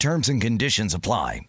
[0.00, 1.42] Terms and conditions apply.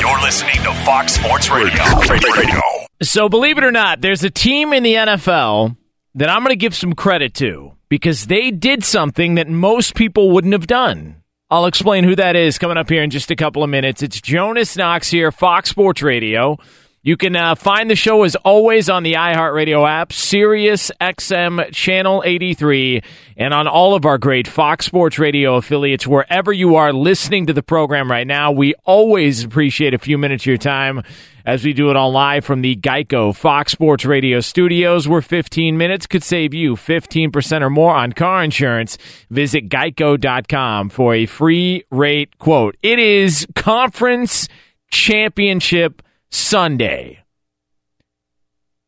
[0.00, 1.80] You're listening to Fox Sports Radio.
[2.10, 2.60] Radio.
[3.02, 5.76] So, believe it or not, there's a team in the NFL
[6.16, 10.32] that I'm going to give some credit to because they did something that most people
[10.32, 11.22] wouldn't have done.
[11.48, 14.02] I'll explain who that is coming up here in just a couple of minutes.
[14.02, 16.58] It's Jonas Knox here, Fox Sports Radio.
[17.02, 22.22] You can uh, find the show as always on the iHeartRadio app, Sirius XM Channel
[22.26, 23.00] 83,
[23.38, 27.54] and on all of our great Fox Sports Radio affiliates, wherever you are listening to
[27.54, 28.52] the program right now.
[28.52, 31.02] We always appreciate a few minutes of your time
[31.46, 35.78] as we do it all live from the Geico Fox Sports Radio studios, where 15
[35.78, 38.98] minutes could save you 15% or more on car insurance.
[39.30, 42.76] Visit geico.com for a free rate quote.
[42.82, 44.48] It is conference
[44.90, 47.24] championship Sunday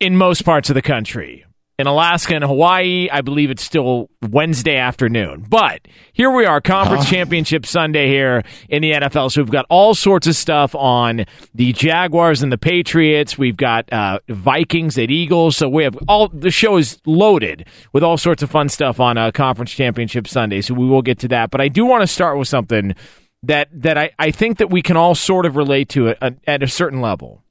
[0.01, 1.45] in most parts of the country.
[1.79, 5.47] In Alaska and Hawaii, I believe it's still Wednesday afternoon.
[5.49, 9.33] But here we are, Conference Championship Sunday here in the NFL.
[9.33, 13.39] So we've got all sorts of stuff on the Jaguars and the Patriots.
[13.39, 15.57] We've got uh, Vikings at Eagles.
[15.57, 19.17] So we have all the show is loaded with all sorts of fun stuff on
[19.17, 20.61] uh, Conference Championship Sunday.
[20.61, 21.51] So we will get to that.
[21.51, 22.95] But I do want to start with something
[23.43, 26.37] that that I, I think that we can all sort of relate to it at,
[26.47, 27.43] at a certain level.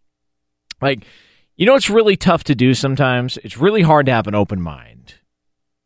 [0.82, 1.06] Like,
[1.56, 3.38] you know, it's really tough to do sometimes.
[3.44, 5.16] It's really hard to have an open mind.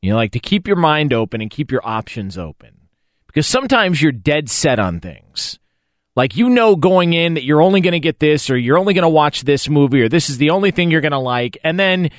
[0.02, 2.72] You know, like to keep your mind open and keep your options open.
[3.28, 5.60] Because sometimes you're dead set on things.
[6.16, 8.94] Like you know going in that you're only going to get this or you're only
[8.94, 11.58] going to watch this movie or this is the only thing you're going to like.
[11.64, 12.12] And then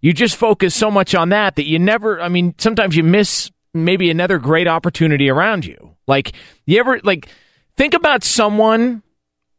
[0.00, 3.50] you just focus so much on that that you never, I mean, sometimes you miss
[3.72, 5.96] maybe another great opportunity around you.
[6.06, 6.32] Like,
[6.66, 7.28] you ever, like,
[7.76, 9.02] think about someone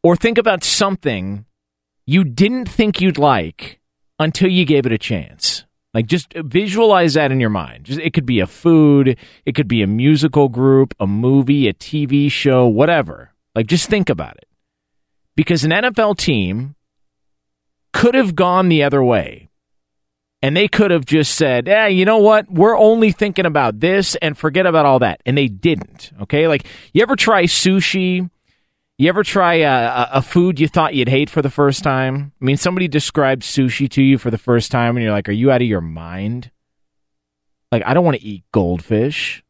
[0.04, 1.46] or think about something
[2.06, 3.80] you didn't think you'd like
[4.20, 5.66] until you gave it a chance.
[5.94, 7.86] Like, just visualize that in your mind.
[7.86, 11.74] Just, it could be a food, it could be a musical group, a movie, a
[11.74, 13.32] TV show, whatever.
[13.56, 14.48] Like, just think about it.
[15.36, 16.76] Because an NFL team
[17.94, 19.45] could have gone the other way.
[20.42, 22.52] And they could have just said, "Yeah, you know what?
[22.52, 26.12] We're only thinking about this and forget about all that." And they didn't.
[26.22, 26.48] Okay?
[26.48, 28.30] Like you ever try sushi
[28.98, 32.32] You ever try a, a food you thought you'd hate for the first time?
[32.42, 35.34] I mean, somebody described sushi to you for the first time, and you're like, "Are
[35.34, 36.52] you out of your mind?"
[37.72, 39.44] Like, I don't want to eat goldfish.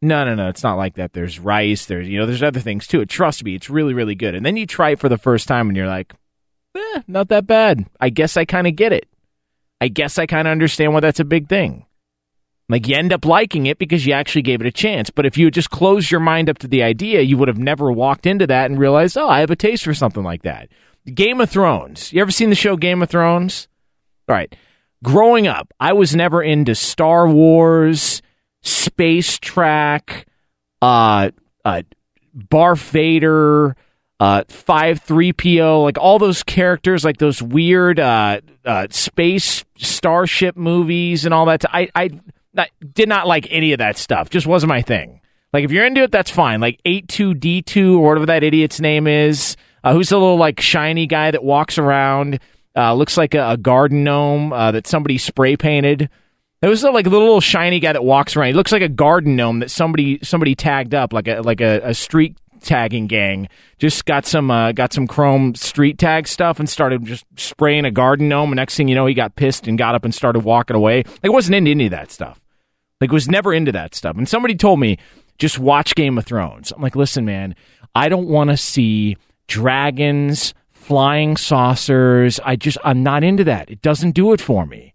[0.00, 0.48] No, no, no.
[0.48, 1.12] It's not like that.
[1.12, 1.86] There's rice.
[1.86, 3.04] There's you know, there's other things too.
[3.06, 4.34] Trust me, it's really, really good.
[4.34, 6.12] And then you try it for the first time, and you're like,
[6.74, 7.86] eh, not that bad.
[8.00, 9.06] I guess I kind of get it.
[9.82, 11.86] I guess I kind of understand why that's a big thing.
[12.68, 15.10] Like you end up liking it because you actually gave it a chance.
[15.10, 17.90] But if you just closed your mind up to the idea, you would have never
[17.90, 20.68] walked into that and realized, oh, I have a taste for something like that.
[21.12, 22.12] Game of Thrones.
[22.12, 23.66] You ever seen the show Game of Thrones?
[24.28, 24.54] All right.
[25.02, 28.22] Growing up, I was never into Star Wars,
[28.60, 30.28] Space Track,
[30.80, 31.32] uh,
[31.64, 31.82] uh,
[32.36, 33.74] Barf Vader,
[34.22, 41.34] uh, 5-3PO, like all those characters, like those weird uh, uh, space starship movies and
[41.34, 41.64] all that.
[41.74, 42.10] I, I
[42.54, 44.30] not, did not like any of that stuff.
[44.30, 45.20] Just wasn't my thing.
[45.52, 46.60] Like if you're into it, that's fine.
[46.60, 50.36] Like eight two D two or whatever that idiot's name is, uh, who's the little
[50.36, 52.38] like shiny guy that walks around,
[52.76, 56.08] uh, looks like a, a garden gnome uh, that somebody spray painted.
[56.60, 58.46] There was like a little shiny guy that walks around.
[58.46, 61.80] He looks like a garden gnome that somebody somebody tagged up, like a like a,
[61.82, 63.48] a street tagging gang.
[63.78, 67.90] Just got some uh, got some chrome street tag stuff and started just spraying a
[67.90, 68.50] garden gnome.
[68.50, 71.04] And next thing you know, he got pissed and got up and started walking away.
[71.22, 72.40] Like, wasn't into any of that stuff.
[73.02, 74.16] Like was never into that stuff.
[74.16, 74.96] And somebody told me
[75.36, 76.70] just watch Game of Thrones.
[76.70, 77.56] I'm like, listen, man,
[77.96, 79.16] I don't want to see
[79.48, 82.38] dragons, flying saucers.
[82.44, 83.68] I just I'm not into that.
[83.70, 84.94] It doesn't do it for me.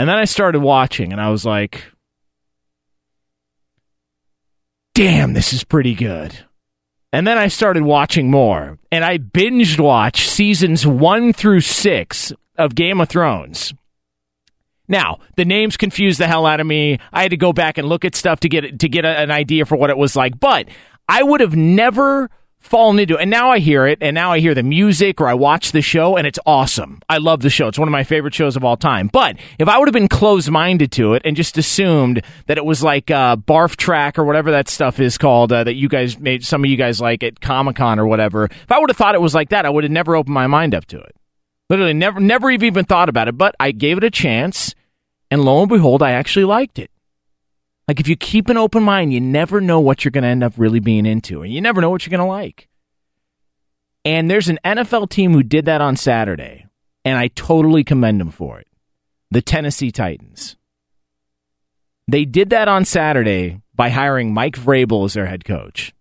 [0.00, 1.84] And then I started watching and I was like,
[4.94, 6.36] damn, this is pretty good.
[7.12, 12.74] And then I started watching more, and I binged watched seasons one through six of
[12.74, 13.74] Game of Thrones.
[14.88, 16.98] Now, the names confused the hell out of me.
[17.12, 19.30] I had to go back and look at stuff to get to get a, an
[19.30, 20.38] idea for what it was like.
[20.40, 20.68] But
[21.08, 22.30] I would have never
[22.62, 23.22] fallen into it.
[23.22, 25.82] And now I hear it, and now I hear the music or I watch the
[25.82, 27.00] show, and it's awesome.
[27.08, 27.68] I love the show.
[27.68, 29.08] It's one of my favorite shows of all time.
[29.12, 32.64] But if I would have been closed minded to it and just assumed that it
[32.64, 36.18] was like uh, Barf Track or whatever that stuff is called uh, that you guys
[36.18, 38.96] made, some of you guys like at Comic Con or whatever, if I would have
[38.96, 41.14] thought it was like that, I would have never opened my mind up to it.
[41.68, 43.38] Literally, never, never even thought about it.
[43.38, 44.74] But I gave it a chance
[45.32, 46.90] and lo and behold, I actually liked it.
[47.88, 50.44] Like if you keep an open mind, you never know what you're going to end
[50.44, 52.68] up really being into, and you never know what you're going to like.
[54.04, 56.66] And there's an NFL team who did that on Saturday,
[57.04, 58.66] and I totally commend them for it.
[59.30, 60.56] The Tennessee Titans.
[62.08, 65.94] They did that on Saturday by hiring Mike Vrabel as their head coach.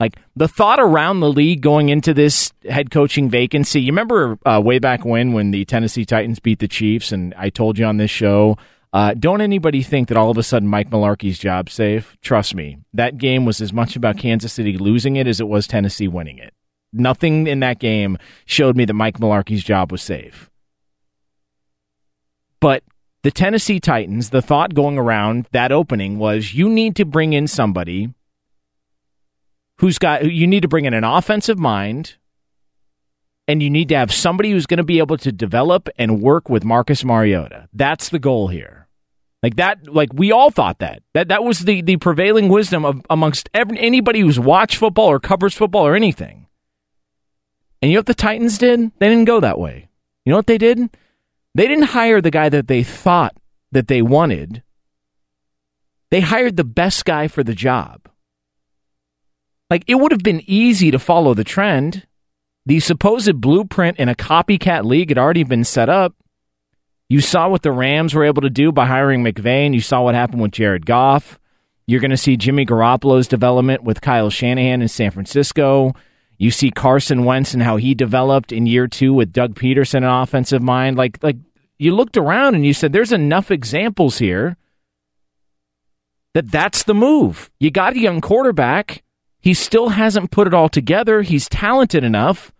[0.00, 3.82] Like the thought around the league going into this head coaching vacancy.
[3.82, 7.50] You remember uh, way back when when the Tennessee Titans beat the Chiefs, and I
[7.50, 8.56] told you on this show.
[8.92, 12.16] Uh, don't anybody think that all of a sudden Mike Mularkey's job safe?
[12.22, 15.66] Trust me, that game was as much about Kansas City losing it as it was
[15.66, 16.52] Tennessee winning it.
[16.92, 20.50] Nothing in that game showed me that Mike Mularkey's job was safe.
[22.58, 22.82] But
[23.22, 27.46] the Tennessee Titans, the thought going around that opening was you need to bring in
[27.46, 28.12] somebody
[29.78, 32.16] who's got you need to bring in an offensive mind
[33.46, 36.48] and you need to have somebody who's going to be able to develop and work
[36.48, 37.68] with Marcus Mariota.
[37.72, 38.79] That's the goal here.
[39.42, 41.02] Like that like we all thought that.
[41.14, 45.18] That that was the the prevailing wisdom of amongst every, anybody who's watched football or
[45.18, 46.46] covers football or anything.
[47.80, 48.92] And you know what the Titans did?
[48.98, 49.88] They didn't go that way.
[50.24, 50.78] You know what they did?
[51.54, 53.34] They didn't hire the guy that they thought
[53.72, 54.62] that they wanted.
[56.10, 58.08] They hired the best guy for the job.
[59.70, 62.06] Like it would have been easy to follow the trend.
[62.66, 66.14] The supposed blueprint in a copycat league had already been set up.
[67.10, 70.14] You saw what the Rams were able to do by hiring McVay, you saw what
[70.14, 71.38] happened with Jared Goff.
[71.86, 75.92] You're going to see Jimmy Garoppolo's development with Kyle Shanahan in San Francisco.
[76.38, 80.04] You see Carson Wentz and how he developed in year two with Doug Pederson, in
[80.04, 80.96] offensive mind.
[80.96, 81.36] Like, like
[81.78, 84.56] you looked around and you said, "There's enough examples here
[86.32, 89.02] that that's the move." You got a young quarterback
[89.40, 91.22] he still hasn't put it all together.
[91.22, 92.52] He's talented enough.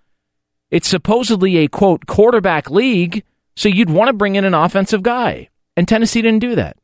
[0.71, 3.23] It's supposedly a quote quarterback league,
[3.57, 5.49] so you'd want to bring in an offensive guy.
[5.77, 6.77] And Tennessee didn't do that.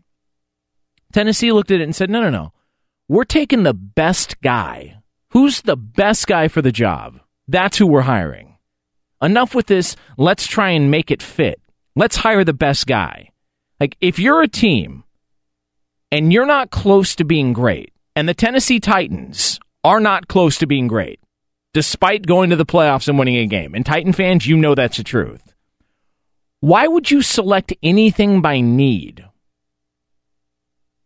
[1.12, 2.52] Tennessee looked at it and said, no, no, no.
[3.08, 4.98] We're taking the best guy.
[5.30, 7.20] Who's the best guy for the job?
[7.48, 8.56] That's who we're hiring.
[9.22, 9.96] Enough with this.
[10.18, 11.60] Let's try and make it fit.
[11.94, 13.30] Let's hire the best guy.
[13.80, 15.04] Like, if you're a team
[16.10, 20.66] and you're not close to being great, and the Tennessee Titans are not close to
[20.66, 21.20] being great,
[21.74, 23.74] despite going to the playoffs and winning a game.
[23.74, 25.54] And Titan fans, you know that's the truth.
[26.66, 29.24] Why would you select anything by need?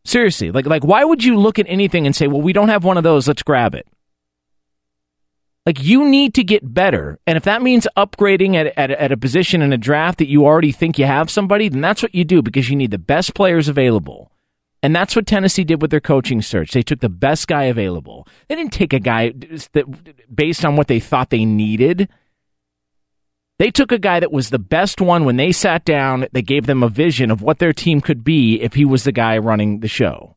[0.06, 2.82] Seriously, like like why would you look at anything and say, "Well, we don't have
[2.82, 3.86] one of those, let's grab it."
[5.66, 7.18] Like you need to get better.
[7.26, 10.46] And if that means upgrading at, at, at a position in a draft that you
[10.46, 13.34] already think you have somebody, then that's what you do because you need the best
[13.34, 14.32] players available.
[14.82, 16.72] And that's what Tennessee did with their coaching search.
[16.72, 18.26] They took the best guy available.
[18.48, 19.34] They didn't take a guy
[19.74, 22.08] that based on what they thought they needed.
[23.60, 26.26] They took a guy that was the best one when they sat down.
[26.32, 29.12] They gave them a vision of what their team could be if he was the
[29.12, 30.34] guy running the show.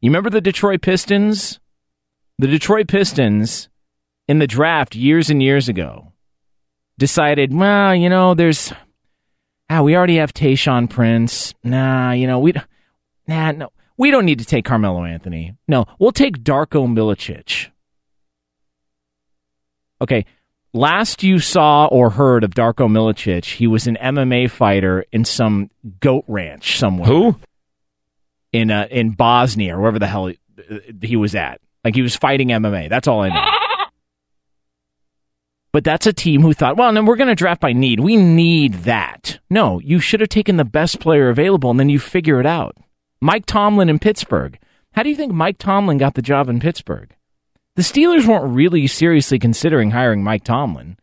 [0.00, 1.60] You remember the Detroit Pistons?
[2.38, 3.68] The Detroit Pistons
[4.26, 6.14] in the draft years and years ago
[6.96, 8.72] decided, well, you know, there's,
[9.68, 11.52] ah, we already have Tayshaun Prince.
[11.64, 12.54] Nah, you know, we,
[13.28, 15.54] nah, no, we don't need to take Carmelo Anthony.
[15.68, 17.68] No, we'll take Darko Milicic.
[20.00, 20.24] Okay,
[20.74, 25.70] last you saw or heard of Darko Milicic, he was an MMA fighter in some
[26.00, 27.08] goat ranch somewhere.
[27.08, 27.40] Who?
[28.52, 30.38] In uh, in Bosnia or wherever the hell he,
[31.02, 31.60] he was at.
[31.82, 32.88] Like he was fighting MMA.
[32.88, 33.50] That's all I know.
[35.72, 37.98] But that's a team who thought, well, then we're going to draft by need.
[37.98, 39.40] We need that.
[39.50, 42.76] No, you should have taken the best player available and then you figure it out.
[43.20, 44.56] Mike Tomlin in Pittsburgh.
[44.92, 47.10] How do you think Mike Tomlin got the job in Pittsburgh?
[47.76, 50.96] The Steelers weren't really seriously considering hiring Mike Tomlin.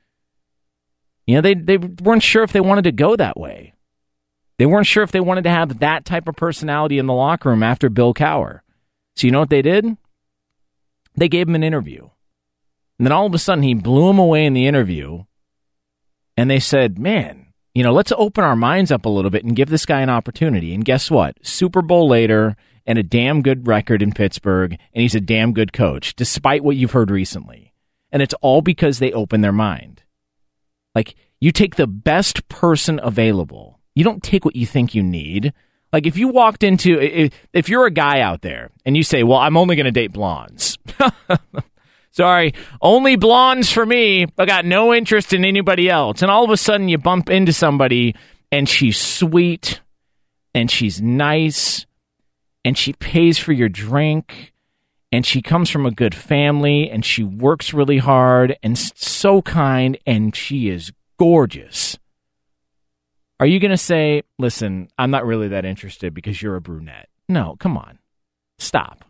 [1.28, 3.74] You know, they, they weren't sure if they wanted to go that way.
[4.58, 7.50] They weren't sure if they wanted to have that type of personality in the locker
[7.50, 8.62] room after Bill Cowher.
[9.16, 9.98] So you know what they did?
[11.16, 12.10] They gave him an interview.
[12.98, 15.24] And then all of a sudden he blew him away in the interview.
[16.38, 19.56] And they said, man, you know, let's open our minds up a little bit and
[19.56, 20.74] give this guy an opportunity.
[20.74, 21.36] And guess what?
[21.42, 25.74] Super Bowl later and a damn good record in Pittsburgh, and he's a damn good
[25.74, 27.74] coach, despite what you've heard recently.
[28.12, 30.04] And it's all because they open their mind.
[30.94, 33.80] Like, you take the best person available.
[33.96, 35.54] You don't take what you think you need.
[35.94, 39.24] Like, if you walked into, if, if you're a guy out there and you say,
[39.24, 40.78] well, I'm only going to date blondes.
[42.12, 44.28] Sorry, only blondes for me.
[44.38, 46.22] I got no interest in anybody else.
[46.22, 48.16] And all of a sudden you bump into somebody
[48.52, 49.80] and she's sweet
[50.54, 51.86] and she's nice
[52.64, 54.54] and she pays for your drink
[55.12, 59.98] and she comes from a good family and she works really hard and so kind
[60.06, 61.98] and she is gorgeous.
[63.40, 67.10] Are you going to say, listen, I'm not really that interested because you're a brunette?
[67.28, 67.98] No, come on.
[68.60, 69.04] Stop.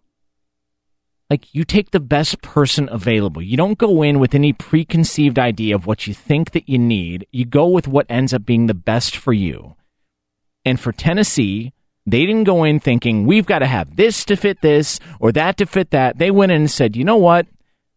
[1.30, 3.42] Like, you take the best person available.
[3.42, 7.26] You don't go in with any preconceived idea of what you think that you need.
[7.32, 9.76] You go with what ends up being the best for you.
[10.66, 11.74] And for Tennessee,
[12.06, 15.58] they didn't go in thinking, we've got to have this to fit this or that
[15.58, 16.18] to fit that.
[16.18, 17.48] They went in and said, you know what?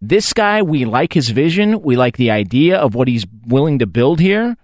[0.00, 1.80] This guy, we like his vision.
[1.80, 4.56] We like the idea of what he's willing to build here.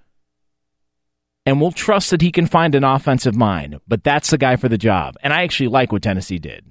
[1.47, 3.81] And we'll trust that he can find an offensive mind.
[3.89, 5.17] But that's the guy for the job.
[5.23, 6.67] And I actually like what Tennessee did.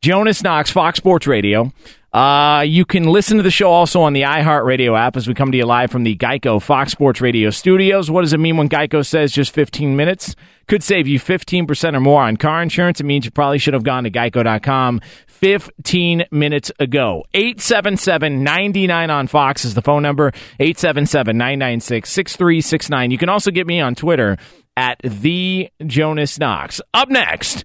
[0.00, 1.72] Jonas Knox, Fox Sports Radio.
[2.12, 5.50] Uh, you can listen to the show also on the iHeartRadio app as we come
[5.50, 8.10] to you live from the Geico Fox Sports Radio studios.
[8.10, 10.36] What does it mean when Geico says just 15 minutes?
[10.68, 13.00] Could save you 15% or more on car insurance.
[13.00, 17.24] It means you probably should have gone to geico.com 15 minutes ago.
[17.32, 20.32] 877 99 on Fox is the phone number.
[20.60, 23.10] 877 996 6369.
[23.10, 24.36] You can also get me on Twitter
[24.76, 26.82] at the Jonas Knox.
[26.92, 27.64] Up next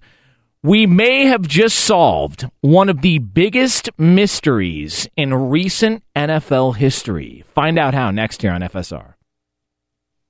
[0.62, 7.44] we may have just solved one of the biggest mysteries in recent NFL history.
[7.54, 9.14] Find out how next year on FSR.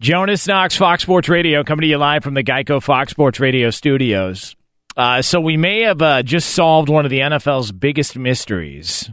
[0.00, 3.70] Jonas Knox, Fox Sports Radio, coming to you live from the Geico Fox Sports Radio
[3.70, 4.54] studios.
[4.97, 9.11] Uh, so we may have uh, just solved one of the NFL's biggest mysteries.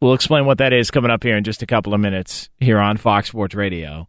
[0.00, 2.78] We'll explain what that is coming up here in just a couple of minutes here
[2.78, 4.08] on Fox Sports Radio.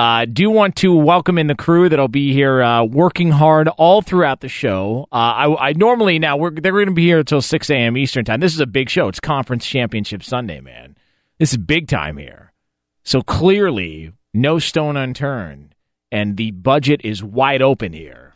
[0.00, 4.00] Uh, do want to welcome in the crew that'll be here uh, working hard all
[4.00, 5.06] throughout the show.
[5.12, 7.98] Uh, I, I, normally now we're they're going to be here until six a.m.
[7.98, 8.40] Eastern time.
[8.40, 9.08] This is a big show.
[9.08, 10.96] It's Conference Championship Sunday, man.
[11.38, 12.54] This is big time here.
[13.04, 15.74] So clearly, no stone unturned,
[16.10, 18.29] and the budget is wide open here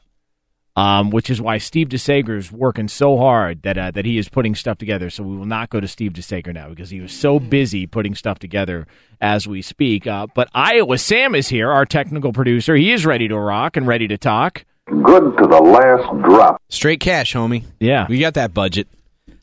[0.76, 4.28] um, which is why Steve DeSager is working so hard that uh, that he is
[4.28, 5.10] putting stuff together.
[5.10, 8.14] So we will not go to Steve DeSager now because he was so busy putting
[8.14, 8.86] stuff together
[9.20, 10.06] as we speak.
[10.06, 12.74] Uh, but Iowa Sam is here, our technical producer.
[12.74, 14.64] He is ready to rock and ready to talk.
[14.86, 16.60] Good to the last drop.
[16.68, 17.64] Straight cash, homie.
[17.80, 18.88] Yeah, we got that budget.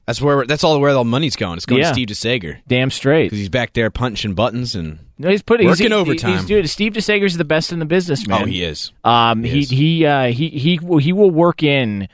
[0.08, 1.58] That's where that's all where the money's going.
[1.58, 1.90] It's going yeah.
[1.90, 2.60] to Steve DeSager.
[2.68, 6.38] Damn straight, because he's back there punching buttons and no, he's putting working he's, overtime.
[6.38, 6.68] He's doing.
[6.68, 8.42] Steve DeSager's the best in the business, man.
[8.42, 8.92] Oh, he is.
[9.04, 12.10] Um, he he he, uh, he he will, he will work in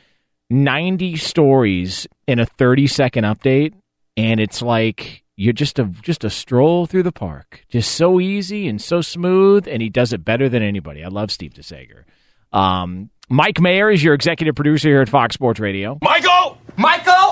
[0.49, 3.73] ninety stories in a thirty second update,
[4.17, 8.67] and it's like you're just a just a stroll through the park, just so easy
[8.67, 11.03] and so smooth, and he does it better than anybody.
[11.03, 12.03] I love Steve DeSager.
[12.51, 15.97] Um, Mike Mayer is your executive producer here at Fox Sports Radio.
[16.01, 17.26] Michael, Michael.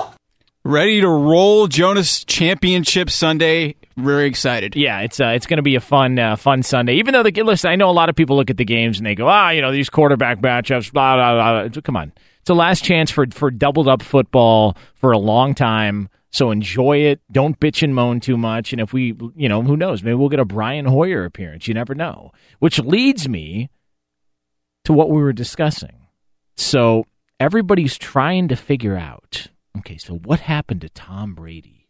[0.66, 3.76] Ready to roll Jonas Championship Sunday.
[3.96, 4.74] Very excited.
[4.74, 6.94] Yeah, it's uh, it's going to be a fun uh, fun Sunday.
[6.94, 9.06] Even though the listen, I know a lot of people look at the games and
[9.06, 10.92] they go, ah, you know, these quarterback matchups.
[10.92, 11.80] Blah blah blah.
[11.82, 16.08] Come on, it's a last chance for for doubled up football for a long time.
[16.32, 17.20] So enjoy it.
[17.30, 18.72] Don't bitch and moan too much.
[18.72, 20.02] And if we, you know, who knows?
[20.02, 21.68] Maybe we'll get a Brian Hoyer appearance.
[21.68, 22.32] You never know.
[22.58, 23.70] Which leads me
[24.84, 26.08] to what we were discussing.
[26.56, 27.06] So
[27.38, 29.46] everybody's trying to figure out
[29.78, 31.88] okay, so what happened to Tom Brady?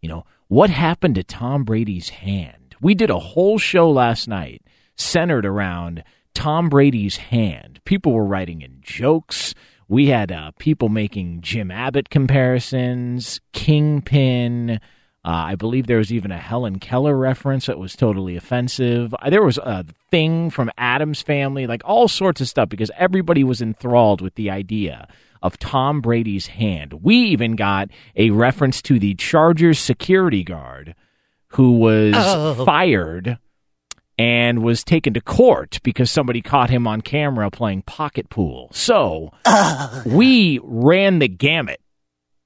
[0.00, 2.74] You know, what happened to Tom Brady's hand?
[2.80, 4.62] We did a whole show last night
[4.96, 6.02] centered around
[6.34, 7.80] Tom Brady's hand.
[7.84, 9.54] People were writing in jokes.
[9.88, 14.80] We had uh, people making Jim Abbott comparisons, Kingpin.
[15.24, 19.14] Uh, I believe there was even a Helen Keller reference that was totally offensive.
[19.14, 23.44] Uh, there was a thing from Addams Family, like all sorts of stuff, because everybody
[23.44, 25.06] was enthralled with the idea
[25.40, 27.04] of Tom Brady's hand.
[27.04, 30.94] We even got a reference to the Chargers security guard
[31.48, 32.64] who was oh.
[32.64, 33.38] fired
[34.18, 38.70] and was taken to court because somebody caught him on camera playing pocket pool.
[38.72, 40.02] So oh.
[40.04, 41.80] we ran the gamut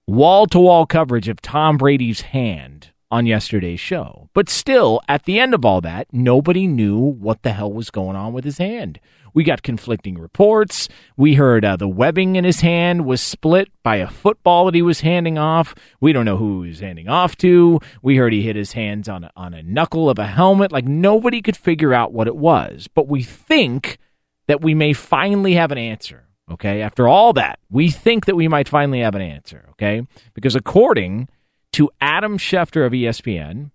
[0.06, 4.28] wall to wall coverage of Tom Brady's hand on yesterday's show.
[4.34, 8.16] But still, at the end of all that, nobody knew what the hell was going
[8.16, 9.00] on with his hand.
[9.34, 10.88] We got conflicting reports.
[11.16, 14.80] We heard uh, the webbing in his hand was split by a football that he
[14.80, 15.74] was handing off.
[16.00, 17.80] We don't know who he was handing off to.
[18.00, 20.72] We heard he hit his hands on a, on a knuckle of a helmet.
[20.72, 22.88] Like nobody could figure out what it was.
[22.88, 23.98] But we think
[24.46, 26.26] that we may finally have an answer.
[26.50, 26.82] Okay.
[26.82, 29.66] After all that, we think that we might finally have an answer.
[29.70, 30.02] Okay.
[30.34, 31.28] Because according
[31.72, 33.70] to Adam Schefter of ESPN,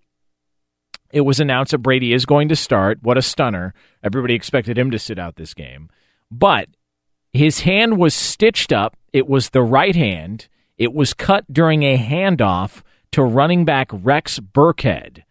[1.11, 2.99] it was announced that Brady is going to start.
[3.01, 3.73] What a stunner.
[4.03, 5.89] Everybody expected him to sit out this game.
[6.31, 6.69] But
[7.33, 8.95] his hand was stitched up.
[9.11, 10.47] It was the right hand.
[10.77, 15.23] It was cut during a handoff to running back Rex Burkhead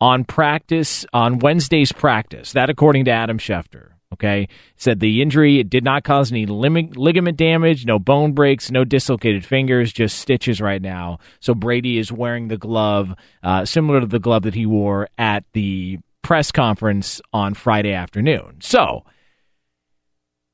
[0.00, 2.52] on practice on Wednesday's practice.
[2.52, 3.90] That according to Adam Schefter.
[4.10, 8.82] Okay, said the injury it did not cause any ligament damage, no bone breaks, no
[8.82, 11.18] dislocated fingers, just stitches right now.
[11.40, 15.44] So Brady is wearing the glove, uh, similar to the glove that he wore at
[15.52, 18.56] the press conference on Friday afternoon.
[18.60, 19.04] So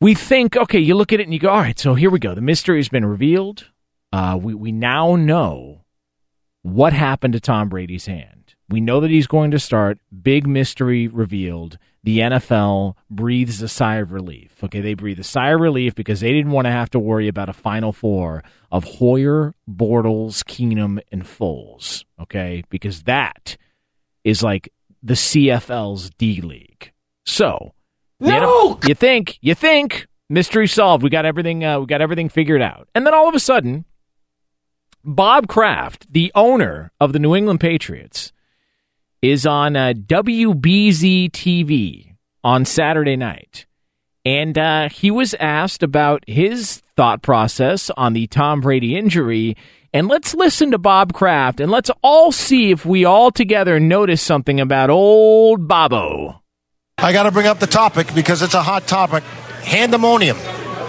[0.01, 2.19] we think, okay, you look at it and you go, all right, so here we
[2.19, 2.35] go.
[2.35, 3.71] The mystery has been revealed.
[4.13, 5.85] Uh, we we now know
[6.63, 8.34] what happened to Tom Brady's hand.
[8.69, 9.99] We know that he's going to start.
[10.23, 14.63] Big mystery revealed the NFL breathes a sigh of relief.
[14.63, 17.29] Okay, they breathe a sigh of relief because they didn't want to have to worry
[17.29, 22.05] about a Final Four of Hoyer, Bortles, Keenum, and Foles.
[22.21, 23.57] Okay, because that
[24.23, 24.71] is like
[25.03, 26.93] the CFL's D League.
[27.25, 27.73] So,
[28.21, 28.79] no!
[28.87, 31.03] you think, you think, mystery solved.
[31.03, 31.65] We got everything.
[31.65, 33.87] Uh, we got everything figured out, and then all of a sudden,
[35.03, 38.31] Bob Kraft, the owner of the New England Patriots
[39.25, 43.65] is on uh, WBZ TV on Saturday night.
[44.27, 49.57] And uh, he was asked about his thought process on the Tom Brady injury.
[49.95, 54.21] And let's listen to Bob Kraft and let's all see if we all together notice
[54.21, 56.43] something about old Bobo.
[56.99, 59.25] I got to bring up the topic because it's a hot topic.
[59.63, 60.35] Handemonium.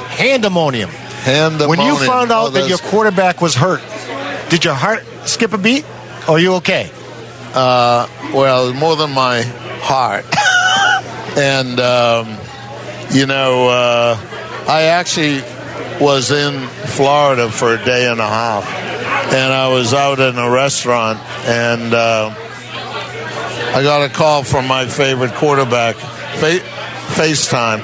[0.10, 0.88] Handemonium.
[0.88, 1.70] Handemonium.
[1.70, 3.82] When you found out oh, that your quarterback was hurt,
[4.50, 5.86] did your heart skip a beat?
[6.28, 6.92] Or are you okay?
[7.56, 9.42] Uh, well, more than my
[9.82, 10.26] heart.
[11.38, 12.38] and, um,
[13.12, 14.18] you know, uh,
[14.68, 15.42] I actually
[16.00, 18.68] was in Florida for a day and a half.
[19.34, 22.34] And I was out in a restaurant, and uh,
[23.74, 26.64] I got a call from my favorite quarterback, Fa-
[27.16, 27.82] FaceTime,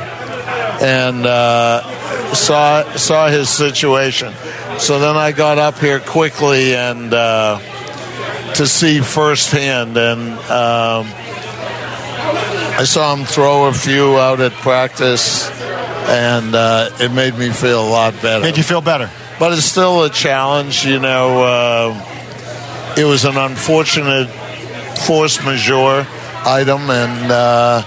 [0.81, 4.33] and uh, saw saw his situation.
[4.77, 7.59] So then I got up here quickly and uh,
[8.55, 9.97] to see firsthand.
[9.97, 11.07] And um,
[12.77, 15.49] I saw him throw a few out at practice,
[16.09, 18.43] and uh, it made me feel a lot better.
[18.43, 19.09] Made you feel better.
[19.39, 21.43] But it's still a challenge, you know.
[21.43, 24.29] Uh, it was an unfortunate
[25.05, 26.05] force majeure
[26.45, 27.81] item, and uh,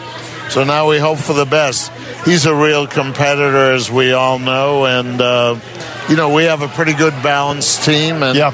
[0.49, 1.93] so now we hope for the best.
[2.25, 5.59] He's a real competitor, as we all know, and uh,
[6.09, 8.53] you know we have a pretty good balanced team, and yeah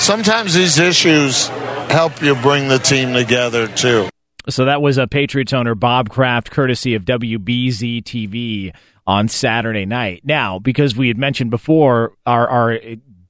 [0.00, 1.48] sometimes these issues
[1.88, 4.08] help you bring the team together too.
[4.48, 8.74] So that was a Patriots owner Bob Kraft, courtesy of WBZ TV
[9.06, 10.22] on Saturday night.
[10.24, 12.78] Now, because we had mentioned before our our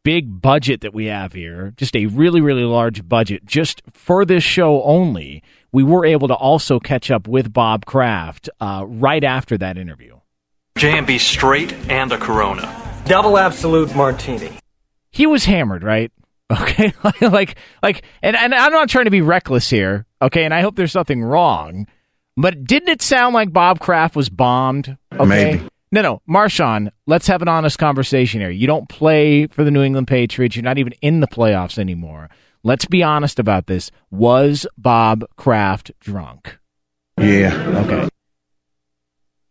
[0.03, 4.45] big budget that we have here, just a really really large budget, just for this
[4.45, 9.59] show only, we were able to also catch up with Bob Kraft uh, right after
[9.59, 10.17] that interview.
[10.79, 13.03] J&B straight and a Corona.
[13.05, 14.53] Double Absolut Martini.
[15.11, 16.13] He was hammered, right?
[16.63, 20.07] Okay, like like, and and I'm not trying to be reckless here.
[20.21, 21.87] Okay, and I hope there's nothing wrong,
[22.37, 24.97] but didn't it sound like Bob Kraft was bombed?
[25.13, 25.25] Okay?
[25.25, 25.69] Maybe.
[25.93, 26.91] No, no, Marshawn.
[27.07, 28.51] Let's have an honest conversation here.
[28.51, 30.57] You don't play for the New England Patriots.
[30.57, 32.31] You're not even in the playoffs anymore.
[32.63, 33.91] Let's be honest about this.
[34.11, 36.59] Was Bob Kraft drunk?
[37.19, 37.55] Yeah.
[37.87, 38.09] Okay.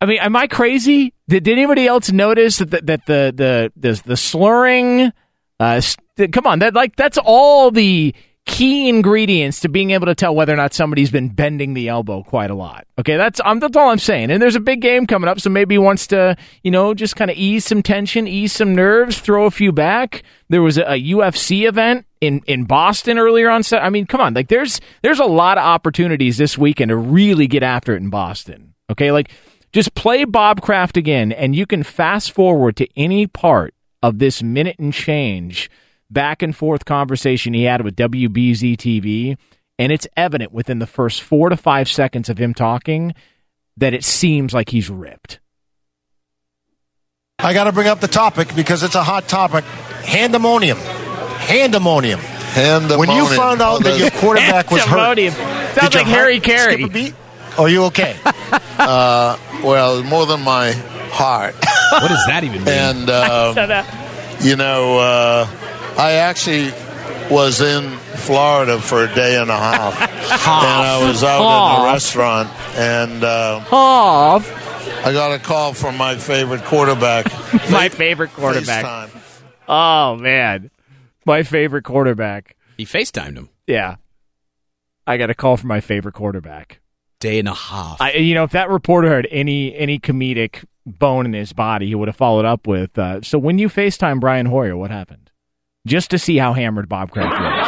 [0.00, 1.12] I mean, am I crazy?
[1.28, 5.12] Did, did anybody else notice that the, that the the the, the slurring?
[5.60, 8.14] Uh, st- come on, that like that's all the
[8.46, 12.22] key ingredients to being able to tell whether or not somebody's been bending the elbow
[12.22, 12.86] quite a lot.
[12.98, 14.30] Okay, that's um, that's all I'm saying.
[14.30, 17.14] And there's a big game coming up, so maybe he wants to, you know, just
[17.14, 20.22] kind of ease some tension, ease some nerves, throw a few back.
[20.48, 23.62] There was a, a UFC event in in Boston earlier on.
[23.72, 27.46] I mean, come on, like there's there's a lot of opportunities this weekend to really
[27.46, 28.74] get after it in Boston.
[28.88, 29.30] Okay, like
[29.72, 34.42] just play Bob Kraft again, and you can fast forward to any part of this
[34.42, 35.70] minute and change
[36.10, 39.36] back and forth conversation he had with WBZ TV,
[39.78, 43.14] and it's evident within the first four to five seconds of him talking
[43.76, 45.38] that it seems like he's ripped.
[47.38, 49.64] I got to bring up the topic because it's a hot topic.
[50.02, 50.74] Handemonium.
[51.38, 52.16] Handemonium.
[52.18, 52.98] Handemonium.
[52.98, 55.34] When you found out that your quarterback was hurt, Pandemonium.
[55.34, 56.72] did Sounds your like Harry heart Carey.
[56.74, 57.14] skip a beat?
[57.58, 58.16] Are you okay?
[58.82, 60.72] Uh, well, more than my
[61.12, 61.54] heart.
[61.90, 62.68] What does that even mean?
[62.68, 63.56] And um,
[64.40, 65.46] you know, uh,
[65.98, 66.72] I actually
[67.30, 70.10] was in Florida for a day and a half, and
[70.42, 71.40] I was out
[71.78, 75.06] in a restaurant, and uh, Half.
[75.06, 77.26] I got a call from my favorite quarterback.
[77.70, 78.84] My favorite quarterback.
[78.84, 79.10] FaceTime.
[79.68, 80.70] Oh man,
[81.24, 82.56] my favorite quarterback.
[82.76, 83.48] He FaceTimed him.
[83.66, 83.96] Yeah,
[85.06, 86.80] I got a call from my favorite quarterback.
[87.20, 88.00] Day and a half.
[88.00, 91.94] I, you know, if that reporter had any any comedic bone in his body, he
[91.94, 95.30] would have followed up with, uh, "So when you Facetime Brian Hoyer, what happened?"
[95.86, 97.66] Just to see how hammered Bob Kraft was.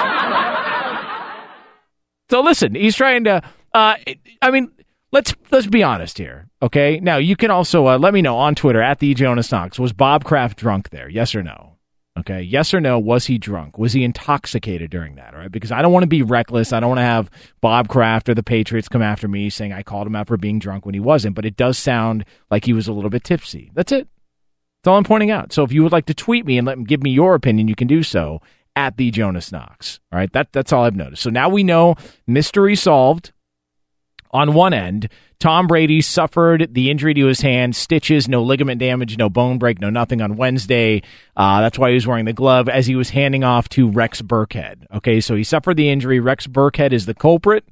[2.31, 3.43] so listen, he's trying to.
[3.75, 3.95] Uh,
[4.43, 4.71] I mean,
[5.13, 7.01] let's let's be honest here, okay?
[7.01, 9.79] Now you can also uh, let me know on Twitter at the Jonas Knox.
[9.79, 11.09] Was Bob Kraft drunk there?
[11.09, 11.72] Yes or no?
[12.19, 12.99] Okay, yes or no?
[12.99, 13.79] Was he drunk?
[13.79, 15.33] Was he intoxicated during that?
[15.33, 16.73] All right, because I don't want to be reckless.
[16.73, 17.31] I don't want to have
[17.63, 20.59] Bob Kraft or the Patriots come after me saying I called him out for being
[20.59, 21.35] drunk when he wasn't.
[21.35, 23.71] But it does sound like he was a little bit tipsy.
[23.75, 24.09] That's it.
[24.83, 25.53] That's all I'm pointing out.
[25.53, 27.69] So if you would like to tweet me and let me give me your opinion,
[27.69, 28.43] you can do so
[28.77, 30.01] at the Jonas Knox.
[30.13, 31.23] All right, that that's all I've noticed.
[31.23, 31.97] So now we know
[32.27, 33.33] mystery solved.
[34.33, 35.09] On one end,
[35.41, 39.81] Tom Brady suffered the injury to his hand, stitches, no ligament damage, no bone break,
[39.81, 41.03] no nothing on Wednesday.
[41.37, 44.23] Uh, that's why he was wearing the glove as he was handing off to Rex
[44.23, 44.87] Burkhead.
[44.95, 46.21] Okay, so he suffered the injury.
[46.21, 47.69] Rex Burkhead is the culprit.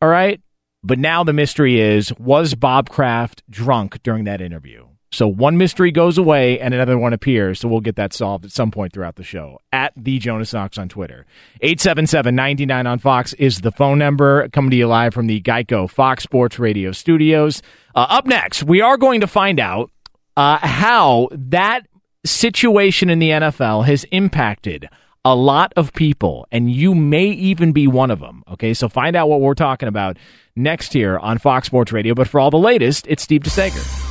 [0.00, 0.40] All right.
[0.82, 4.86] But now the mystery is was Bob Kraft drunk during that interview?
[5.16, 7.60] So one mystery goes away and another one appears.
[7.60, 9.62] So we'll get that solved at some point throughout the show.
[9.72, 11.24] At the Jonas Knox on Twitter.
[11.62, 14.48] 877-99 on Fox is the phone number.
[14.50, 17.62] Coming to you live from the Geico Fox Sports Radio studios.
[17.94, 19.90] Uh, up next, we are going to find out
[20.36, 21.86] uh, how that
[22.26, 24.86] situation in the NFL has impacted
[25.24, 28.44] a lot of people, and you may even be one of them.
[28.52, 30.18] Okay, so find out what we're talking about
[30.54, 32.14] next here on Fox Sports Radio.
[32.14, 34.05] But for all the latest, it's Steve DeSager.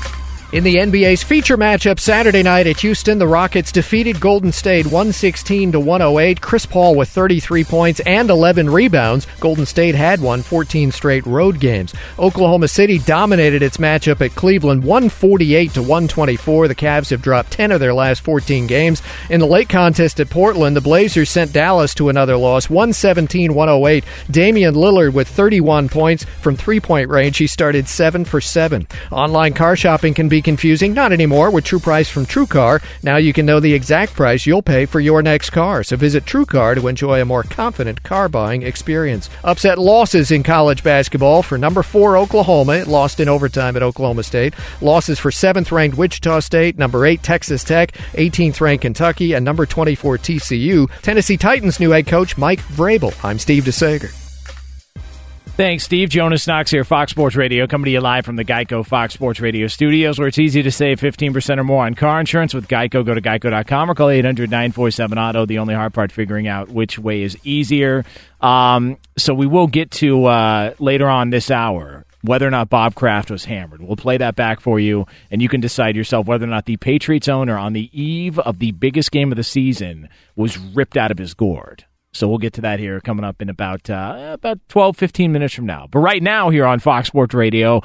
[0.53, 5.71] In the NBA's feature matchup Saturday night at Houston, the Rockets defeated Golden State 116
[5.71, 6.39] to 108.
[6.39, 9.25] Chris Paul with 33 points and 11 rebounds.
[9.39, 11.95] Golden State had won 14 straight road games.
[12.19, 16.67] Oklahoma City dominated its matchup at Cleveland 148 to 124.
[16.67, 19.01] The Cavs have dropped 10 of their last 14 games.
[19.31, 24.03] In the late contest at Portland, the Blazers sent Dallas to another loss 117-108.
[24.29, 27.37] Damian Lillard with 31 points from three-point range.
[27.37, 28.87] He started 7 for 7.
[29.11, 30.93] Online car shopping can be confusing.
[30.93, 32.83] Not anymore with True Price from TrueCar.
[33.03, 35.83] Now you can know the exact price you'll pay for your next car.
[35.83, 39.29] So visit TrueCar to enjoy a more confident car buying experience.
[39.43, 42.73] Upset losses in college basketball for number four Oklahoma.
[42.73, 44.53] It lost in overtime at Oklahoma State.
[44.81, 49.65] Losses for seventh ranked Wichita State, number eight Texas Tech, 18th ranked Kentucky, and number
[49.65, 50.89] 24 TCU.
[51.01, 53.13] Tennessee Titans new head coach Mike Vrabel.
[53.23, 54.24] I'm Steve DeSager.
[55.55, 56.09] Thanks, Steve.
[56.09, 59.39] Jonas Knox here, Fox Sports Radio, coming to you live from the Geico Fox Sports
[59.39, 63.05] Radio studios, where it's easy to save 15% or more on car insurance with Geico.
[63.05, 65.45] Go to geico.com or call 800 947 Auto.
[65.45, 68.03] The only hard part figuring out which way is easier.
[68.41, 72.95] Um, so we will get to uh, later on this hour whether or not Bob
[72.95, 73.81] Kraft was hammered.
[73.81, 76.75] We'll play that back for you, and you can decide yourself whether or not the
[76.75, 81.11] Patriots owner on the eve of the biggest game of the season was ripped out
[81.11, 81.85] of his gourd.
[82.15, 85.53] So we'll get to that here coming up in about uh, about 12, 15 minutes
[85.53, 85.87] from now.
[85.91, 87.81] But right now here on Fox Sports Radio,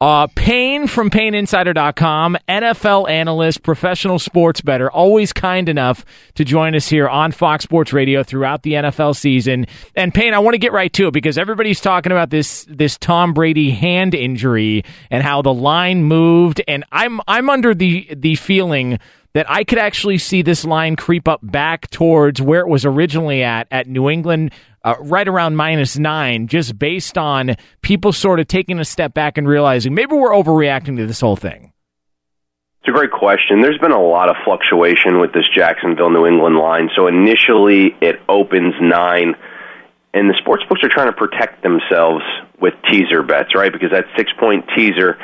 [0.00, 6.88] Uh, Payne from PayneInsider.com, NFL analyst, professional sports bettor, always kind enough to join us
[6.88, 9.64] here on Fox Sports Radio throughout the NFL season.
[9.94, 12.98] And Payne, I want to get right to it because everybody's talking about this this
[12.98, 18.34] Tom Brady hand injury and how the line moved, and I'm I'm under the the
[18.34, 18.98] feeling
[19.34, 23.42] that I could actually see this line creep up back towards where it was originally
[23.42, 24.52] at at New England,
[24.84, 29.38] uh, right around minus nine, just based on people sort of taking a step back
[29.38, 31.72] and realizing maybe we're overreacting to this whole thing.
[32.80, 33.60] It's a great question.
[33.60, 36.90] There's been a lot of fluctuation with this Jacksonville New England line.
[36.96, 39.36] So initially it opens nine,
[40.12, 42.24] and the sports books are trying to protect themselves
[42.60, 43.72] with teaser bets, right?
[43.72, 45.16] Because that six point teaser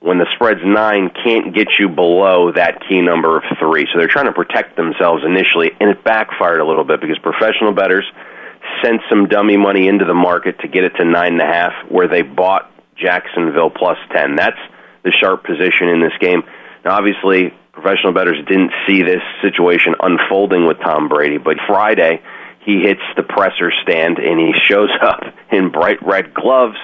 [0.00, 3.86] when the spread's nine can't get you below that key number of three.
[3.92, 7.72] So they're trying to protect themselves initially, and it backfired a little bit because professional
[7.72, 8.04] bettors
[8.82, 11.72] sent some dummy money into the market to get it to nine and a half,
[11.90, 14.36] where they bought Jacksonville plus ten.
[14.36, 14.60] That's
[15.04, 16.42] the sharp position in this game.
[16.84, 22.22] Now, obviously, professional bettors didn't see this situation unfolding with Tom Brady, but Friday
[22.64, 26.76] he hits the presser stand and he shows up in bright red gloves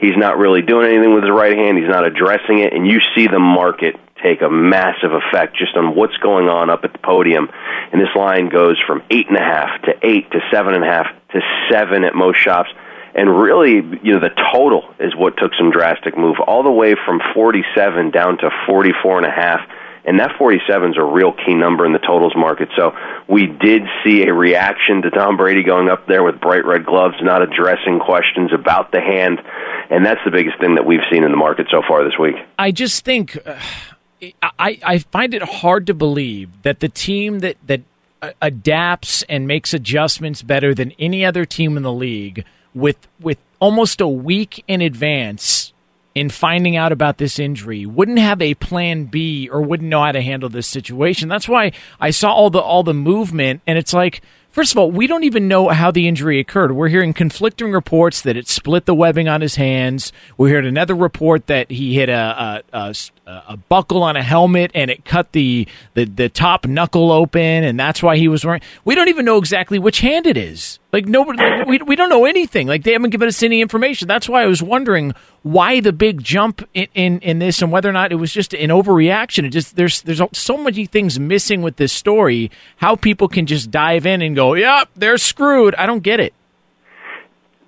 [0.00, 1.76] He's not really doing anything with his right hand.
[1.76, 5.94] He's not addressing it, and you see the market take a massive effect just on
[5.94, 7.48] what's going on up at the podium.
[7.92, 10.86] And this line goes from eight and a half to eight to seven and a
[10.86, 12.70] half to seven at most shops.
[13.14, 16.94] And really, you know, the total is what took some drastic move, all the way
[16.94, 19.60] from 47 down to 44 and a half
[20.10, 22.68] and that 47 is a real key number in the totals market.
[22.76, 22.90] So
[23.28, 27.14] we did see a reaction to Tom Brady going up there with bright red gloves,
[27.22, 29.40] not addressing questions about the hand,
[29.88, 32.34] and that's the biggest thing that we've seen in the market so far this week.
[32.58, 33.56] I just think uh,
[34.58, 37.82] I I find it hard to believe that the team that that
[38.42, 42.44] adapts and makes adjustments better than any other team in the league
[42.74, 45.72] with with almost a week in advance
[46.14, 50.12] in finding out about this injury wouldn't have a plan B or wouldn't know how
[50.12, 51.28] to handle this situation.
[51.28, 54.90] That's why I saw all the all the movement and it's like First of all,
[54.90, 56.72] we don't even know how the injury occurred.
[56.72, 60.12] We're hearing conflicting reports that it split the webbing on his hands.
[60.36, 62.94] We heard another report that he hit a, a, a,
[63.48, 67.78] a, buckle on a helmet and it cut the, the, the top knuckle open, and
[67.78, 68.62] that's why he was wearing.
[68.84, 70.78] We don't even know exactly which hand it is.
[70.92, 72.66] Like nobody, we we don't know anything.
[72.66, 74.08] Like they haven't given us any information.
[74.08, 77.88] That's why I was wondering why the big jump in, in, in this and whether
[77.88, 79.44] or not it was just an overreaction.
[79.44, 82.50] It just there's there's so many things missing with this story.
[82.78, 86.34] How people can just dive in and go, "Yep, they're screwed." I don't get it.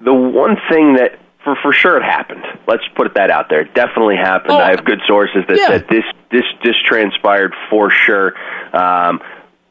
[0.04, 2.44] The one thing that for for sure it happened.
[2.66, 3.62] Let's put that out there.
[3.62, 4.52] It definitely happened.
[4.52, 5.66] Oh, I have good sources that yeah.
[5.68, 8.34] said this this this transpired for sure.
[8.74, 9.20] Um,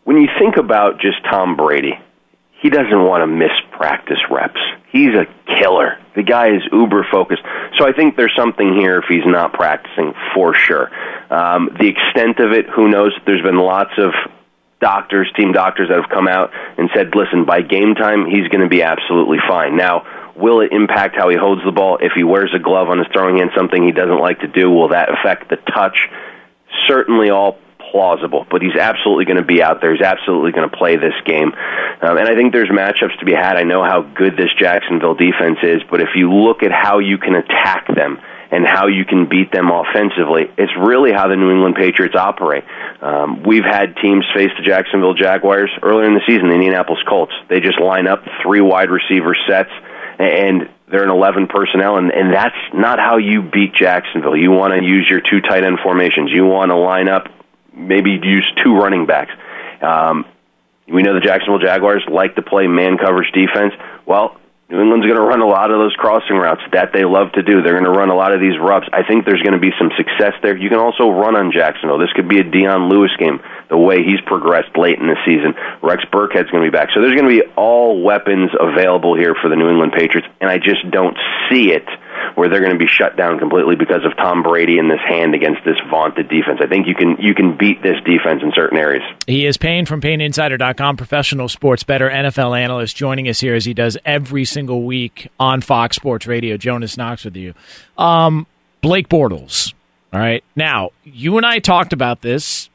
[0.04, 1.94] when you think about just Tom Brady,
[2.62, 4.60] he doesn't want to miss practice reps.
[4.92, 5.26] He's a
[5.60, 5.98] killer.
[6.16, 7.42] The guy is uber focused.
[7.78, 10.92] So I think there's something here if he's not practicing for sure.
[11.32, 13.14] Um, the extent of it, who knows?
[13.26, 14.12] There's been lots of
[14.82, 18.62] doctors, team doctors that have come out and said, listen, by game time, he's going
[18.62, 19.78] to be absolutely fine.
[19.78, 20.04] Now,
[20.42, 22.00] Will it impact how he holds the ball?
[22.02, 24.70] If he wears a glove on his throwing hand, something he doesn't like to do,
[24.72, 26.10] will that affect the touch?
[26.88, 27.60] Certainly all
[27.92, 29.94] plausible, but he's absolutely going to be out there.
[29.94, 31.52] He's absolutely going to play this game.
[32.02, 33.58] Um, and I think there's matchups to be had.
[33.58, 37.18] I know how good this Jacksonville defense is, but if you look at how you
[37.18, 38.20] can attack them,
[38.52, 40.52] and how you can beat them offensively.
[40.58, 42.66] It's really how the New England Patriots operate.
[43.02, 47.32] Um, we've had teams face the Jacksonville Jaguars earlier in the season, the Indianapolis Colts.
[47.50, 49.72] They just line up three wide receiver sets
[50.22, 54.36] and they're an 11 personnel, and, and that's not how you beat Jacksonville.
[54.36, 56.32] You want to use your two tight end formations.
[56.32, 57.28] You want to line up,
[57.74, 59.32] maybe use two running backs.
[59.82, 60.26] Um,
[60.88, 63.74] we know the Jacksonville Jaguars like to play man coverage defense.
[64.06, 64.38] Well,
[64.72, 67.44] New England's going to run a lot of those crossing routes that they love to
[67.44, 67.62] do.
[67.62, 68.88] They're going to run a lot of these rubs.
[68.94, 70.56] I think there's going to be some success there.
[70.56, 71.98] You can also run on Jacksonville.
[71.98, 75.56] This could be a Dion Lewis game, the way he's progressed late in the season.
[75.82, 76.90] Rex Burkhead's going to be back.
[76.94, 80.52] So there's going to be all weapons available here for the New England Patriots, and
[80.52, 81.18] I just don't
[81.50, 81.88] see it
[82.36, 85.34] where they're going to be shut down completely because of Tom Brady and this hand
[85.34, 86.60] against this vaunted defense.
[86.62, 89.04] I think you can you can beat this defense in certain areas.
[89.26, 93.74] He is Payne from PayneInsider.com, professional sports bettor NFL analyst, joining us here as he
[93.74, 96.58] does every single week on Fox Sports Radio.
[96.58, 97.54] Jonas Knox with you.
[97.98, 98.46] Um,
[98.82, 99.74] Blake Bortles.
[100.14, 100.44] All right.
[100.58, 102.70] Now, you and I talked about this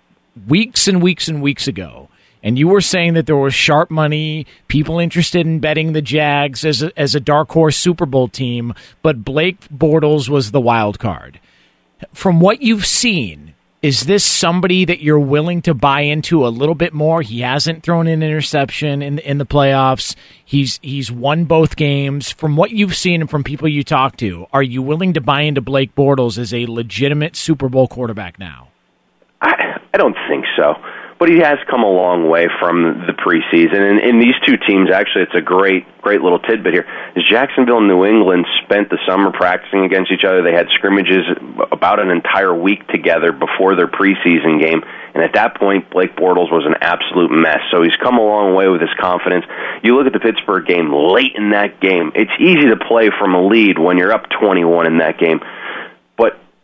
[0.46, 2.08] weeks and weeks and weeks ago
[2.42, 6.64] and you were saying that there was sharp money, people interested in betting the Jags
[6.64, 8.72] as a, as a dark horse Super Bowl team,
[9.02, 11.40] but Blake Bortles was the wild card.
[12.12, 16.74] From what you've seen, Is this somebody that you're willing to buy into a little
[16.74, 17.22] bit more?
[17.22, 20.16] He hasn't thrown an interception in in the playoffs.
[20.44, 22.32] He's he's won both games.
[22.32, 25.42] From what you've seen and from people you talk to, are you willing to buy
[25.42, 28.68] into Blake Bortles as a legitimate Super Bowl quarterback now?
[29.96, 30.76] I, don't think so
[31.18, 33.80] but he has come a long way from the preseason.
[33.80, 36.86] And in these two teams, actually, it's a great, great little tidbit here.
[37.16, 40.42] Is Jacksonville and New England spent the summer practicing against each other.
[40.42, 41.24] They had scrimmages
[41.72, 44.84] about an entire week together before their preseason game.
[45.14, 47.60] And at that point, Blake Bortles was an absolute mess.
[47.70, 49.46] So he's come a long way with his confidence.
[49.82, 52.12] You look at the Pittsburgh game late in that game.
[52.14, 55.40] It's easy to play from a lead when you're up 21 in that game.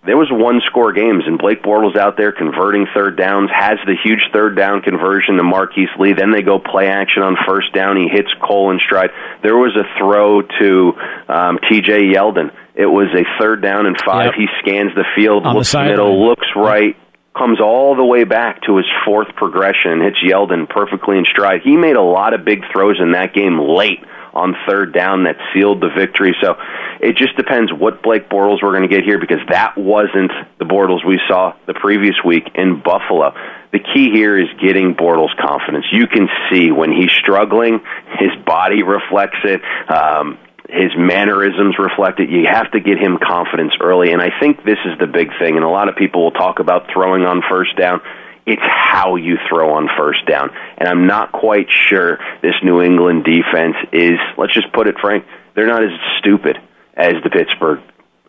[0.04, 3.94] There was one score games, and Blake Bortles out there converting third downs, has the
[4.02, 6.12] huge third down conversion to Marquise Lee.
[6.12, 7.96] Then they go play action on first down.
[7.96, 9.10] He hits Cole in stride.
[9.44, 10.92] There was a throw to
[11.28, 12.12] um, T.J.
[12.14, 12.50] Yeldon.
[12.74, 14.32] It was a third down and five.
[14.32, 14.34] Yep.
[14.38, 16.96] He scans the field, on looks the middle, looks right,
[17.36, 21.60] comes all the way back to his fourth progression, hits Yeldon perfectly in stride.
[21.62, 24.00] He made a lot of big throws in that game late
[24.32, 26.34] on third down that sealed the victory.
[26.42, 26.56] So
[27.00, 30.64] it just depends what Blake Bortles we're going to get here because that wasn't the
[30.64, 33.34] Bortles we saw the previous week in Buffalo.
[33.72, 35.86] The key here is getting Bortles confidence.
[35.92, 37.80] You can see when he's struggling,
[38.18, 39.60] his body reflects it.
[39.88, 42.30] Um, his mannerisms reflect it.
[42.30, 45.56] You have to get him confidence early, and I think this is the big thing.
[45.56, 48.00] And a lot of people will talk about throwing on first down.
[48.46, 50.50] It's how you throw on first down.
[50.78, 55.24] And I'm not quite sure this New England defense is, let's just put it frank,
[55.54, 56.58] they're not as stupid
[56.94, 57.80] as the Pittsburgh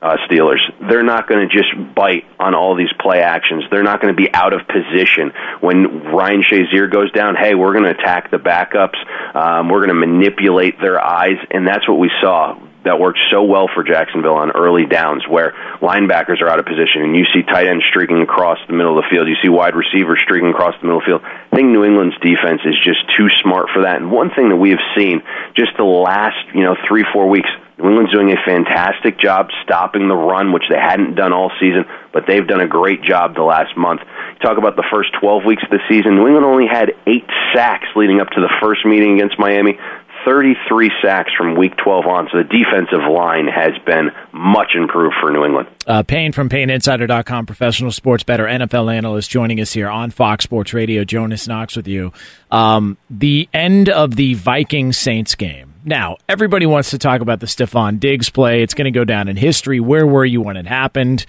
[0.02, 0.60] uh, Steelers.
[0.90, 3.64] They're not going to just bite on all these play actions.
[3.72, 7.36] They're not going to be out of position when Ryan Shazier goes down.
[7.36, 9.00] Hey, we're going to attack the backups.
[9.34, 13.44] Um, we're going to manipulate their eyes, and that's what we saw that worked so
[13.44, 17.44] well for Jacksonville on early downs where linebackers are out of position and you see
[17.44, 19.28] tight ends streaking across the middle of the field.
[19.28, 21.22] You see wide receivers streaking across the middle of the field.
[21.24, 23.98] I think New England's defense is just too smart for that.
[23.98, 25.24] And one thing that we have seen
[25.56, 30.08] just the last, you know, three, four weeks, New England's doing a fantastic job stopping
[30.08, 33.42] the run, which they hadn't done all season, but they've done a great job the
[33.42, 34.02] last month.
[34.02, 37.26] You talk about the first 12 weeks of the season, New England only had eight
[37.54, 39.80] sacks leading up to the first meeting against Miami.
[40.26, 42.30] 33 sacks from week 12 on.
[42.32, 45.70] So the defensive line has been much improved for New England.
[45.86, 50.74] Uh, Payne from PayneInsider.com, professional sports bettor NFL analyst, joining us here on Fox Sports
[50.74, 51.04] Radio.
[51.04, 52.14] Jonas Knox with you.
[52.52, 55.74] Um, the end of the Vikings Saints game.
[55.86, 58.64] Now, everybody wants to talk about the Stefon Diggs play.
[58.64, 59.82] It's going to go down in history.
[59.82, 61.26] Where were you when it happened?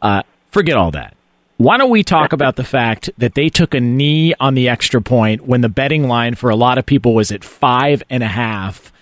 [0.00, 1.15] Uh, forget all that.
[1.58, 5.00] Why don't we talk about the fact that they took a knee on the extra
[5.00, 8.28] point when the betting line for a lot of people was at five and a
[8.28, 8.92] half?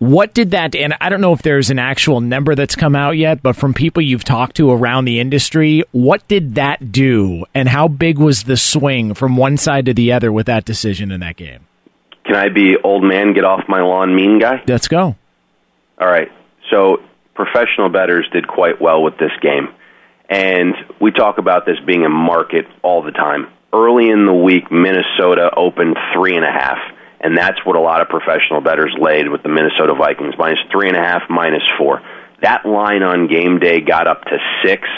[0.00, 3.12] What did that, and I don't know if there's an actual number that's come out
[3.12, 7.68] yet, but from people you've talked to around the industry, what did that do, and
[7.68, 11.20] how big was the swing from one side to the other with that decision in
[11.20, 11.60] that game?
[12.24, 14.64] Can I be old man, get off my lawn, mean guy?
[14.66, 15.14] Let's go.
[16.00, 16.30] All right.
[16.70, 17.00] So
[17.34, 19.72] professional bettors did quite well with this game.
[20.28, 23.48] And we talk about this being a market all the time.
[23.72, 26.78] Early in the week, Minnesota opened three and a half,
[27.20, 30.88] and that's what a lot of professional bettors laid with the Minnesota Vikings minus three
[30.88, 32.00] and a half, minus four.
[32.42, 34.88] That line on game day got up to six,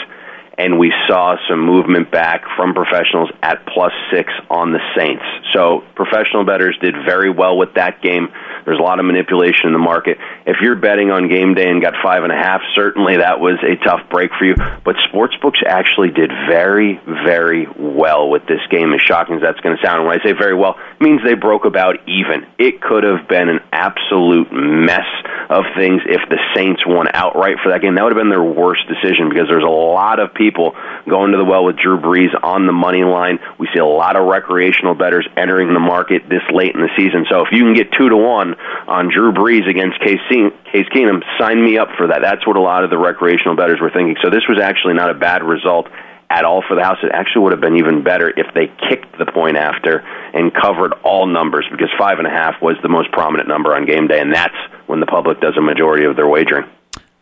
[0.57, 5.23] and we saw some movement back from professionals at plus six on the Saints.
[5.53, 8.29] So professional bettors did very well with that game.
[8.65, 10.17] There's a lot of manipulation in the market.
[10.45, 13.61] If you're betting on game day and got five and a half, certainly that was
[13.61, 14.55] a tough break for you.
[14.55, 19.77] But sportsbooks actually did very, very well with this game, as shocking as that's going
[19.77, 20.05] to sound.
[20.05, 22.47] When I say very well, it means they broke about even.
[22.57, 25.07] It could have been an absolute mess
[25.49, 27.95] of things if the Saints won outright for that game.
[27.95, 31.37] That would have been their worst decision because there's a lot of people going to
[31.37, 33.39] the well with Drew Brees on the money line.
[33.59, 37.25] We see a lot of recreational bettors entering the market this late in the season.
[37.29, 38.55] So if you can get two to one
[38.87, 42.21] on Drew Brees against Case, Case Keenum, sign me up for that.
[42.21, 44.15] That's what a lot of the recreational bettors were thinking.
[44.23, 45.87] So this was actually not a bad result
[46.29, 46.97] at all for the house.
[47.03, 49.99] It actually would have been even better if they kicked the point after
[50.33, 53.85] and covered all numbers because five and a half was the most prominent number on
[53.85, 54.57] game day, and that's
[54.87, 56.65] when the public does a majority of their wagering.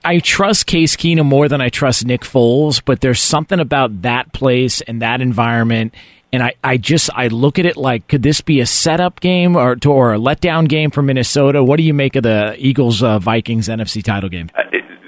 [0.05, 4.31] I trust Case Keenum more than I trust Nick Foles, but there's something about that
[4.33, 5.93] place and that environment
[6.35, 9.55] and I, I just I look at it like could this be a setup game
[9.55, 11.63] or or a letdown game for Minnesota?
[11.63, 14.49] What do you make of the Eagles uh, Vikings NFC title game?
[14.53, 14.63] Uh,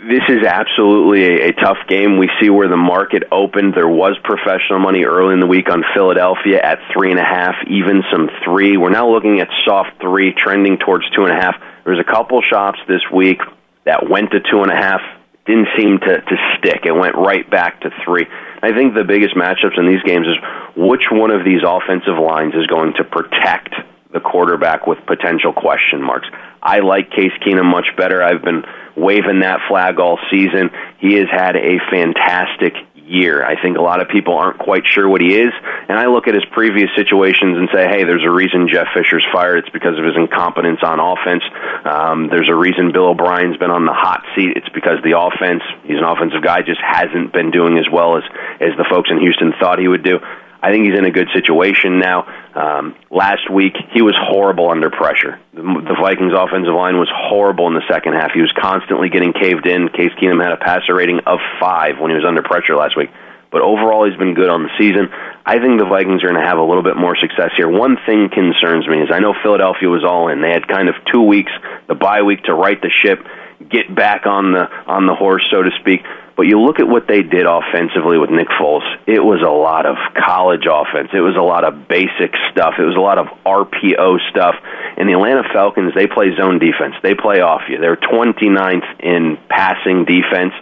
[0.10, 2.18] this is absolutely a, a tough game.
[2.18, 3.74] We see where the market opened.
[3.76, 7.56] There was professional money early in the week on Philadelphia at three and a half,
[7.70, 8.78] even some three.
[8.78, 11.56] We're now looking at soft three, trending towards two and a half.
[11.84, 13.42] There's a couple shops this week
[13.88, 15.02] that went to two and a half
[15.48, 16.84] didn't seem to, to stick.
[16.84, 18.28] It went right back to three.
[18.62, 20.36] I think the biggest matchups in these games is
[20.76, 23.74] which one of these offensive lines is going to protect
[24.12, 26.28] the quarterback with potential question marks.
[26.62, 28.22] I like Case Keenum much better.
[28.22, 28.64] I've been
[28.96, 30.70] waving that flag all season.
[31.00, 32.74] He has had a fantastic
[33.10, 33.44] year.
[33.44, 35.52] I think a lot of people aren't quite sure what he is,
[35.90, 39.26] and I look at his previous situations and say, hey, there's a reason Jeff Fisher's
[39.32, 39.60] fired.
[39.60, 41.44] It's because of his incompetence on offense.
[41.86, 44.56] Um, there's a reason Bill O'Brien's been on the hot seat.
[44.56, 48.24] It's because the offense, he's an offensive guy, just hasn't been doing as well as,
[48.60, 50.20] as the folks in Houston thought he would do.
[50.62, 52.26] I think he's in a good situation now.
[52.56, 55.40] Um, last week, he was horrible under pressure.
[55.54, 58.32] The, the Vikings' offensive line was horrible in the second half.
[58.34, 59.90] He was constantly getting caved in.
[59.90, 63.10] Case Keenum had a passer rating of five when he was under pressure last week.
[63.52, 65.10] But overall, he's been good on the season.
[65.46, 67.70] I think the Vikings are going to have a little bit more success here.
[67.70, 70.42] One thing concerns me is I know Philadelphia was all in.
[70.42, 71.52] They had kind of two weeks,
[71.88, 73.24] the bye week, to right the ship,
[73.70, 76.02] get back on the on the horse, so to speak.
[76.38, 78.86] But you look at what they did offensively with Nick Foles.
[79.08, 81.10] It was a lot of college offense.
[81.12, 82.76] It was a lot of basic stuff.
[82.78, 84.54] It was a lot of RPO stuff.
[84.98, 86.94] And the Atlanta Falcons, they play zone defense.
[87.02, 87.82] They play off you.
[87.82, 90.54] They're 29th in passing defense.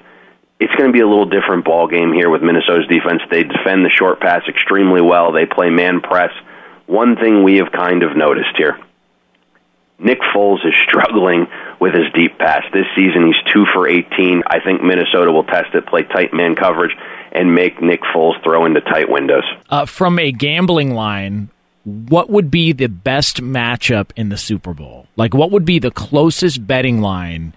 [0.61, 3.21] It's going to be a little different ball game here with Minnesota's defense.
[3.29, 5.33] They defend the short pass extremely well.
[5.33, 6.31] They play man press.
[6.87, 8.79] One thing we have kind of noticed here
[9.99, 11.47] Nick Foles is struggling
[11.79, 12.63] with his deep pass.
[12.73, 14.43] This season, he's two for 18.
[14.47, 16.95] I think Minnesota will test it, play tight man coverage,
[17.31, 19.43] and make Nick Foles throw into tight windows.
[19.69, 21.49] Uh, from a gambling line,
[21.83, 25.07] what would be the best matchup in the Super Bowl?
[25.15, 27.53] Like, what would be the closest betting line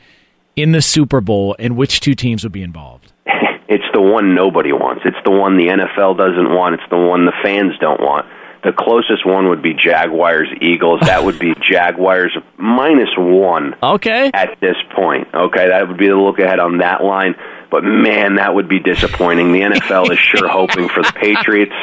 [0.55, 3.13] in the Super Bowl, and which two teams would be involved?
[3.69, 5.03] it's the one nobody wants.
[5.05, 6.75] It's the one the NFL doesn't want.
[6.75, 8.27] It's the one the fans don't want.
[8.65, 11.01] The closest one would be Jaguars Eagles.
[11.03, 13.77] That would be Jaguars minus one.
[13.81, 14.31] Okay.
[14.35, 17.37] At this point, okay, that would be the look ahead on that line.
[17.71, 19.53] But man, that would be disappointing.
[19.53, 21.75] The NFL is sure hoping for the Patriots.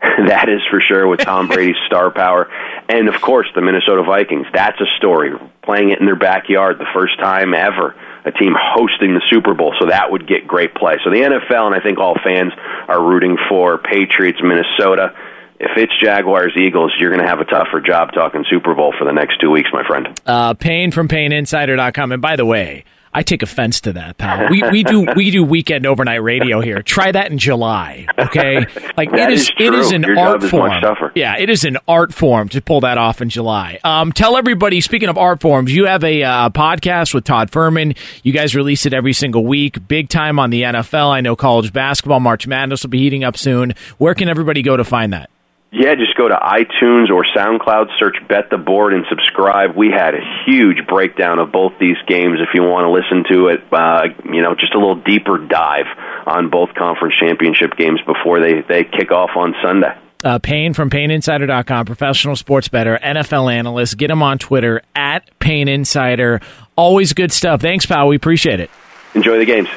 [0.28, 2.50] that is for sure with Tom Brady's star power.
[2.88, 4.46] And of course, the Minnesota Vikings.
[4.52, 5.32] That's a story.
[5.62, 7.94] Playing it in their backyard the first time ever.
[8.24, 9.74] A team hosting the Super Bowl.
[9.78, 10.96] So that would get great play.
[11.04, 12.52] So the NFL, and I think all fans
[12.88, 15.14] are rooting for Patriots, Minnesota
[15.60, 19.04] if it's Jaguars Eagles, you're going to have a tougher job talking Super Bowl for
[19.04, 20.20] the next two weeks, my friend.
[20.26, 22.12] Uh, Payne from PayneInsider.com.
[22.12, 22.84] And by the way,
[23.16, 24.50] I take offense to that, pal.
[24.50, 26.82] We we do we do weekend overnight radio here.
[26.82, 28.66] Try that in July, okay?
[28.96, 30.72] Like it is, is it is an Your art form.
[31.16, 33.80] Yeah, it is an art form to pull that off in July.
[33.82, 34.80] Um, tell everybody.
[34.80, 37.96] Speaking of art forms, you have a uh, podcast with Todd Fuhrman.
[38.22, 39.88] You guys release it every single week.
[39.88, 41.10] Big time on the NFL.
[41.10, 43.74] I know college basketball, March Madness will be heating up soon.
[43.98, 45.28] Where can everybody go to find that?
[45.76, 49.74] Yeah, just go to iTunes or SoundCloud, search Bet the Board, and subscribe.
[49.74, 52.38] We had a huge breakdown of both these games.
[52.38, 55.86] If you want to listen to it, uh, you know, just a little deeper dive
[56.26, 59.98] on both conference championship games before they they kick off on Sunday.
[60.22, 63.98] Uh, Payne from PayneInsider.com, professional sports bettor, NFL analyst.
[63.98, 66.40] Get him on Twitter at Payne Insider.
[66.76, 67.60] Always good stuff.
[67.60, 68.06] Thanks, pal.
[68.06, 68.70] We appreciate it.
[69.14, 69.68] Enjoy the games.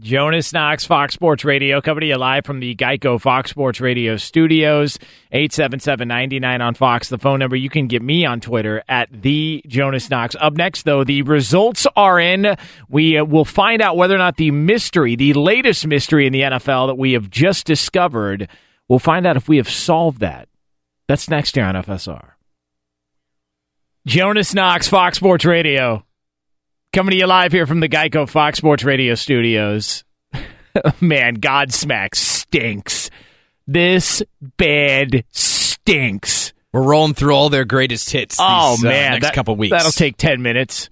[0.00, 4.16] Jonas Knox, Fox Sports Radio, coming to you live from the Geico Fox Sports Radio
[4.16, 4.98] studios.
[5.34, 7.54] 877-99 on Fox, the phone number.
[7.54, 10.34] You can get me on Twitter at the Jonas Knox.
[10.40, 12.56] Up next, though, the results are in.
[12.88, 16.42] We uh, will find out whether or not the mystery, the latest mystery in the
[16.42, 18.48] NFL that we have just discovered,
[18.88, 20.48] we'll find out if we have solved that.
[21.08, 22.30] That's next here on FSR.
[24.06, 26.06] Jonas Knox, Fox Sports Radio.
[26.92, 30.02] Coming to you live here from the Geico Fox Sports Radio studios.
[31.00, 33.10] Man, Godsmack stinks.
[33.64, 34.24] This
[34.56, 36.52] band stinks.
[36.72, 38.38] We're rolling through all their greatest hits.
[38.40, 39.70] Oh these, uh, man, next that- couple weeks.
[39.70, 40.90] That'll take ten minutes.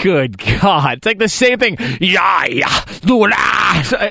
[0.00, 1.76] Good God, it's like the same thing.
[2.00, 2.84] Yeah, yeah.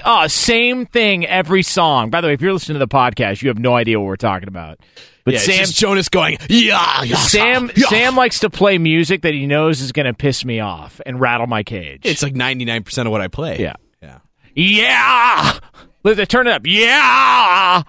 [0.06, 2.10] Oh, same thing every song.
[2.12, 4.16] By the way, if you're listening to the podcast, you have no idea what we're
[4.16, 4.80] talking about.
[5.26, 7.88] But Yeah, it's Sam Jonas going, yeah, yeah, Sam yeah.
[7.88, 11.20] Sam likes to play music that he knows is going to piss me off and
[11.20, 12.02] rattle my cage.
[12.06, 13.60] It's like 99% of what I play.
[13.60, 13.76] Yeah.
[14.02, 14.20] Yeah.
[14.56, 15.60] Yeah.
[16.04, 16.62] Let's turn it up.
[16.66, 17.84] Yeah.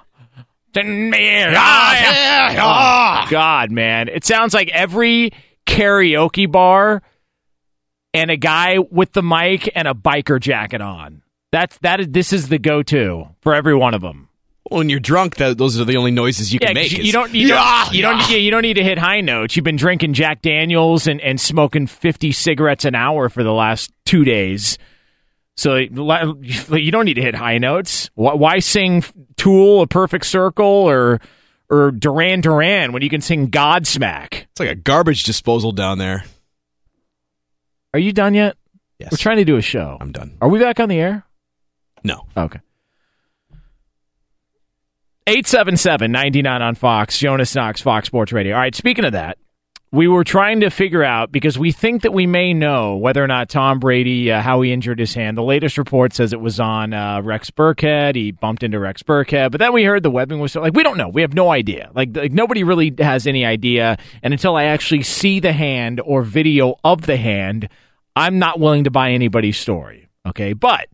[0.74, 4.08] Oh, God, man.
[4.08, 5.32] It sounds like every
[5.66, 7.02] karaoke bar
[8.14, 11.22] and a guy with the mic and a biker jacket on.
[11.50, 14.28] That's that is this is the go-to for every one of them.
[14.70, 16.92] When you're drunk, that, those are the only noises you Yeah, can make.
[16.92, 18.28] you, is, you don't you yeah, don't you don't yeah.
[18.30, 19.54] yeah, you don't need to hit high notes.
[19.56, 23.92] You've been drinking Jack Daniels and, and smoking 50 cigarettes an hour for the last
[24.06, 24.78] 2 days.
[25.56, 28.08] So you don't need to hit high notes.
[28.14, 29.04] Why, why sing
[29.36, 31.20] Tool, A Perfect Circle, or
[31.68, 34.44] or Duran Duran when you can sing Godsmack?
[34.52, 36.24] It's like a garbage disposal down there.
[37.94, 38.56] Are you done yet?
[38.98, 39.10] Yes.
[39.12, 39.98] We're trying to do a show.
[40.00, 40.36] I'm done.
[40.40, 41.24] Are we back on the air?
[42.04, 42.26] No.
[42.36, 42.60] Oh, okay.
[45.26, 47.18] 877-99 on Fox.
[47.18, 48.54] Jonas Knox, Fox Sports Radio.
[48.54, 49.38] All right, speaking of that,
[49.92, 53.26] we were trying to figure out because we think that we may know whether or
[53.26, 55.36] not Tom Brady uh, how he injured his hand.
[55.36, 58.14] The latest report says it was on uh, Rex Burkhead.
[58.14, 60.96] He bumped into Rex Burkhead, but then we heard the webbing was like we don't
[60.96, 61.10] know.
[61.10, 61.90] We have no idea.
[61.94, 63.98] Like, like nobody really has any idea.
[64.22, 67.68] And until I actually see the hand or video of the hand,
[68.16, 70.08] I'm not willing to buy anybody's story.
[70.24, 70.88] Okay, but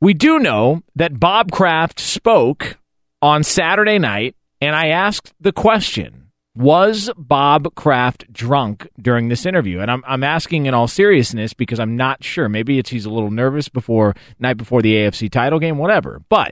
[0.00, 2.78] we do know that Bob Kraft spoke
[3.20, 6.27] on Saturday night, and I asked the question
[6.58, 9.78] was Bob Kraft drunk during this interview?
[9.80, 12.48] And I'm, I'm asking in all seriousness because I'm not sure.
[12.48, 16.20] Maybe it's he's a little nervous before night before the AFC title game, whatever.
[16.28, 16.50] But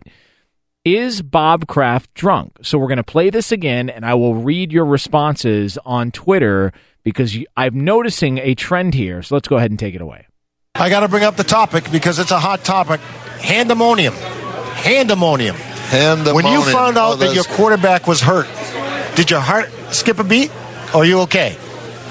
[0.85, 2.53] is Bob Kraft drunk?
[2.63, 6.73] So we're going to play this again, and I will read your responses on Twitter
[7.03, 9.23] because you, I'm noticing a trend here.
[9.25, 10.29] So let's go ahead and take it away.
[10.77, 13.01] I got to bring up the topic because it's a hot topic.
[13.39, 14.13] Handemonium.
[14.75, 15.55] Handemonium.
[15.55, 16.35] Handemonium.
[16.35, 18.47] When you found out Oh, that your quarterback was hurt,
[19.17, 20.51] did your heart skip a beat?
[20.95, 21.57] Or are you okay?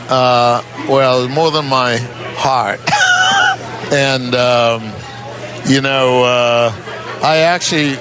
[0.10, 1.98] Uh, well, more than my
[2.36, 2.82] heart.
[3.94, 4.92] and, um,
[5.68, 6.74] you know, uh,
[7.24, 7.96] I actually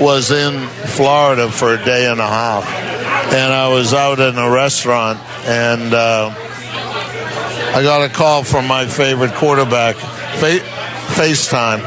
[0.00, 2.68] was in Florida for a day and a half.
[3.32, 6.34] And I was out in a restaurant, and uh,
[7.74, 10.66] I got a call from my favorite quarterback, Fa-
[11.14, 11.80] FaceTime,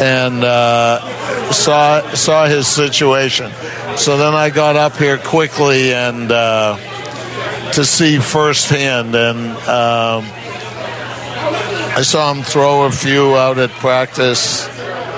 [0.00, 3.50] and uh, saw saw his situation.
[3.96, 6.76] So then I got up here quickly and uh,
[7.72, 10.24] to see firsthand, and um,
[11.96, 14.68] I saw him throw a few out at practice,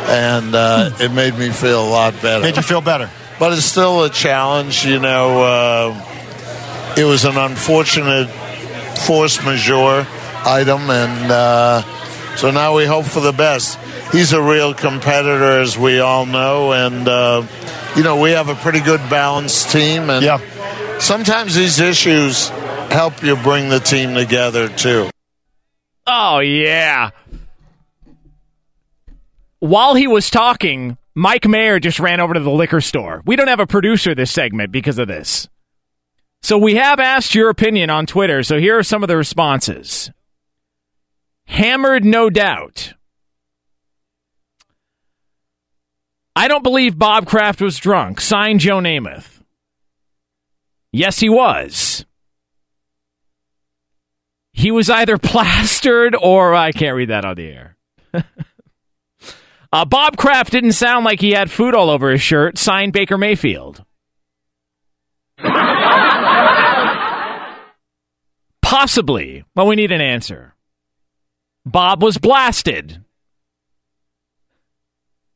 [0.08, 2.42] and uh, it made me feel a lot better.
[2.42, 3.10] Made you feel better.
[3.38, 5.42] But it's still a challenge, you know.
[5.42, 8.28] Uh, it was an unfortunate
[9.06, 10.06] force majeure
[10.44, 13.78] item, and uh, so now we hope for the best.
[14.12, 17.42] He's a real competitor, as we all know, and uh,
[17.96, 20.98] you know we have a pretty good balanced team, and yeah.
[20.98, 22.48] sometimes these issues
[22.90, 25.10] help you bring the team together too.
[26.06, 27.10] Oh, yeah.
[29.58, 33.22] While he was talking, Mike Mayer just ran over to the liquor store.
[33.26, 35.48] We don't have a producer this segment because of this.
[36.42, 38.42] So we have asked your opinion on Twitter.
[38.42, 40.12] So here are some of the responses.
[41.46, 42.92] Hammered, no doubt.
[46.36, 48.20] I don't believe Bob Kraft was drunk.
[48.20, 49.40] Signed Joe Namath.
[50.92, 52.04] Yes, he was.
[54.52, 57.78] He was either plastered or I can't read that on the air.
[59.72, 62.58] uh, Bob Kraft didn't sound like he had food all over his shirt.
[62.58, 63.82] Signed Baker Mayfield.
[68.60, 69.42] Possibly.
[69.54, 70.54] Well, we need an answer.
[71.64, 73.02] Bob was blasted.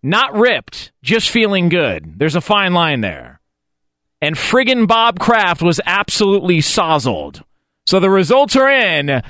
[0.02, 2.18] Not ripped, just feeling good.
[2.18, 3.40] There's a fine line there.
[4.22, 7.42] And friggin' Bob Kraft was absolutely sozzled.
[7.86, 9.22] So the results are in.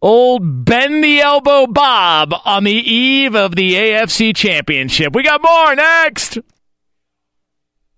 [0.00, 5.14] Old bend the elbow Bob on the eve of the AFC Championship.
[5.14, 6.38] We got more next.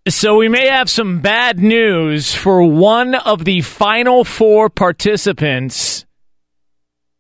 [0.09, 6.07] So we may have some bad news for one of the final four participants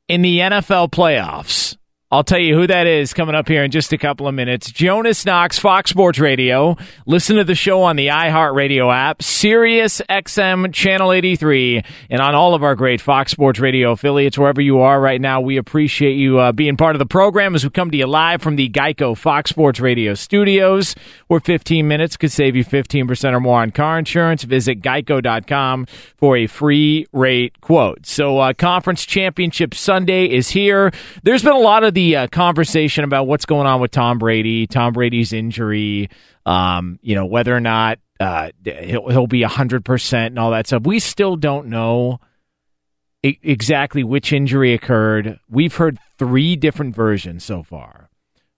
[0.09, 1.77] in the NFL playoffs.
[2.13, 4.73] I'll tell you who that is coming up here in just a couple of minutes.
[4.73, 6.77] Jonas Knox, Fox Sports Radio.
[7.07, 12.55] Listen to the show on the iHeartRadio app, Sirius XM Channel 83, and on all
[12.55, 15.41] of our great Fox Sports Radio affiliates, wherever you are right now.
[15.41, 18.43] We appreciate you uh, being part of the program as we come to you live
[18.43, 20.97] from the Geico Fox Sports Radio studios,
[21.29, 24.43] where 15 minutes could save you 15% or more on car insurance.
[24.43, 25.87] Visit geico.com
[26.17, 28.05] for a free rate quote.
[28.05, 30.91] So, uh, Conference Championship Sunday is here.
[31.23, 34.67] There's been a lot of the uh, conversation about what's going on with Tom Brady,
[34.67, 36.09] Tom Brady's injury,
[36.47, 40.83] um, you know, whether or not uh, he'll, he'll be 100% and all that stuff.
[40.85, 42.21] We still don't know
[43.23, 45.39] e- exactly which injury occurred.
[45.49, 48.11] We've heard three different versions so far.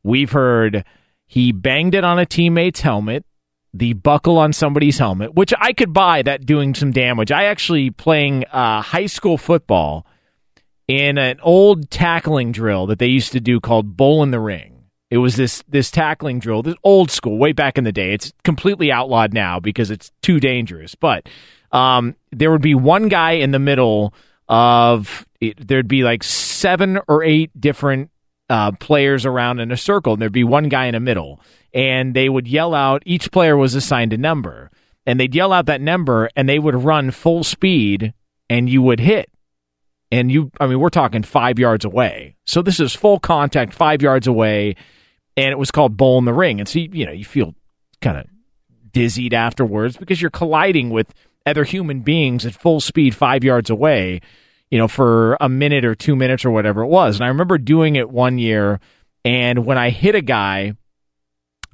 [0.03, 0.85] We've heard
[1.27, 3.25] he banged it on a teammate's helmet,
[3.73, 7.31] the buckle on somebody's helmet, which I could buy that doing some damage.
[7.33, 10.07] I actually playing uh, high school football
[10.89, 14.85] in an old tackling drill that they used to do called Bull in the Ring.
[15.11, 18.15] It was this this tackling drill, this old school, way back in the day.
[18.15, 20.95] It's completely outlawed now because it's too dangerous.
[20.95, 21.29] But
[21.71, 24.15] um, there would be one guy in the middle
[24.49, 28.11] of it, there'd be like seven or eight different
[28.49, 31.41] uh, players around in a circle, and there'd be one guy in the middle,
[31.73, 33.03] and they would yell out.
[33.07, 34.71] Each player was assigned a number,
[35.07, 38.15] and they'd yell out that number, and they would run full speed,
[38.49, 39.32] and you would hit
[40.13, 42.37] And you, I mean, we're talking five yards away.
[42.47, 44.77] So this is full contact, five yards away,
[45.39, 46.61] and it was called Bull in the Ring.
[46.61, 47.55] And so, you, you know, you feel
[48.03, 48.27] kind of
[48.93, 51.15] dizzied afterwards because you're colliding with
[51.47, 54.21] other human beings at full speed five yards away,
[54.71, 57.17] you know, for a minute or two minutes or whatever it was.
[57.17, 58.81] And I remember doing it one year,
[59.25, 60.75] and when I hit a guy,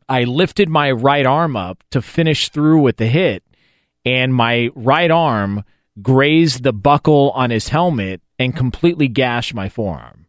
[0.09, 3.43] I lifted my right arm up to finish through with the hit,
[4.05, 5.65] and my right arm
[6.01, 10.27] grazed the buckle on his helmet and completely gash my forearm.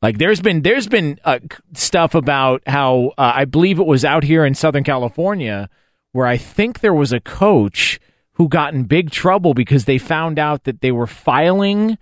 [0.00, 1.40] Like there's been there's been uh,
[1.74, 5.68] stuff about how uh, I believe it was out here in Southern California
[6.12, 8.00] where I think there was a coach
[8.34, 11.98] who got in big trouble because they found out that they were filing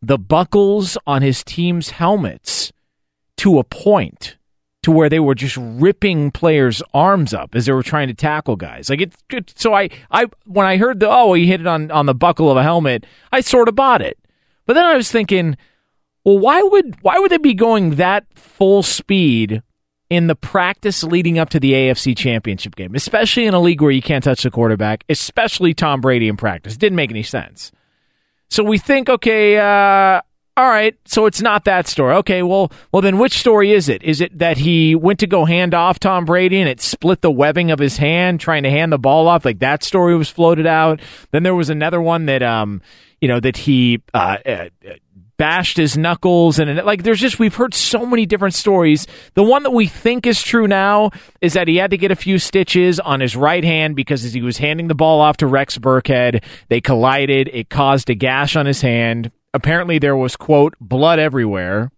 [0.00, 2.72] the buckles on his team's helmets
[3.36, 4.36] to a point
[4.82, 8.56] to where they were just ripping players' arms up as they were trying to tackle
[8.56, 8.88] guys.
[8.88, 9.12] Like.
[9.56, 12.48] So I, I when I heard the oh he hit it on on the buckle
[12.48, 14.19] of a helmet, I sort of bought it.
[14.70, 15.56] But then I was thinking,
[16.22, 19.64] well, why would why would they be going that full speed
[20.08, 23.90] in the practice leading up to the AFC Championship game, especially in a league where
[23.90, 26.76] you can't touch the quarterback, especially Tom Brady in practice?
[26.76, 27.72] Didn't make any sense.
[28.48, 30.20] So we think, okay, uh,
[30.56, 32.14] all right, so it's not that story.
[32.18, 34.04] Okay, well, well then which story is it?
[34.04, 37.30] Is it that he went to go hand off Tom Brady and it split the
[37.32, 39.44] webbing of his hand trying to hand the ball off?
[39.44, 41.00] Like that story was floated out.
[41.32, 42.82] Then there was another one that, um,
[43.20, 44.68] you know, that he uh, uh,
[45.40, 49.06] bashed his knuckles and like there's just we've heard so many different stories.
[49.32, 52.16] The one that we think is true now is that he had to get a
[52.16, 55.46] few stitches on his right hand because as he was handing the ball off to
[55.46, 57.48] rex burkhead they collided.
[57.54, 59.30] It caused a gash on his hand.
[59.54, 61.90] Apparently there was quote blood everywhere.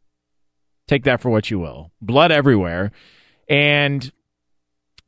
[0.87, 1.91] Take that for what you will.
[2.01, 2.93] Blood everywhere.
[3.49, 4.13] And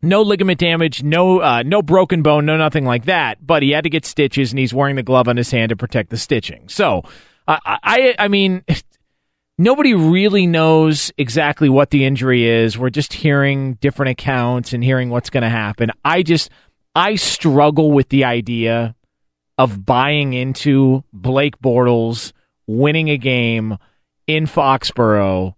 [0.04, 3.44] no ligament damage, no uh, no broken bone, no nothing like that.
[3.44, 5.76] But he had to get stitches, and he's wearing the glove on his hand to
[5.76, 6.68] protect the stitching.
[6.68, 7.02] So
[7.48, 8.64] I, I, I mean,
[9.58, 12.78] nobody really knows exactly what the injury is.
[12.78, 15.90] We're just hearing different accounts and hearing what's going to happen.
[16.04, 16.50] I just,
[16.94, 18.94] I struggle with the idea
[19.58, 22.32] of buying into Blake Bortles
[22.66, 23.78] winning a game
[24.26, 25.54] in Foxborough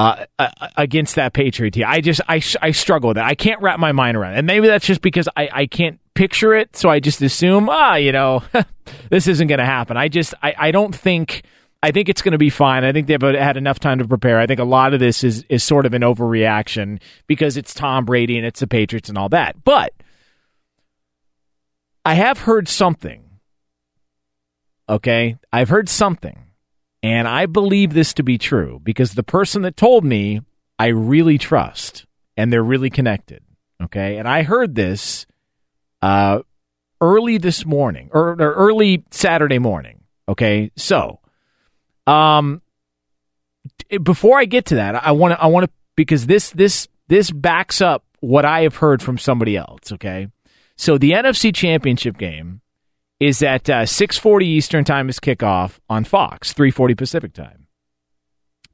[0.00, 1.84] uh, uh against that Patriot team.
[1.86, 3.26] I just, I, I struggle with that.
[3.26, 4.38] I can't wrap my mind around it.
[4.38, 7.94] And maybe that's just because I, I can't picture it, so I just assume, ah,
[7.94, 8.42] you know,
[9.10, 9.96] this isn't going to happen.
[9.96, 11.42] I just, I, I don't think.
[11.82, 12.84] I think it's going to be fine.
[12.84, 14.38] I think they've had enough time to prepare.
[14.38, 18.04] I think a lot of this is is sort of an overreaction because it's Tom
[18.04, 19.64] Brady and it's the Patriots and all that.
[19.64, 19.94] But
[22.04, 23.24] I have heard something.
[24.90, 26.49] Okay, I've heard something,
[27.02, 30.40] and I believe this to be true because the person that told me
[30.78, 33.42] I really trust, and they're really connected.
[33.82, 35.26] Okay, and I heard this
[36.02, 36.40] uh,
[37.00, 40.00] early this morning or, or early Saturday morning.
[40.28, 41.20] Okay, so
[42.06, 42.62] um,
[44.02, 47.30] before I get to that, I want to I want to because this this this
[47.30, 49.92] backs up what I have heard from somebody else.
[49.92, 50.28] Okay,
[50.76, 52.60] so the NFC Championship game
[53.20, 57.66] is at uh, 6:40 Eastern time is kickoff on Fox, 3:40 Pacific time,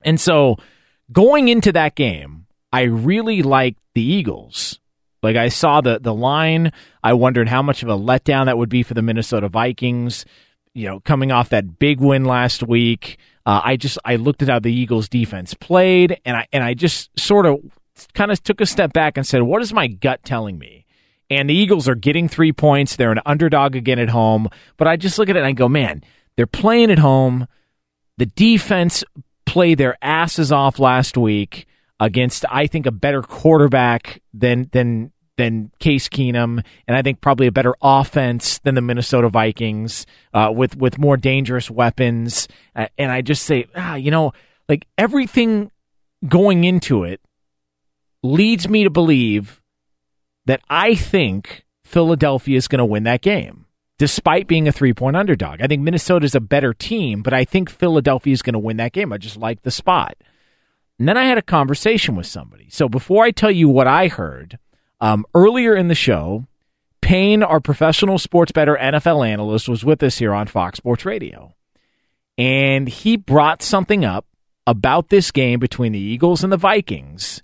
[0.02, 0.56] and so
[1.12, 4.78] going into that game, I really liked the Eagles
[5.26, 6.70] like I saw the the line,
[7.02, 10.24] I wondered how much of a letdown that would be for the Minnesota Vikings.
[10.72, 14.48] You know, coming off that big win last week, uh, I just I looked at
[14.48, 17.58] how the Eagles defense played, and I and I just sort of
[18.14, 20.85] kind of took a step back and said, what is my gut telling me?
[21.28, 22.96] And the Eagles are getting three points.
[22.96, 24.48] They're an underdog again at home.
[24.76, 26.02] But I just look at it and I go, man,
[26.36, 27.48] they're playing at home.
[28.18, 29.02] The defense
[29.44, 31.66] played their asses off last week
[31.98, 37.46] against, I think, a better quarterback than than than Case Keenum, and I think probably
[37.46, 42.48] a better offense than the Minnesota Vikings uh, with with more dangerous weapons.
[42.74, 44.32] Uh, and I just say, ah, you know,
[44.68, 45.70] like everything
[46.26, 47.20] going into it
[48.22, 49.60] leads me to believe
[50.46, 53.66] that I think Philadelphia is going to win that game,
[53.98, 55.60] despite being a three point underdog.
[55.60, 58.78] I think Minnesota is a bettor team, but I think Philadelphia is going to win
[58.78, 59.12] that game.
[59.12, 60.16] I just like the spot.
[60.98, 62.68] And then I had a conversation with somebody.
[62.70, 64.58] So before I tell you what I heard,
[65.00, 66.46] um, earlier in the show,
[67.02, 71.54] Payne, our professional sports better NFL analyst, was with us here on Fox Sports Radio.
[72.38, 74.26] And he brought something up
[74.66, 77.42] about this game between the Eagles and the Vikings.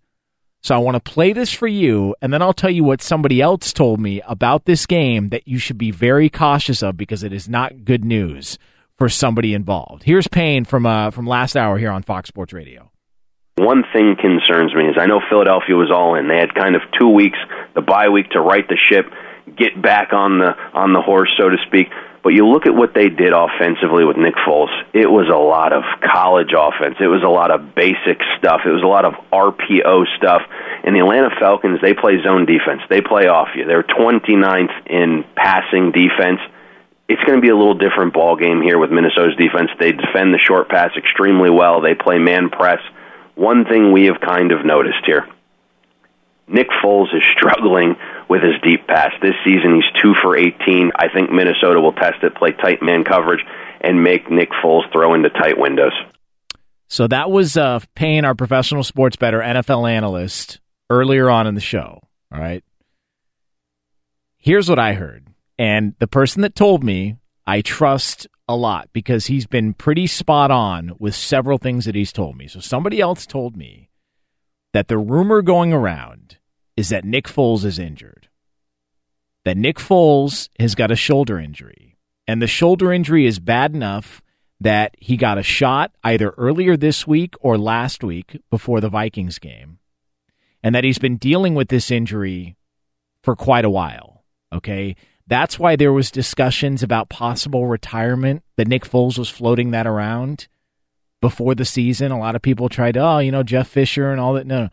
[0.62, 3.40] So I want to play this for you, and then I'll tell you what somebody
[3.40, 7.32] else told me about this game that you should be very cautious of because it
[7.32, 8.58] is not good news
[8.96, 10.04] for somebody involved.
[10.04, 12.92] Here's Payne from uh, from last hour here on Fox Sports Radio.
[13.56, 16.28] One thing concerns me is I know Philadelphia was all in.
[16.28, 17.38] They had kind of two weeks,
[17.74, 19.06] the bye week to right the ship,
[19.58, 21.88] get back on the on the horse, so to speak.
[22.22, 24.70] But you look at what they did offensively with Nick Foles.
[24.94, 26.96] It was a lot of college offense.
[27.00, 28.60] It was a lot of basic stuff.
[28.64, 30.42] It was a lot of RPO stuff.
[30.84, 32.82] And the Atlanta Falcons, they play zone defense.
[32.88, 33.66] They play off you.
[33.66, 36.38] They're 29th in passing defense.
[37.08, 39.70] It's going to be a little different ball game here with Minnesota's defense.
[39.80, 41.80] They defend the short pass extremely well.
[41.80, 42.80] They play man press.
[43.34, 45.26] One thing we have kind of noticed here
[46.52, 47.96] Nick Foles is struggling
[48.28, 49.12] with his deep pass.
[49.20, 50.92] This season, he's two for 18.
[50.94, 53.44] I think Minnesota will test it, play tight man coverage,
[53.80, 55.92] and make Nick Foles throw into tight windows.
[56.88, 61.60] So that was uh, Payne our professional sports bettor NFL analyst earlier on in the
[61.60, 62.02] show.
[62.30, 62.62] All right.
[64.36, 65.28] Here's what I heard.
[65.58, 70.50] And the person that told me, I trust a lot because he's been pretty spot
[70.50, 72.46] on with several things that he's told me.
[72.48, 73.88] So somebody else told me
[74.72, 76.38] that the rumor going around
[76.76, 78.28] is that Nick Foles is injured.
[79.44, 81.98] That Nick Foles has got a shoulder injury.
[82.26, 84.22] And the shoulder injury is bad enough
[84.60, 89.38] that he got a shot either earlier this week or last week before the Vikings
[89.38, 89.78] game.
[90.62, 92.56] And that he's been dealing with this injury
[93.22, 94.24] for quite a while.
[94.52, 94.94] Okay.
[95.26, 100.46] That's why there was discussions about possible retirement that Nick Foles was floating that around
[101.20, 102.12] before the season.
[102.12, 104.46] A lot of people tried, oh, you know, Jeff Fisher and all that.
[104.46, 104.68] No, no.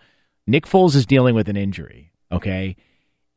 [0.50, 2.76] Nick Foles is dealing with an injury, okay?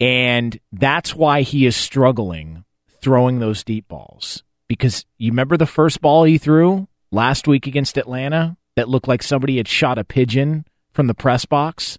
[0.00, 2.64] And that's why he is struggling
[3.02, 4.42] throwing those deep balls.
[4.66, 9.22] Because you remember the first ball he threw last week against Atlanta that looked like
[9.22, 11.98] somebody had shot a pigeon from the press box?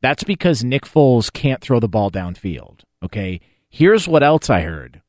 [0.00, 3.40] That's because Nick Foles can't throw the ball downfield, okay?
[3.70, 5.02] Here's what else I heard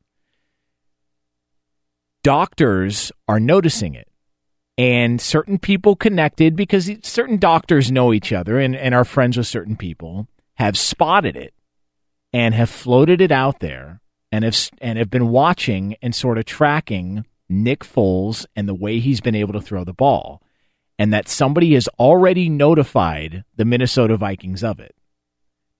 [2.22, 4.06] doctors are noticing it
[4.76, 9.46] and certain people connected because certain doctors know each other and, and are friends with
[9.46, 11.54] certain people have spotted it
[12.32, 14.00] and have floated it out there
[14.32, 18.98] and have and have been watching and sort of tracking Nick Foles and the way
[18.98, 20.42] he's been able to throw the ball
[20.98, 24.94] and that somebody has already notified the Minnesota Vikings of it.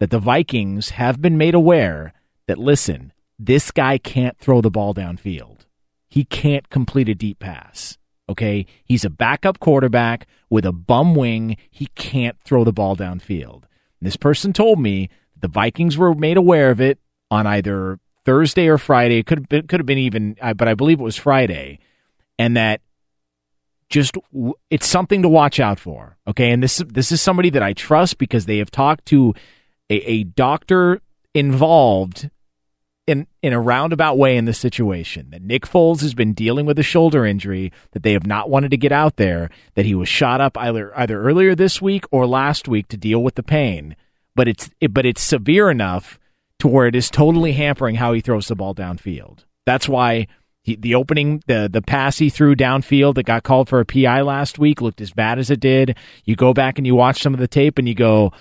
[0.01, 2.13] That the Vikings have been made aware
[2.47, 5.67] that listen this guy can't throw the ball downfield.
[6.09, 7.99] He can't complete a deep pass
[8.29, 8.67] Okay.
[8.85, 11.57] He's a backup quarterback with a bum wing.
[11.71, 13.65] He can't throw the ball downfield.
[14.01, 15.09] this person told me
[15.41, 16.99] the Vikings were made aware of it
[17.31, 19.19] on either Thursday or Friday.
[19.19, 21.79] It could have been, could have been even, uh, but I believe it was Friday.
[22.39, 22.81] And that
[23.89, 24.17] just
[24.71, 26.17] it's something to watch out for.
[26.27, 29.35] Okay, and this this is somebody that I trust because they have talked to
[29.89, 31.01] a, a doctor
[31.35, 32.31] involved
[33.07, 36.79] in in a roundabout way in this situation that Nick Foles has been dealing with
[36.79, 40.09] a shoulder injury that they have not wanted to get out there that he was
[40.09, 43.97] shot up either either earlier this week or last week to deal with the pain.
[44.35, 46.19] But it's it, but it's severe enough
[46.61, 49.45] to where it is totally hampering how he throws the ball downfield.
[49.67, 50.27] That's why
[50.63, 54.23] he, the opening the the pass he threw downfield that got called for a PI
[54.23, 55.97] last week looked as bad as it did.
[56.25, 58.33] You go back and you watch some of the tape and you go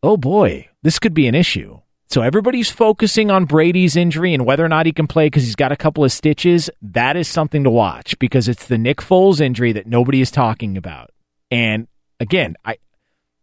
[0.00, 1.80] oh boy this could be an issue
[2.10, 5.56] so everybody's focusing on Brady's injury and whether or not he can play because he's
[5.56, 6.70] got a couple of stitches.
[6.80, 10.78] That is something to watch because it's the Nick Foles injury that nobody is talking
[10.78, 11.10] about.
[11.50, 11.86] And
[12.18, 12.78] again, I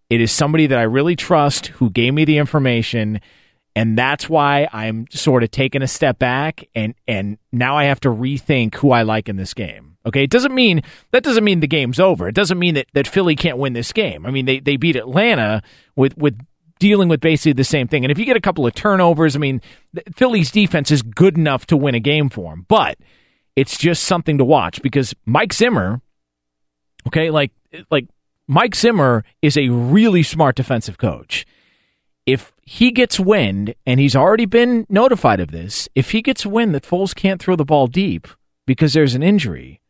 [0.10, 3.22] it is somebody that I really trust who gave me the information
[3.76, 8.00] and that's why I'm sort of taking a step back and and now I have
[8.02, 9.98] to rethink who I like in this game.
[10.08, 12.28] Okay, it doesn't mean that doesn't mean the game's over.
[12.28, 14.26] It doesn't mean that, that Philly can't win this game.
[14.26, 15.62] I mean they, they beat Atlanta
[15.96, 16.40] with with
[16.86, 18.06] dealing with basically the same thing.
[18.06, 19.60] And if you get a couple of turnovers, I mean,
[20.16, 23.00] Philly's defense is good enough to win a game for him, But
[23.56, 26.00] it's just something to watch because Mike Zimmer,
[27.08, 27.52] okay, like
[27.90, 28.08] like
[28.48, 31.44] Mike Zimmer is a really smart defensive coach.
[32.28, 36.76] If he gets wind, and he's already been notified of this, if he gets wind
[36.76, 38.28] that Foles can't throw the ball deep
[38.68, 39.82] because there's an injury,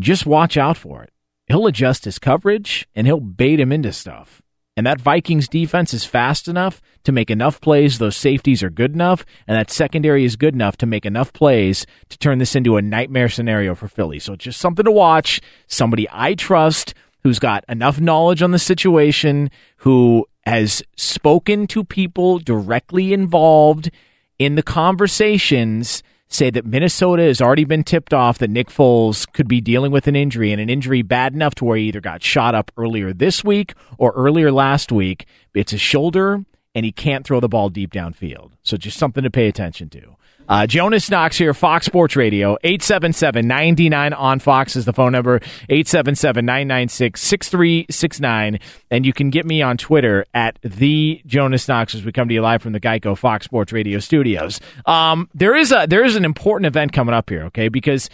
[0.00, 1.12] just watch out for it.
[1.48, 4.42] He'll adjust his coverage and he'll bait him into stuff.
[4.76, 7.98] And that Vikings defense is fast enough to make enough plays.
[7.98, 11.86] Those safeties are good enough, and that secondary is good enough to make enough plays
[12.10, 14.18] to turn this into a nightmare scenario for Philly.
[14.18, 15.40] So it's just something to watch.
[15.66, 22.38] Somebody I trust who's got enough knowledge on the situation, who has spoken to people
[22.38, 23.90] directly involved
[24.38, 29.48] in the conversations say that Minnesota has already been tipped off that Nick Foles could
[29.48, 32.22] be dealing with an injury and an injury bad enough to where he either got
[32.22, 35.26] shot up earlier this week or earlier last week.
[35.54, 38.52] It's a shoulder and he can't throw the ball deep downfield.
[38.62, 40.16] So just something to pay attention to.
[40.48, 45.40] Uh, Jonas Knox here, Fox Sports Radio, 877-99 on Fox is the phone number,
[45.70, 48.60] 877-996-6369.
[48.90, 52.34] And you can get me on Twitter at the Jonas Knox as we come to
[52.34, 54.60] you live from the Geico Fox Sports Radio studios.
[54.84, 57.68] Um, there is a, there is an important event coming up here, okay?
[57.68, 58.08] Because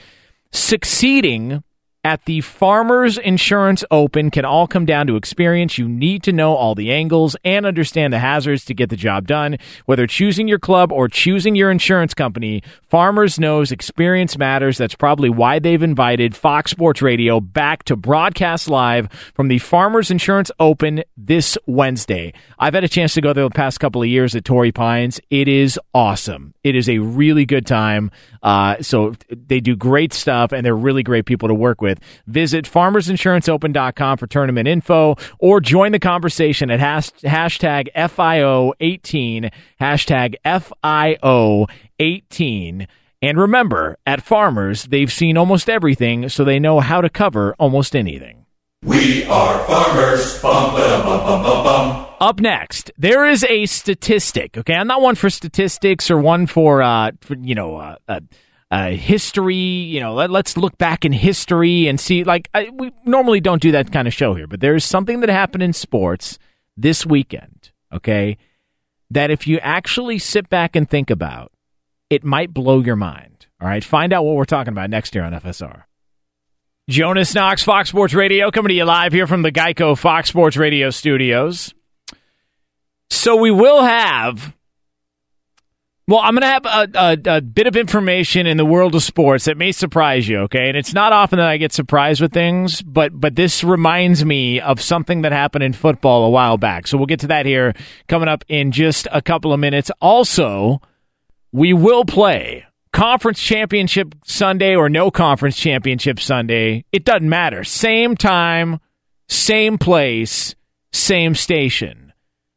[0.52, 1.62] succeeding
[2.04, 5.78] at the Farmers Insurance Open can all come down to experience.
[5.78, 9.28] You need to know all the angles and understand the hazards to get the job
[9.28, 9.56] done.
[9.86, 14.78] Whether choosing your club or choosing your insurance company, Farmers knows experience matters.
[14.78, 20.10] That's probably why they've invited Fox Sports Radio back to broadcast live from the Farmers
[20.10, 22.32] Insurance Open this Wednesday.
[22.58, 25.20] I've had a chance to go there the past couple of years at Torrey Pines.
[25.30, 26.52] It is awesome.
[26.64, 28.10] It is a really good time.
[28.42, 31.91] Uh, so they do great stuff and they're really great people to work with.
[32.26, 40.34] Visit farmersinsuranceopen.com for tournament info or join the conversation at hashtag FIO18, hashtag
[42.04, 42.86] FIO18.
[43.22, 47.94] And remember, at Farmers, they've seen almost everything, so they know how to cover almost
[47.94, 48.42] anything.
[48.84, 50.42] We are farmers.
[50.42, 52.06] Bum, ba, bum, bum, bum, bum.
[52.18, 54.58] Up next, there is a statistic.
[54.58, 58.20] Okay, I'm not one for statistics or one for, uh, for you know, uh, uh,
[58.72, 59.54] uh, history.
[59.54, 62.24] You know, let, us look back in history and see.
[62.24, 65.28] Like, I, we normally don't do that kind of show here, but there's something that
[65.28, 66.38] happened in sports
[66.76, 67.70] this weekend.
[67.92, 68.38] Okay,
[69.10, 71.52] that if you actually sit back and think about,
[72.08, 73.46] it might blow your mind.
[73.60, 75.84] All right, find out what we're talking about next year on FSR.
[76.88, 80.56] Jonas Knox, Fox Sports Radio, coming to you live here from the Geico Fox Sports
[80.56, 81.72] Radio studios.
[83.08, 84.56] So we will have.
[86.08, 89.04] Well, I'm going to have a, a, a, bit of information in the world of
[89.04, 90.68] sports that may surprise you, okay?
[90.68, 94.60] And it's not often that I get surprised with things, but but this reminds me
[94.60, 96.88] of something that happened in football a while back.
[96.88, 97.72] So we'll get to that here
[98.08, 99.92] coming up in just a couple of minutes.
[100.00, 100.80] Also,
[101.52, 107.62] we will play conference championship Sunday or no conference championship Sunday, it doesn't matter.
[107.62, 108.80] Same time,
[109.28, 110.54] same place,
[110.92, 112.12] same station.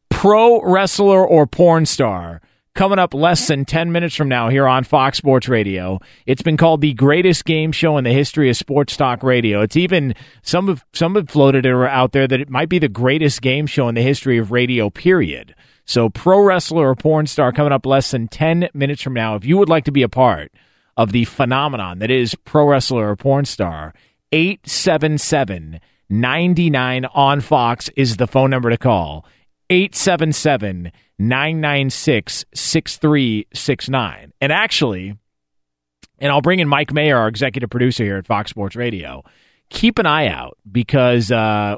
[0.09, 2.41] Pro wrestler or porn star
[2.75, 5.99] coming up less than 10 minutes from now here on Fox Sports Radio.
[6.25, 9.61] It's been called the greatest game show in the history of sports talk radio.
[9.61, 10.13] It's even
[10.43, 13.65] some have some have floated it out there that it might be the greatest game
[13.65, 15.55] show in the history of radio period.
[15.85, 19.35] So, pro wrestler or porn star coming up less than 10 minutes from now.
[19.35, 20.51] If you would like to be a part
[20.97, 23.93] of the phenomenon that is pro wrestler or porn star,
[24.31, 29.25] 877 99 on Fox is the phone number to call.
[29.69, 34.33] 877 996 6369.
[34.41, 35.17] And actually,
[36.19, 39.23] and I'll bring in Mike Mayer, our executive producer here at Fox Sports Radio.
[39.69, 41.77] Keep an eye out because uh,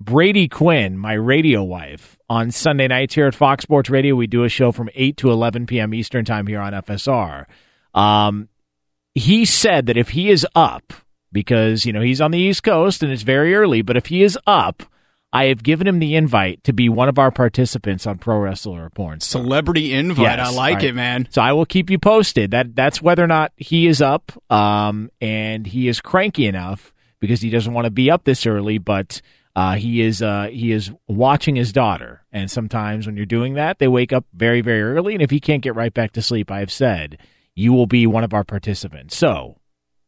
[0.00, 4.14] Brady Quinn, my radio wife, on Sunday nights here at Fox Sports Radio.
[4.14, 5.94] We do a show from 8 to 11 p.m.
[5.94, 7.46] Eastern Time here on FSR.
[7.94, 8.48] Um,
[9.14, 10.92] he said that if he is up,
[11.32, 14.22] because, you know, he's on the East Coast and it's very early, but if he
[14.22, 14.82] is up,
[15.36, 18.86] I have given him the invite to be one of our participants on Pro Wrestler
[18.86, 19.20] or Porn.
[19.20, 19.42] Star.
[19.42, 20.38] Celebrity invite.
[20.38, 20.48] Yes.
[20.48, 20.84] I like right.
[20.84, 21.28] it, man.
[21.30, 22.52] So I will keep you posted.
[22.52, 27.42] That that's whether or not he is up, um, and he is cranky enough because
[27.42, 29.20] he doesn't want to be up this early, but
[29.54, 33.78] uh, he is uh, he is watching his daughter, and sometimes when you're doing that,
[33.78, 36.50] they wake up very very early, and if he can't get right back to sleep,
[36.50, 37.18] I have said
[37.54, 39.14] you will be one of our participants.
[39.14, 39.58] So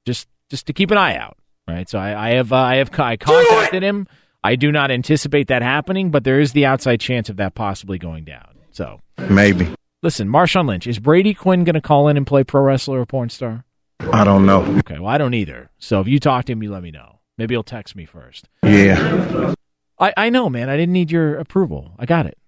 [0.06, 1.36] just just to keep an eye out,
[1.68, 1.86] right?
[1.86, 4.06] So I, I have uh, I have I contacted him.
[4.42, 7.98] I do not anticipate that happening, but there is the outside chance of that possibly
[7.98, 8.58] going down.
[8.70, 9.74] So maybe.
[10.02, 13.06] Listen, Marshawn Lynch is Brady Quinn going to call in and play pro wrestler or
[13.06, 13.64] porn star?
[14.00, 14.62] I don't know.
[14.78, 15.70] Okay, well I don't either.
[15.78, 17.18] So if you talk to him, you let me know.
[17.36, 18.48] Maybe he'll text me first.
[18.62, 19.54] Yeah.
[19.98, 20.68] I, I know, man.
[20.68, 21.92] I didn't need your approval.
[21.98, 22.38] I got it.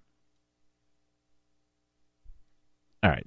[3.03, 3.25] All right.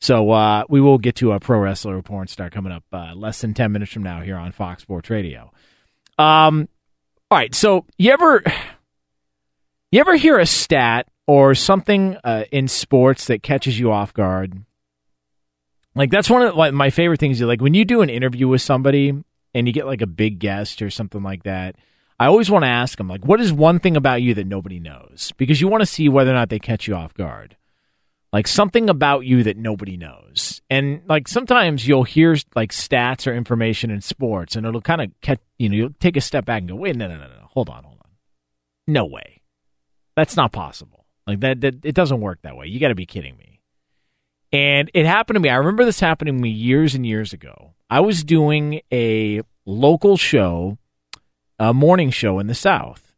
[0.00, 3.14] So uh, we will get to a pro wrestler or porn star coming up uh,
[3.14, 5.52] less than 10 minutes from now here on Fox Sports Radio.
[6.18, 6.68] Um,
[7.32, 7.54] all right.
[7.54, 8.42] So you ever
[9.90, 14.62] you ever hear a stat or something uh, in sports that catches you off guard?
[15.94, 17.40] Like that's one of like, my favorite things.
[17.40, 19.14] Like when you do an interview with somebody
[19.54, 21.76] and you get like a big guest or something like that,
[22.20, 24.78] I always want to ask them like, what is one thing about you that nobody
[24.78, 25.32] knows?
[25.38, 27.56] Because you want to see whether or not they catch you off guard.
[28.32, 30.62] Like something about you that nobody knows.
[30.70, 35.10] And like sometimes you'll hear like stats or information in sports and it'll kind of
[35.20, 37.48] catch, you know, you'll take a step back and go, wait, no, no, no, no,
[37.50, 38.10] hold on, hold on.
[38.86, 39.42] No way.
[40.16, 41.04] That's not possible.
[41.26, 42.66] Like that, that it doesn't work that way.
[42.66, 43.60] You got to be kidding me.
[44.50, 45.48] And it happened to me.
[45.48, 47.74] I remember this happening to me years and years ago.
[47.88, 50.78] I was doing a local show,
[51.58, 53.12] a morning show in the South,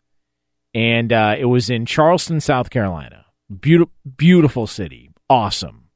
[0.75, 3.25] and uh, it was in Charleston, South Carolina.
[3.61, 5.89] Beautiful, beautiful city, awesome,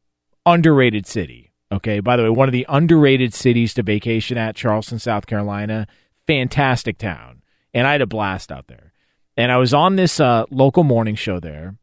[0.45, 1.53] underrated city.
[1.71, 2.01] Okay.
[2.01, 5.87] By the way, one of the underrated cities to vacation at, Charleston, South Carolina.
[6.27, 7.43] Fantastic town.
[7.75, 8.93] And I had a blast out there.
[9.37, 11.77] And I was on this uh, local morning show there,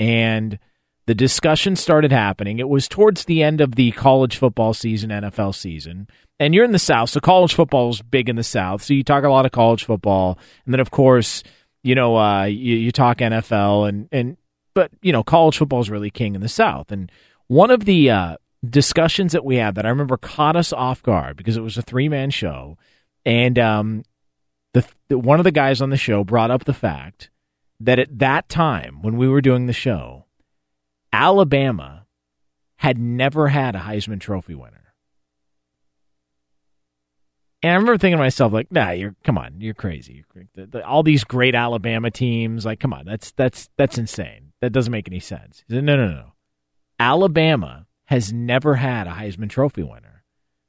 [0.00, 0.58] and
[1.06, 2.58] the discussion started happening.
[2.58, 6.08] It was towards the end of the college football season, NFL season.
[6.40, 8.82] And you're in the South, so college football is big in the South.
[8.82, 10.38] So you talk a lot of college football.
[10.64, 11.42] And then, of course,
[11.82, 14.38] you know, uh, you, you talk NFL, and, and
[14.74, 16.90] but, you know, college football is really king in the South.
[16.90, 17.10] And
[17.46, 18.36] one of the uh,
[18.68, 21.82] discussions that we had that I remember caught us off guard because it was a
[21.82, 22.76] three man show.
[23.24, 24.04] And um,
[24.72, 27.30] the, the one of the guys on the show brought up the fact
[27.80, 30.26] that at that time when we were doing the show,
[31.12, 32.06] Alabama
[32.76, 34.94] had never had a Heisman Trophy winner.
[37.62, 40.24] And I remember thinking to myself, like, nah, you're come on, you're crazy.
[40.54, 44.51] The, the, all these great Alabama teams, like, come on, that's that's that's insane.
[44.62, 45.64] That doesn't make any sense.
[45.68, 46.32] Said, no, no, no.
[46.98, 50.22] Alabama has never had a Heisman Trophy winner.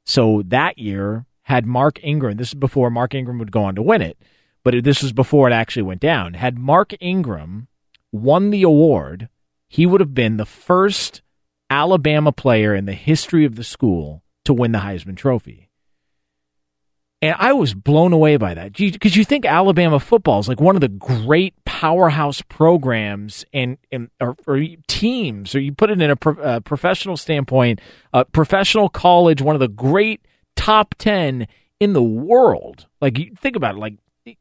[0.04, 2.36] So that year had Mark Ingram.
[2.36, 4.18] This is before Mark Ingram would go on to win it,
[4.64, 6.34] but this was before it actually went down.
[6.34, 7.68] Had Mark Ingram
[8.10, 9.28] won the award,
[9.68, 11.22] he would have been the first
[11.70, 15.63] Alabama player in the history of the school to win the Heisman Trophy.
[17.22, 20.74] And I was blown away by that because you think Alabama football is like one
[20.74, 26.10] of the great powerhouse programs and, and or, or teams, or you put it in
[26.10, 27.80] a pro, uh, professional standpoint,
[28.12, 30.20] a professional college, one of the great
[30.54, 31.46] top 10
[31.80, 32.86] in the world.
[33.00, 33.94] Like, you think about it, like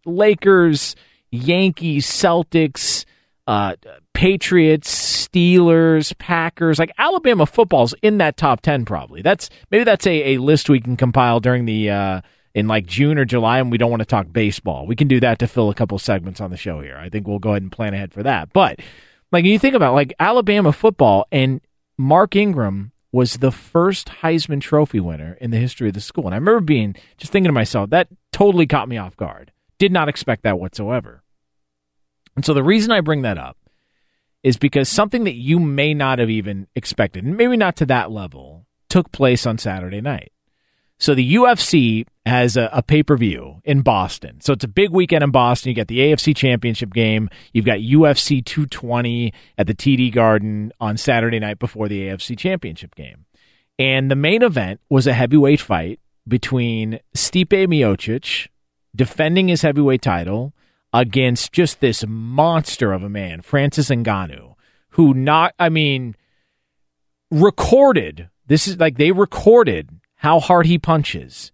[0.05, 0.95] Lakers,
[1.32, 3.05] Yankees, Celtics,
[3.47, 3.76] uh,
[4.13, 9.21] Patriots, Steelers, Packers, like Alabama football's in that top 10 probably.
[9.21, 12.21] That's maybe that's a, a list we can compile during the uh,
[12.56, 14.86] in like June or July and we don't want to talk baseball.
[14.86, 16.97] We can do that to fill a couple segments on the show here.
[16.97, 18.54] I think we'll go ahead and plan ahead for that.
[18.54, 18.80] But
[19.32, 21.62] like you think about like Alabama football and
[21.97, 26.26] Mark Ingram was the first Heisman Trophy winner in the history of the school.
[26.26, 29.51] And I remember being just thinking to myself, that totally caught me off guard.
[29.78, 31.24] Did not expect that whatsoever.
[32.36, 33.58] And so the reason I bring that up
[34.41, 38.66] is because something that you may not have even expected, maybe not to that level,
[38.89, 40.33] took place on Saturday night.
[41.04, 44.39] So the UFC has a, a pay per view in Boston.
[44.39, 45.72] So it's a big weekend in Boston.
[45.72, 47.30] You got the AFC Championship game.
[47.51, 52.95] You've got UFC 220 at the TD Garden on Saturday night before the AFC Championship
[52.95, 53.26] game.
[53.78, 58.47] And the main event was a heavyweight fight between Stipe Miocic
[58.95, 60.54] defending his heavyweight title
[60.93, 64.54] against just this monster of a man, Francis Ngannou,
[64.91, 66.16] who not I mean
[67.30, 69.89] recorded this is like they recorded
[70.24, 71.51] how hard he punches.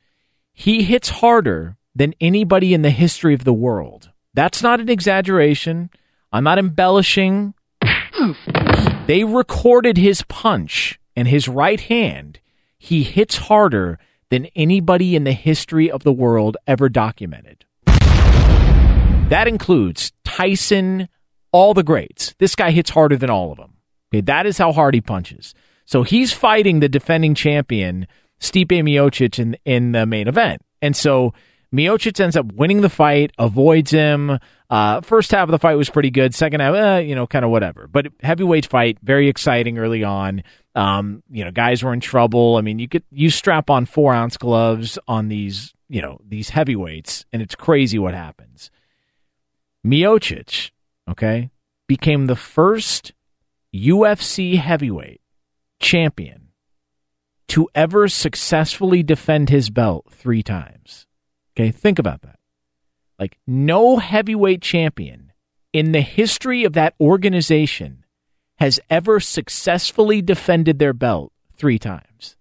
[0.53, 4.11] He hits harder than anybody in the history of the world.
[4.35, 5.89] That's not an exaggeration.
[6.31, 7.55] I'm not embellishing.
[9.07, 12.39] they recorded his punch and his right hand.
[12.77, 13.97] He hits harder
[14.29, 17.65] than anybody in the history of the world ever documented.
[17.87, 21.09] That includes Tyson,
[21.51, 22.35] all the greats.
[22.37, 23.77] This guy hits harder than all of them.
[24.13, 25.55] Okay, that is how hard he punches.
[25.85, 28.05] So he's fighting the defending champion
[28.39, 30.61] Stipe Miocic in in the main event.
[30.81, 31.33] And so
[31.73, 34.39] Miocic ends up winning the fight, avoids him.
[34.69, 36.33] Uh, first half of the fight was pretty good.
[36.33, 37.87] Second half, eh, you know, kind of whatever.
[37.87, 40.43] But heavyweight fight, very exciting early on.
[40.75, 42.55] Um, you know, guys were in trouble.
[42.55, 46.49] I mean, you could you strap on four ounce gloves on these, you know, these
[46.49, 48.71] heavyweights, and it's crazy what happens.
[49.85, 50.71] Miocic,
[51.09, 51.51] okay,
[51.87, 53.13] became the first
[53.73, 55.21] UFC heavyweight
[55.79, 56.48] champion
[57.49, 61.05] to ever successfully defend his belt three times.
[61.55, 62.39] Okay, think about that.
[63.19, 65.31] Like, no heavyweight champion
[65.73, 68.05] in the history of that organization
[68.59, 72.35] has ever successfully defended their belt three times.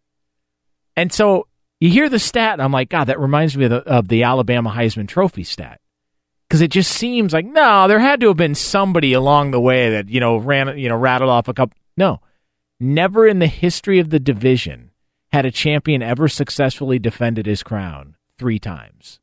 [0.96, 1.46] And so
[1.80, 4.24] you hear the stat, and I'm like, God, that reminds me of the, of the
[4.24, 5.80] Alabama Heisman Trophy stat.
[6.48, 9.90] Because it just seems like, no, there had to have been somebody along the way
[9.90, 11.76] that, you know, ran, you know, rattled off a couple.
[11.96, 12.20] No,
[12.80, 14.88] never in the history of the division
[15.32, 19.20] had a champion ever successfully defended his crown three times.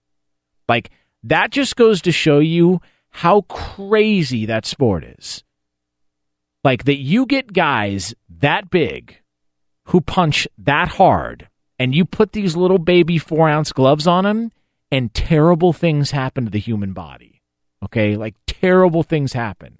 [0.67, 0.91] Like,
[1.23, 5.43] that just goes to show you how crazy that sport is.
[6.63, 9.17] Like, that you get guys that big
[9.85, 11.47] who punch that hard,
[11.77, 14.51] and you put these little baby four ounce gloves on them,
[14.91, 17.41] and terrible things happen to the human body.
[17.83, 18.15] Okay?
[18.15, 19.79] Like, terrible things happen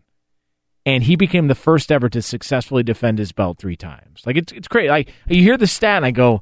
[0.86, 4.22] and he became the first ever to successfully defend his belt three times.
[4.26, 4.90] Like it's it's great.
[4.90, 6.42] Like you hear the stat, and I go,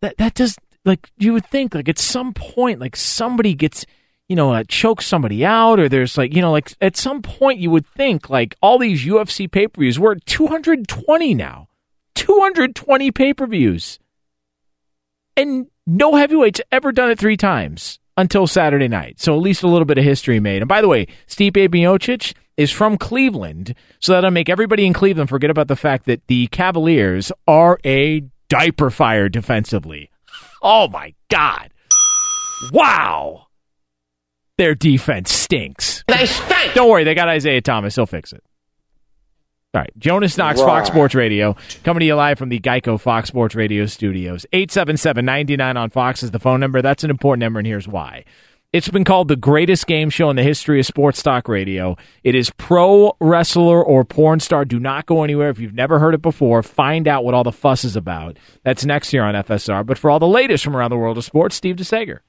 [0.00, 3.84] that that does like you would think like at some point like somebody gets
[4.28, 7.58] you know uh, chokes somebody out or there's like you know like at some point
[7.58, 11.68] you would think like all these UFC pay per views we're at 220 now.
[12.14, 13.98] 220 pay per views.
[15.36, 19.18] And no heavyweights ever done it three times until Saturday night.
[19.18, 20.62] So at least a little bit of history made.
[20.62, 25.30] And by the way, Stipe Miocic is from Cleveland, so that'll make everybody in Cleveland
[25.30, 30.10] forget about the fact that the Cavaliers are a diaper fire defensively.
[30.62, 31.70] Oh my God.
[32.72, 33.46] Wow.
[34.58, 36.04] Their defense stinks.
[36.06, 36.74] They stink.
[36.74, 37.94] Don't worry, they got Isaiah Thomas.
[37.96, 38.44] He'll fix it.
[39.72, 40.66] All right, Jonas Knox, Right.
[40.66, 41.54] Fox Sports Radio,
[41.84, 44.44] coming to you live from the Geico Fox Sports Radio studios.
[44.52, 46.82] 877-99 on Fox is the phone number.
[46.82, 48.24] That's an important number, and here's why.
[48.72, 51.96] It's been called the greatest game show in the history of sports talk radio.
[52.24, 54.64] It is pro wrestler or porn star.
[54.64, 55.50] Do not go anywhere.
[55.50, 58.38] If you've never heard it before, find out what all the fuss is about.
[58.64, 59.86] That's next year on FSR.
[59.86, 62.20] But for all the latest from around the world of sports, Steve DeSager.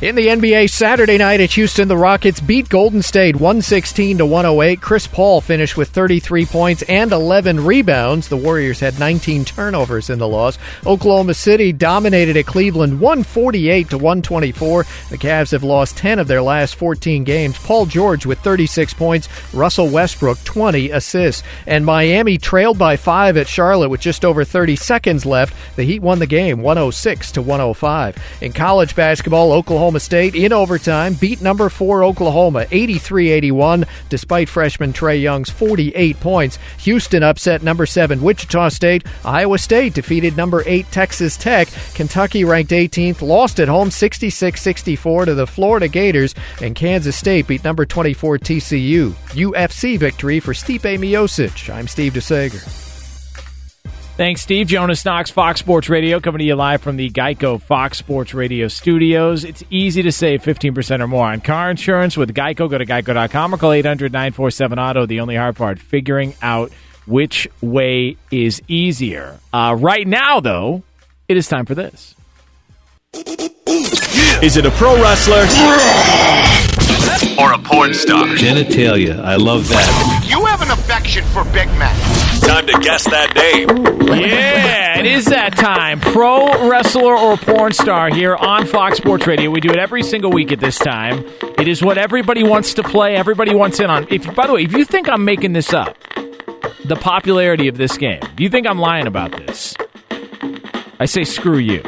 [0.00, 4.80] In the NBA Saturday night at Houston, the Rockets beat Golden State 116 to 108.
[4.80, 8.28] Chris Paul finished with 33 points and 11 rebounds.
[8.28, 10.56] The Warriors had 19 turnovers in the loss.
[10.86, 14.86] Oklahoma City dominated at Cleveland 148 to 124.
[15.10, 17.58] The Cavs have lost 10 of their last 14 games.
[17.58, 23.48] Paul George with 36 points, Russell Westbrook 20 assists, and Miami trailed by 5 at
[23.48, 25.56] Charlotte with just over 30 seconds left.
[25.74, 28.16] The Heat won the game 106 to 105.
[28.42, 35.20] In college basketball, Oklahoma State in overtime beat number 4 Oklahoma 83-81 despite freshman Trae
[35.20, 36.58] Young's 48 points.
[36.80, 39.06] Houston upset number 7 Wichita State.
[39.24, 41.68] Iowa State defeated number 8 Texas Tech.
[41.94, 47.64] Kentucky ranked 18th lost at home 66-64 to the Florida Gators and Kansas State beat
[47.64, 49.12] number 24 TCU.
[49.30, 51.72] UFC victory for Stipe Miocic.
[51.74, 52.87] I'm Steve DeSager.
[54.18, 54.66] Thanks, Steve.
[54.66, 58.66] Jonas Knox, Fox Sports Radio, coming to you live from the Geico Fox Sports Radio
[58.66, 59.44] studios.
[59.44, 62.68] It's easy to save 15% or more on car insurance with Geico.
[62.68, 65.06] Go to geico.com or call 800 947 Auto.
[65.06, 66.72] The only hard part, figuring out
[67.06, 69.38] which way is easier.
[69.52, 70.82] Uh, right now, though,
[71.28, 72.16] it is time for this.
[73.14, 75.46] Is it a pro wrestler?
[77.38, 78.24] Or a porn star?
[78.24, 79.20] Genitalia.
[79.20, 80.26] I love that.
[80.28, 82.17] You have an affection for Big Mac.
[82.48, 83.68] Time to guess that name.
[84.08, 86.00] Yeah, it is that time.
[86.00, 89.50] Pro wrestler or porn star here on Fox Sports Radio.
[89.50, 91.26] We do it every single week at this time.
[91.58, 93.16] It is what everybody wants to play.
[93.16, 94.06] Everybody wants in on.
[94.10, 95.98] If by the way, if you think I'm making this up,
[96.86, 99.76] the popularity of this game, do you think I'm lying about this?
[100.98, 101.82] I say screw you.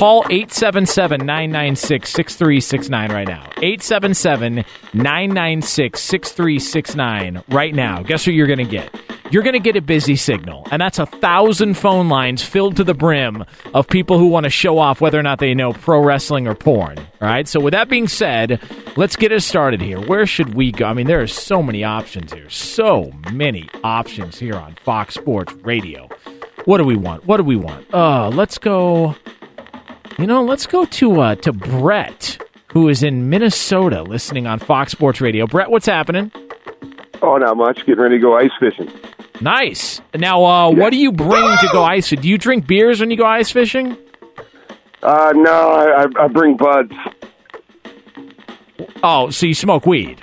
[0.00, 3.42] Call 877 996 6369 right now.
[3.58, 8.02] 877 996 6369 right now.
[8.02, 8.98] Guess what you're going to get?
[9.30, 12.84] You're going to get a busy signal, and that's a thousand phone lines filled to
[12.84, 13.44] the brim
[13.74, 16.54] of people who want to show off whether or not they know pro wrestling or
[16.54, 16.96] porn.
[16.98, 17.46] All right.
[17.46, 18.58] So, with that being said,
[18.96, 20.00] let's get us started here.
[20.00, 20.86] Where should we go?
[20.86, 22.48] I mean, there are so many options here.
[22.48, 26.08] So many options here on Fox Sports Radio.
[26.64, 27.26] What do we want?
[27.26, 27.92] What do we want?
[27.92, 29.14] Uh, let's go.
[30.20, 32.36] You know, let's go to uh, to Brett,
[32.72, 35.46] who is in Minnesota, listening on Fox Sports Radio.
[35.46, 36.30] Brett, what's happening?
[37.22, 37.86] Oh, not much.
[37.86, 38.92] Getting ready to go ice fishing.
[39.40, 40.02] Nice.
[40.14, 42.10] Now, uh, what do you bring to go ice?
[42.10, 43.96] Do you drink beers when you go ice fishing?
[45.02, 46.92] Uh, no, I, I, I bring buds.
[49.02, 50.20] Oh, so you smoke weed?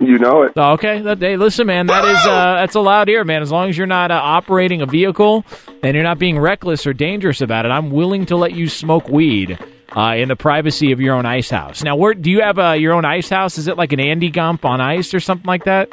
[0.00, 0.52] You know it.
[0.56, 1.00] Oh, okay.
[1.00, 3.42] That, hey, listen, man, that is uh, that's allowed here, man.
[3.42, 5.44] As long as you're not uh, operating a vehicle
[5.82, 9.08] and you're not being reckless or dangerous about it, I'm willing to let you smoke
[9.08, 9.58] weed
[9.96, 11.82] uh, in the privacy of your own ice house.
[11.82, 13.56] Now, where do you have uh, your own ice house?
[13.58, 15.88] Is it like an Andy Gump on ice or something like that?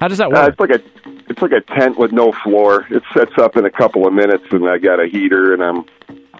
[0.00, 0.48] How does that Uh, work?
[0.50, 0.80] it's like a
[1.28, 2.86] it's like a tent with no floor.
[2.90, 5.84] It sets up in a couple of minutes, and I got a heater, and I'm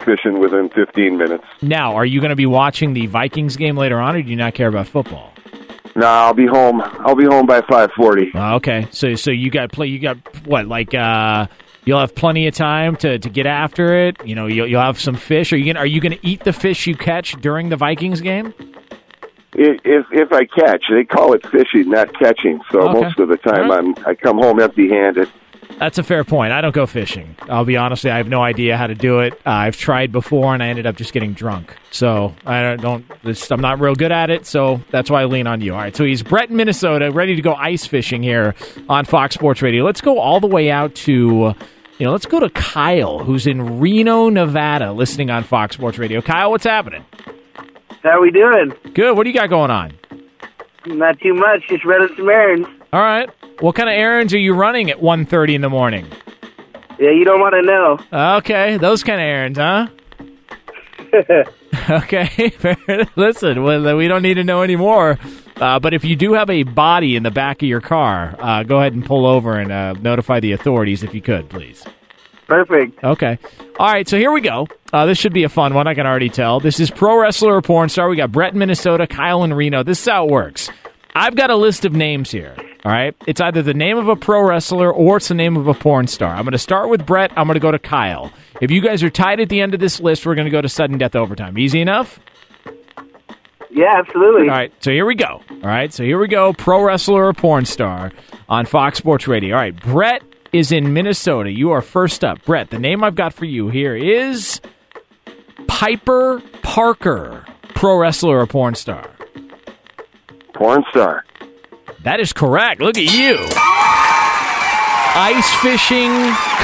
[0.05, 1.45] fishing within 15 minutes.
[1.63, 4.37] now, are you going to be watching the Vikings game later on, or do you
[4.37, 5.32] not care about football?
[5.95, 6.81] No, I'll be home.
[6.83, 8.35] I'll be home by 5:40.
[8.35, 9.87] Uh, okay, so so you got play.
[9.89, 10.17] You got
[10.47, 10.67] what?
[10.67, 11.47] Like uh,
[11.85, 14.17] you'll have plenty of time to, to get after it.
[14.25, 15.53] You know, you'll, you'll have some fish.
[15.53, 18.55] Are you gonna Are you gonna eat the fish you catch during the Vikings game?
[19.55, 22.61] If if I catch, they call it fishing, not catching.
[22.71, 23.01] So Okay.
[23.03, 25.29] most of the time, All I'm I come home empty-handed.
[25.83, 26.53] That's a fair point.
[26.53, 27.35] I don't go fishing.
[27.49, 28.07] I'll be honest.
[28.07, 29.33] I have no idea how to do it.
[29.45, 31.77] Uh, I've tried before, and I ended up just getting drunk.
[31.91, 33.05] So I don't.
[33.25, 34.47] It's, I'm not real good at it.
[34.47, 35.73] So that's why I lean on you.
[35.73, 35.97] All right.
[35.97, 38.55] So he's Brett in Minnesota, ready to go ice fishing here
[38.89, 39.83] on Fox Sports Radio.
[39.83, 41.53] Let's go all the way out to.
[41.99, 46.23] You know, let's go to Kyle, who's in Reno, Nevada, listening on Fox Sports Radio.
[46.23, 47.05] Kyle, what's happening?
[48.05, 48.73] How we doing?
[48.95, 49.17] Good.
[49.17, 49.95] What do you got going on?
[50.87, 51.67] Not too much.
[51.69, 52.69] Just running some errands.
[52.93, 53.29] All right.
[53.63, 56.05] What kind of errands are you running at 1.30 in the morning?
[56.99, 58.37] Yeah, you don't want to know.
[58.39, 59.87] Okay, those kind of errands, huh?
[62.03, 62.53] okay,
[63.17, 65.17] listen, well, we don't need to know anymore.
[65.61, 68.65] Uh, but if you do have a body in the back of your car, uh,
[68.65, 71.85] go ahead and pull over and uh, notify the authorities if you could, please.
[72.49, 73.05] Perfect.
[73.05, 73.39] Okay.
[73.79, 74.67] All right, so here we go.
[74.93, 75.87] Uh, this should be a fun one.
[75.87, 76.59] I can already tell.
[76.59, 78.09] This is pro wrestler or porn star.
[78.09, 79.85] We got Brett in Minnesota, Kyle in Reno.
[79.85, 80.69] This is how it works.
[81.15, 82.57] I've got a list of names here.
[82.85, 83.15] All right.
[83.27, 86.09] It's either the name of a pro wrestler or it's the name of a porn
[86.09, 86.35] star.
[86.35, 87.31] I'm going to start with Brett.
[87.37, 88.33] I'm going to go to Kyle.
[88.61, 90.61] If you guys are tied at the end of this list, we're going to go
[90.61, 91.57] to sudden death overtime.
[91.59, 92.19] Easy enough?
[93.71, 94.49] Yeah, absolutely.
[94.49, 94.73] All right.
[94.81, 95.43] So here we go.
[95.51, 95.93] All right.
[95.93, 96.53] So here we go.
[96.53, 98.11] Pro wrestler or porn star
[98.49, 99.55] on Fox Sports Radio.
[99.55, 99.81] All right.
[99.81, 100.23] Brett
[100.53, 101.51] is in Minnesota.
[101.51, 102.45] You are first up.
[102.45, 104.61] Brett, the name I've got for you here is
[105.69, 109.09] Piper Parker, pro wrestler or porn star.
[110.53, 111.25] Porn star.
[112.05, 112.81] That is correct.
[112.81, 113.37] Look at you.
[115.15, 116.11] Ice fishing,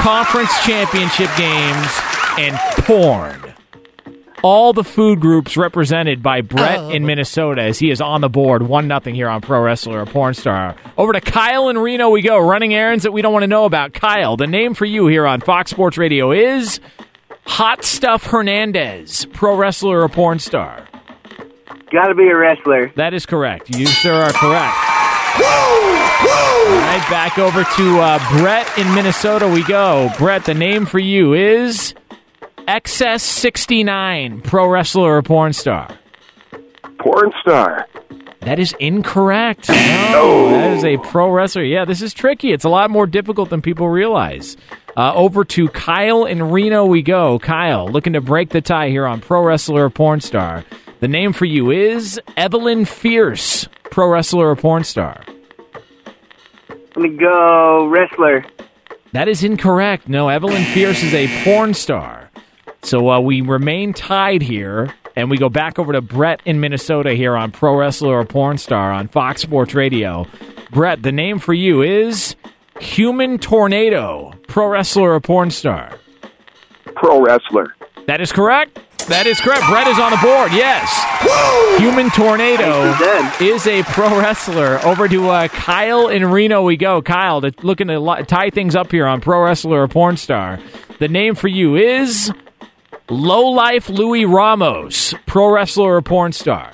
[0.02, 1.88] conference championship games,
[2.38, 3.54] and porn.
[4.42, 6.90] All the food groups represented by Brett Oh.
[6.90, 8.62] in Minnesota as he is on the board.
[8.62, 10.76] 1 nothing here on Pro Wrestler or Porn Star.
[10.96, 12.38] Over to Kyle in Reno we go.
[12.38, 13.92] Running errands that we don't want to know about.
[13.94, 16.78] Kyle, the name for you here on Fox Sports Radio is
[17.46, 20.86] Hot Stuff Hernandez, pro wrestler or porn star.
[21.92, 22.92] Got to be a wrestler.
[22.96, 23.74] That is correct.
[23.76, 24.76] You, sir, are correct.
[25.40, 30.10] All right, back over to uh, Brett in Minnesota we go.
[30.18, 31.94] Brett, the name for you is
[32.66, 35.88] XS69, pro wrestler or porn star.
[36.98, 37.86] Porn star.
[38.40, 39.68] That is incorrect.
[40.08, 41.62] No, that is a pro wrestler.
[41.62, 42.50] Yeah, this is tricky.
[42.50, 44.56] It's a lot more difficult than people realize.
[44.96, 47.38] Uh, over to Kyle in Reno we go.
[47.38, 50.64] Kyle, looking to break the tie here on pro wrestler or porn star.
[51.00, 55.22] The name for you is Evelyn Fierce, pro wrestler or porn star.
[56.96, 58.44] Let me go wrestler.
[59.12, 60.08] That is incorrect.
[60.08, 62.30] No, Evelyn Fierce is a porn star.
[62.82, 67.14] So uh, we remain tied here, and we go back over to Brett in Minnesota
[67.14, 70.26] here on Pro Wrestler or Porn Star on Fox Sports Radio.
[70.70, 72.36] Brett, the name for you is
[72.80, 75.98] Human Tornado, pro wrestler or porn star.
[76.94, 77.74] Pro wrestler.
[78.06, 78.78] That is correct.
[79.08, 79.62] That is correct.
[79.68, 80.52] Brett is on the board.
[80.52, 80.92] Yes.
[81.80, 82.92] Human Tornado
[83.42, 84.78] is a pro wrestler.
[84.84, 87.00] Over to uh, Kyle in Reno we go.
[87.00, 90.60] Kyle, to, looking to li- tie things up here on pro wrestler or porn star.
[90.98, 92.30] The name for you is
[93.08, 96.72] Low Life Louis Ramos, pro wrestler or porn star.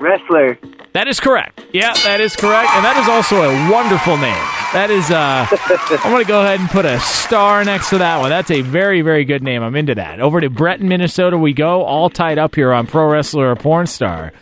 [0.00, 0.58] Wrestler.
[0.92, 1.64] That is correct.
[1.72, 2.70] Yeah, that is correct.
[2.74, 4.44] And that is also a wonderful name.
[4.72, 5.46] That is, uh,
[6.04, 8.30] I'm going to go ahead and put a star next to that one.
[8.30, 9.62] That's a very, very good name.
[9.62, 10.20] I'm into that.
[10.20, 13.56] Over to Brett in Minnesota we go, all tied up here on Pro Wrestler or
[13.56, 14.32] Porn Star.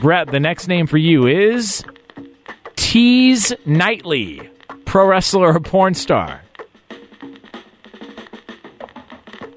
[0.00, 1.82] Brett, the next name for you is
[2.76, 4.48] Tease Knightley,
[4.84, 6.42] Pro Wrestler or Porn Star.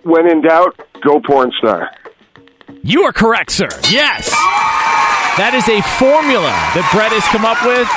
[0.03, 1.91] When in doubt, go porn star.
[2.81, 3.69] You are correct, sir.
[3.89, 4.29] Yes.
[5.37, 7.87] That is a formula that Brett has come up with.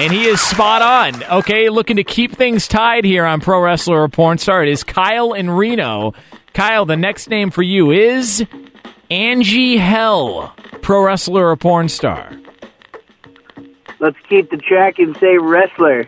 [0.00, 1.22] And he is spot on.
[1.40, 4.62] Okay, looking to keep things tied here on Pro Wrestler or Porn Star.
[4.62, 6.14] It is Kyle in Reno.
[6.54, 8.44] Kyle, the next name for you is
[9.10, 12.32] Angie Hell, Pro Wrestler or Porn Star.
[13.98, 16.06] Let's keep the track and say wrestler.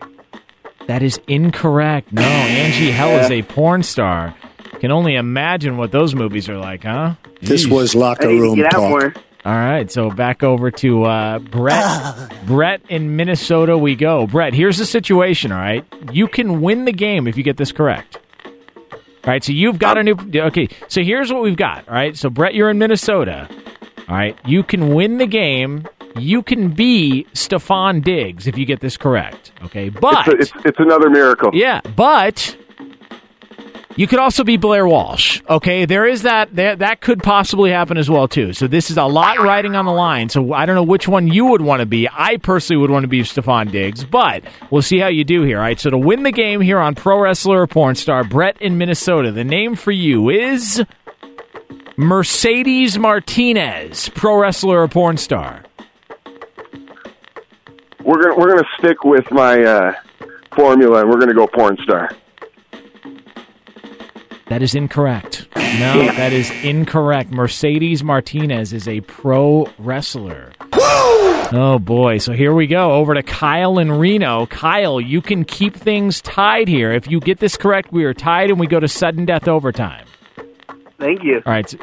[0.87, 2.13] That is incorrect.
[2.13, 4.35] No, Angie Hell is a porn star.
[4.83, 7.15] Can only imagine what those movies are like, huh?
[7.41, 7.71] This Jeez.
[7.71, 9.15] was locker room talk.
[9.45, 12.33] All right, so back over to uh, Brett.
[12.47, 14.27] Brett in Minnesota, we go.
[14.27, 15.53] Brett, here's the situation.
[15.53, 18.19] All right, you can win the game if you get this correct.
[18.93, 18.99] All
[19.29, 20.17] right, so you've got a new.
[20.35, 21.87] Okay, so here's what we've got.
[21.89, 23.49] All right, so Brett, you're in Minnesota.
[24.09, 25.87] All right, you can win the game.
[26.17, 29.53] You can be Stefon Diggs if you get this correct.
[29.63, 31.51] Okay, but It's, a, it's, it's another miracle.
[31.55, 32.57] yeah, but
[33.97, 35.41] you could also be Blair Walsh.
[35.49, 36.55] Okay, there is that.
[36.55, 38.53] There, that could possibly happen as well too.
[38.53, 40.29] So this is a lot riding on the line.
[40.29, 42.09] So I don't know which one you would want to be.
[42.11, 45.59] I personally would want to be Stefon Diggs, but we'll see how you do here.
[45.59, 45.79] All right.
[45.79, 49.33] So to win the game here on Pro Wrestler or Porn Star, Brett in Minnesota.
[49.33, 50.83] The name for you is
[51.97, 55.65] Mercedes Martinez, Pro Wrestler or Porn Star.
[58.05, 59.93] We're gonna we're gonna stick with my uh,
[60.57, 62.11] formula, and we're gonna go porn star.
[64.53, 65.47] That is incorrect.
[65.57, 67.31] No, that is incorrect.
[67.31, 70.53] Mercedes Martinez is a pro wrestler.
[71.55, 72.19] Oh boy.
[72.19, 72.93] So here we go.
[72.93, 74.45] Over to Kyle in Reno.
[74.45, 76.93] Kyle, you can keep things tied here.
[76.93, 80.05] If you get this correct, we are tied and we go to sudden death overtime.
[80.99, 81.37] Thank you.
[81.47, 81.71] All right.
[81.71, 81.79] so-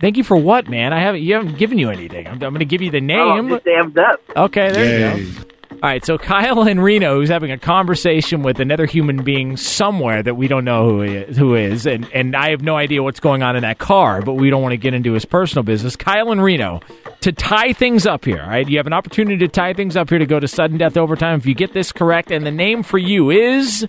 [0.00, 0.92] thank you for what, man?
[0.92, 2.28] I haven't you haven't given you anything.
[2.28, 3.56] I'm, I'm going to give you the Oh, I'm name.
[3.58, 4.20] just amped up.
[4.36, 5.40] Okay, there you go.
[5.80, 10.24] All right, so Kyle in Reno, who's having a conversation with another human being somewhere
[10.24, 13.00] that we don't know who he is, who is, and and I have no idea
[13.00, 15.62] what's going on in that car, but we don't want to get into his personal
[15.62, 15.94] business.
[15.94, 16.80] Kyle in Reno,
[17.20, 18.68] to tie things up here, all right?
[18.68, 21.38] You have an opportunity to tie things up here to go to sudden death overtime
[21.38, 23.86] if you get this correct, and the name for you is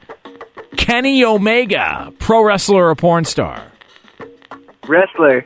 [0.77, 3.71] Kenny Omega, pro wrestler or porn star.
[4.87, 5.43] Wrestler.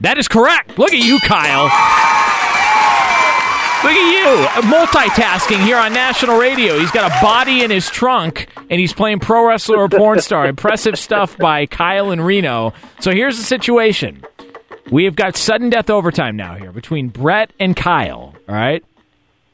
[0.00, 0.80] That is correct.
[0.80, 2.44] Look at you, Kyle.
[3.84, 6.78] Look at you, multitasking here on national radio.
[6.78, 10.46] He's got a body in his trunk, and he's playing pro wrestler or porn star.
[10.48, 12.72] Impressive stuff by Kyle and Reno.
[13.00, 14.24] So here's the situation:
[14.90, 18.34] we have got sudden death overtime now here between Brett and Kyle.
[18.48, 18.84] All right,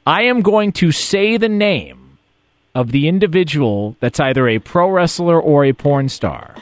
[0.06, 2.18] I am going to say the name
[2.74, 6.54] of the individual that's either a pro wrestler or a porn star.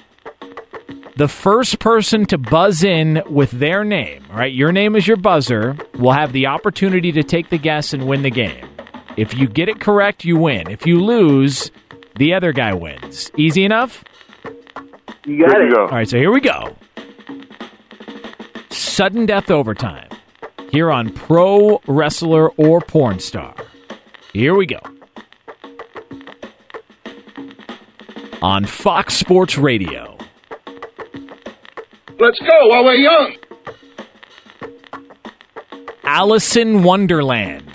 [1.21, 5.19] The first person to buzz in with their name, all right, your name is your
[5.19, 8.67] buzzer, will have the opportunity to take the guess and win the game.
[9.19, 10.71] If you get it correct, you win.
[10.71, 11.71] If you lose,
[12.17, 13.31] the other guy wins.
[13.37, 14.03] Easy enough?
[15.27, 15.77] You got it.
[15.77, 16.75] All right, so here we go.
[18.71, 20.09] Sudden death overtime
[20.71, 23.55] here on Pro Wrestler or Porn Star.
[24.33, 24.81] Here we go.
[28.41, 30.10] On Fox Sports Radio.
[32.21, 33.37] Let's go while we're young.
[36.05, 37.67] Allison Wonderland.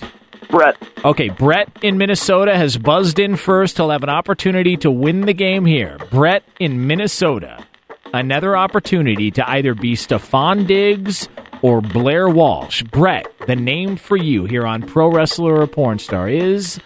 [0.51, 0.77] Brett.
[1.03, 3.77] Okay, Brett in Minnesota has buzzed in first.
[3.77, 5.97] He'll have an opportunity to win the game here.
[6.11, 7.65] Brett in Minnesota.
[8.13, 11.27] Another opportunity to either be Stefon Diggs
[11.63, 12.83] or Blair Walsh.
[12.83, 16.79] Brett, the name for you here on Pro Wrestler or Porn Star is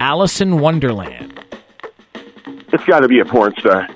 [0.00, 1.38] Allison Wonderland.
[2.72, 3.88] It's got to be a porn star.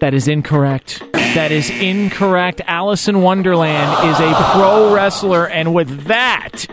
[0.00, 1.02] That is incorrect.
[1.12, 2.60] That is incorrect.
[2.66, 6.66] Alice in Wonderland is a pro wrestler, and with that,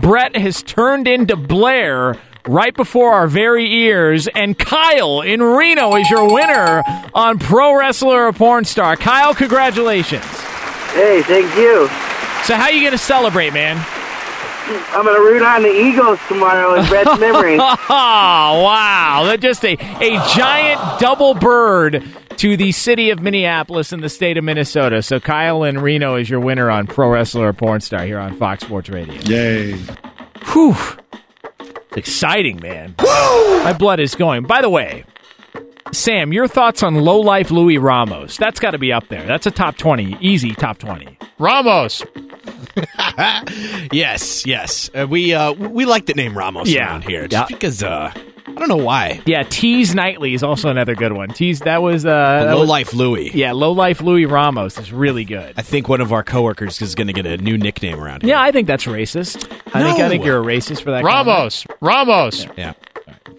[0.00, 6.10] Brett has turned into Blair right before our very ears, and Kyle in Reno is
[6.10, 6.82] your winner
[7.14, 8.96] on Pro Wrestler or Porn Star.
[8.96, 10.24] Kyle, congratulations.
[10.92, 11.86] Hey, thank you.
[12.44, 13.84] So how you going to celebrate, man?
[14.66, 17.56] I'm going to root on the Eagles tomorrow in Brett's memory.
[17.58, 19.22] oh, wow.
[19.26, 22.02] That's just a, a giant double bird
[22.38, 25.02] to the city of Minneapolis in the state of Minnesota.
[25.02, 28.36] So Kyle in Reno is your winner on Pro Wrestler or Porn Star here on
[28.36, 29.14] Fox Sports Radio.
[29.24, 29.72] Yay.
[30.52, 30.74] Whew.
[31.60, 32.94] It's exciting, man.
[32.98, 34.44] My blood is going.
[34.44, 35.04] By the way,
[35.92, 38.36] Sam, your thoughts on low life Louis Ramos?
[38.36, 39.24] That's got to be up there.
[39.26, 41.16] That's a top 20, easy top 20.
[41.38, 42.02] Ramos.
[43.92, 44.90] yes, yes.
[44.94, 46.88] Uh, we uh, we like the name Ramos Yeah.
[46.88, 48.12] around here just because uh,
[48.56, 49.20] I don't know why.
[49.26, 51.28] Yeah, Tease Nightly is also another good one.
[51.30, 52.08] Tease that was uh
[52.44, 53.30] that Low was- Life Louie.
[53.34, 55.54] Yeah, Low Life Louis Ramos is really good.
[55.56, 58.30] I think one of our coworkers is going to get a new nickname around here.
[58.30, 59.44] Yeah, I think that's racist.
[59.74, 61.04] I think I think you're a racist for that.
[61.04, 61.66] Ramos.
[61.80, 62.46] Ramos.
[62.56, 62.74] Yeah.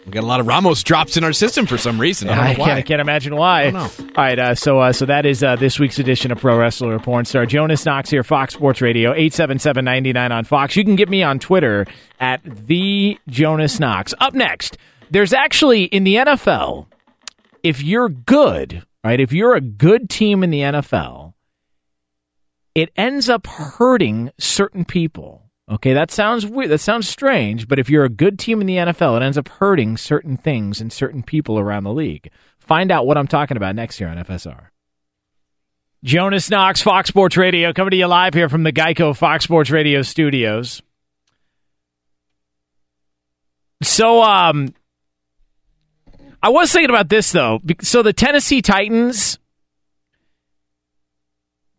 [0.05, 2.29] We got a lot of Ramos drops in our system for some reason.
[2.29, 2.65] I don't know I why.
[2.67, 3.61] can't, I can't imagine why.
[3.61, 4.05] I don't know.
[4.15, 6.93] All right, uh, so uh, so that is uh, this week's edition of Pro Wrestler
[6.93, 7.47] or Porn Star.
[7.47, 10.75] Jonas Knox here, Fox Sports Radio, 877-99 on Fox.
[10.75, 11.87] You can get me on Twitter
[12.19, 14.13] at the Jonas Knox.
[14.19, 14.77] Up next,
[15.09, 16.87] there's actually in the NFL,
[17.63, 21.33] if you're good, right, if you're a good team in the NFL,
[22.73, 25.43] it ends up hurting certain people.
[25.69, 26.69] Okay, that sounds weird.
[26.69, 29.47] That sounds strange, but if you're a good team in the NFL, it ends up
[29.47, 32.29] hurting certain things and certain people around the league.
[32.59, 34.67] Find out what I'm talking about next year on FSR.
[36.03, 39.71] Jonas Knox, Fox Sports Radio, coming to you live here from the Geico Fox Sports
[39.71, 40.83] Radio studios.
[43.81, 44.75] So, um,
[46.45, 47.59] I was thinking about this though.
[47.81, 49.39] So the Tennessee Titans,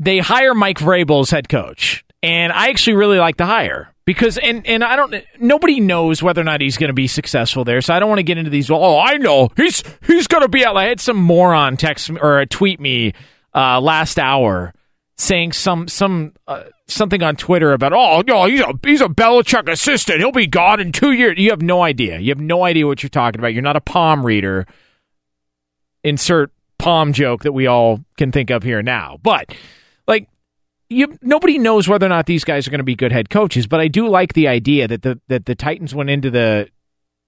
[0.01, 4.39] they hire Mike Vrabel as head coach, and I actually really like the hire because,
[4.39, 7.81] and and I don't, nobody knows whether or not he's going to be successful there,
[7.81, 8.69] so I don't want to get into these.
[8.69, 10.77] Oh, I know he's he's going to be out.
[10.77, 13.13] I had some moron text or tweet me
[13.55, 14.75] uh, last hour
[15.17, 19.71] saying some some uh, something on Twitter about oh no he's a he's a Belichick
[19.71, 21.39] assistant he'll be gone in two years.
[21.39, 22.19] You have no idea.
[22.19, 23.55] You have no idea what you're talking about.
[23.55, 24.67] You're not a palm reader.
[26.05, 29.55] Insert palm joke that we all can think of here now, but
[30.07, 30.29] like
[30.89, 33.67] you nobody knows whether or not these guys are going to be good head coaches,
[33.67, 36.69] but I do like the idea that the that the Titans went into the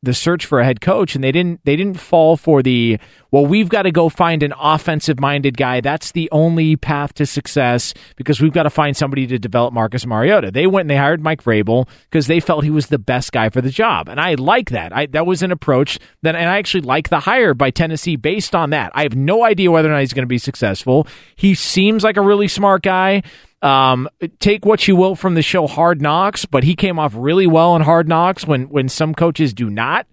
[0.02, 2.98] the search for a head coach and they didn't they didn't fall for the
[3.32, 7.26] well we've got to go find an offensive minded guy that's the only path to
[7.26, 10.50] success because we've got to find somebody to develop Marcus Mariota.
[10.50, 13.48] They went and they hired Mike Vrabel because they felt he was the best guy
[13.48, 14.08] for the job.
[14.08, 14.96] And I like that.
[14.96, 18.54] I that was an approach that and I actually like the hire by Tennessee based
[18.54, 18.92] on that.
[18.94, 21.08] I have no idea whether or not he's going to be successful.
[21.34, 23.22] He seems like a really smart guy.
[23.60, 24.08] Um,
[24.38, 27.74] take what you will from the show Hard Knocks, but he came off really well
[27.74, 30.06] in Hard Knocks when when some coaches do not.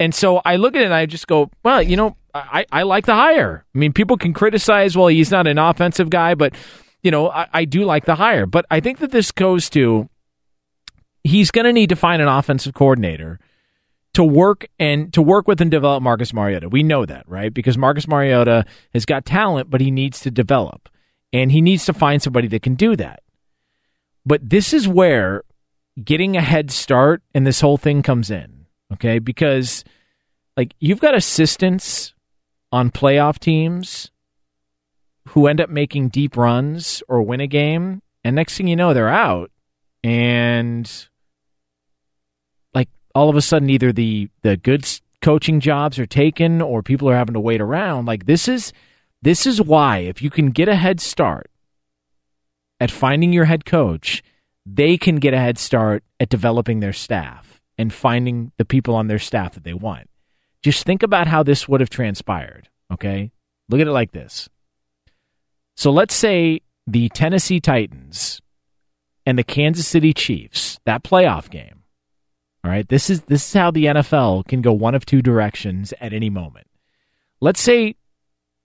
[0.00, 2.82] And so I look at it and I just go, well, you know, I, I
[2.82, 3.64] like the hire.
[3.74, 6.54] I mean, people can criticize, well, he's not an offensive guy, but
[7.02, 8.46] you know, I, I do like the hire.
[8.46, 10.08] But I think that this goes to
[11.24, 13.38] he's going to need to find an offensive coordinator
[14.14, 16.68] to work and to work with and develop Marcus Mariota.
[16.68, 17.52] We know that, right?
[17.52, 20.88] Because Marcus Mariota has got talent, but he needs to develop.
[21.32, 23.22] And he needs to find somebody that can do that.
[24.24, 25.42] But this is where
[26.02, 29.18] getting a head start and this whole thing comes in, okay?
[29.18, 29.84] Because
[30.56, 32.14] like you've got assistants
[32.72, 34.10] on playoff teams
[35.28, 38.94] who end up making deep runs or win a game, and next thing you know,
[38.94, 39.50] they're out.
[40.02, 40.90] And
[42.74, 44.86] like all of a sudden, either the the good
[45.20, 48.06] coaching jobs are taken or people are having to wait around.
[48.06, 48.72] Like this is
[49.22, 51.50] this is why if you can get a head start
[52.80, 54.22] at finding your head coach,
[54.64, 59.06] they can get a head start at developing their staff and finding the people on
[59.06, 60.08] their staff that they want.
[60.62, 63.30] Just think about how this would have transpired, okay?
[63.68, 64.48] Look at it like this.
[65.76, 68.40] So let's say the Tennessee Titans
[69.24, 71.82] and the Kansas City Chiefs, that playoff game.
[72.64, 75.94] All right, this is this is how the NFL can go one of two directions
[76.00, 76.66] at any moment.
[77.40, 77.94] Let's say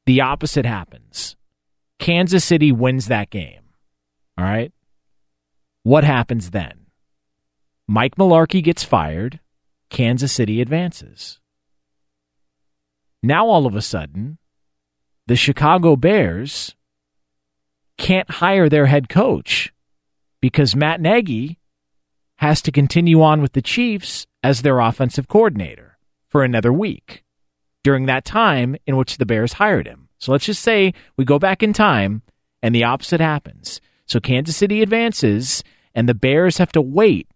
[0.05, 1.35] the opposite happens.
[1.99, 3.61] Kansas City wins that game.
[4.37, 4.73] All right?
[5.83, 6.87] What happens then?
[7.87, 9.39] Mike Mularkey gets fired,
[9.89, 11.39] Kansas City advances.
[13.21, 14.37] Now all of a sudden,
[15.27, 16.75] the Chicago Bears
[17.97, 19.73] can't hire their head coach
[20.41, 21.59] because Matt Nagy
[22.37, 25.97] has to continue on with the Chiefs as their offensive coordinator
[26.27, 27.23] for another week
[27.83, 30.09] during that time in which the Bears hired him.
[30.17, 32.21] So let's just say we go back in time
[32.61, 33.81] and the opposite happens.
[34.05, 37.27] So Kansas City advances and the Bears have to wait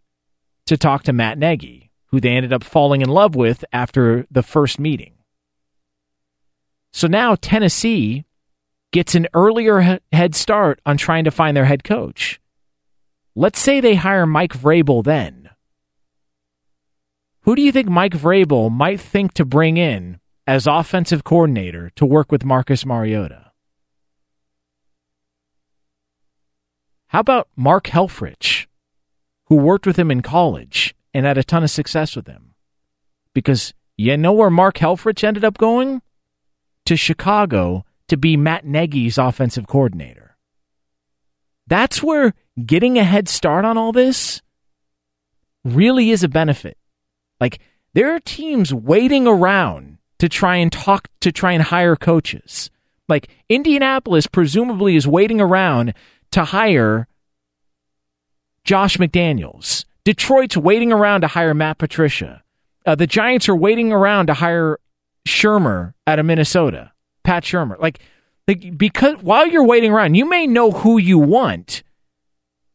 [0.66, 4.44] to talk to Matt Nagy, who they ended up falling in love with after the
[4.44, 5.14] first meeting.
[6.94, 8.26] So now Tennessee
[8.92, 12.40] gets an earlier head start on trying to find their head coach.
[13.36, 15.50] Let's say they hire Mike Vrabel then.
[17.42, 22.06] Who do you think Mike Vrabel might think to bring in as offensive coordinator to
[22.06, 23.52] work with Marcus Mariota?
[27.08, 28.66] How about Mark Helfrich,
[29.46, 32.56] who worked with him in college and had a ton of success with him?
[33.34, 36.02] Because you know where Mark Helfrich ended up going?
[36.86, 40.38] To Chicago to be Matt Nagy's offensive coordinator.
[41.68, 42.34] That's where
[42.66, 44.42] getting a head start on all this
[45.66, 46.78] really is a benefit.
[47.42, 47.60] Like,
[47.94, 52.70] there are teams waiting around to try and talk, to try and hire coaches.
[53.08, 55.94] Like, Indianapolis presumably is waiting around
[56.32, 57.08] to hire
[58.64, 59.86] Josh McDaniels.
[60.04, 62.44] Detroit's waiting around to hire Matt Patricia.
[62.86, 64.80] Uh, the Giants are waiting around to hire
[65.28, 66.92] Shurmur out of Minnesota.
[67.24, 67.80] Pat Shurmur.
[67.80, 68.00] Like,
[68.48, 71.84] like because while you're waiting around, you may know who you want,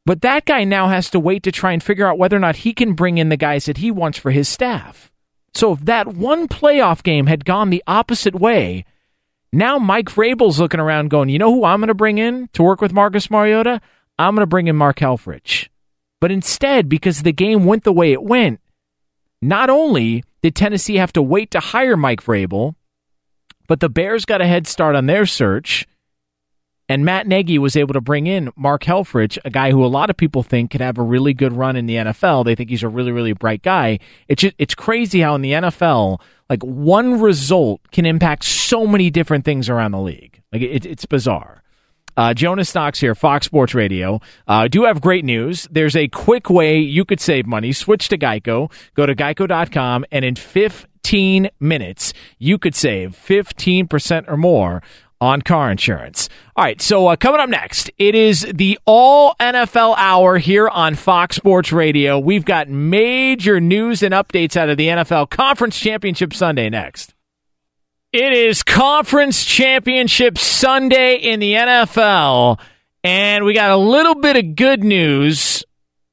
[0.04, 2.56] but that guy now has to wait to try and figure out whether or not
[2.56, 5.11] he can bring in the guys that he wants for his staff.
[5.54, 8.84] So if that one playoff game had gone the opposite way,
[9.52, 12.62] now Mike Vrabel's looking around going, you know who I'm going to bring in to
[12.62, 13.80] work with Marcus Mariota?
[14.18, 15.68] I'm going to bring in Mark Helfrich.
[16.20, 18.60] But instead, because the game went the way it went,
[19.42, 22.76] not only did Tennessee have to wait to hire Mike Vrabel,
[23.66, 25.86] but the Bears got a head start on their search,
[26.92, 30.10] and Matt Nagy was able to bring in Mark Helfrich, a guy who a lot
[30.10, 32.44] of people think could have a really good run in the NFL.
[32.44, 33.98] They think he's a really, really bright guy.
[34.28, 36.20] It's just, it's crazy how in the NFL,
[36.50, 40.42] like one result can impact so many different things around the league.
[40.52, 41.62] Like it, it's bizarre.
[42.14, 44.20] Uh, Jonas Knox here, Fox Sports Radio.
[44.46, 45.66] Uh, do have great news.
[45.70, 47.72] There's a quick way you could save money.
[47.72, 48.70] Switch to Geico.
[48.92, 54.82] Go to geico.com, and in 15 minutes, you could save 15% or more
[55.22, 56.28] on car insurance.
[56.56, 60.96] All right, so uh, coming up next, it is the All NFL Hour here on
[60.96, 62.18] Fox Sports Radio.
[62.18, 67.14] We've got major news and updates out of the NFL Conference Championship Sunday next.
[68.12, 72.58] It is Conference Championship Sunday in the NFL,
[73.04, 75.62] and we got a little bit of good news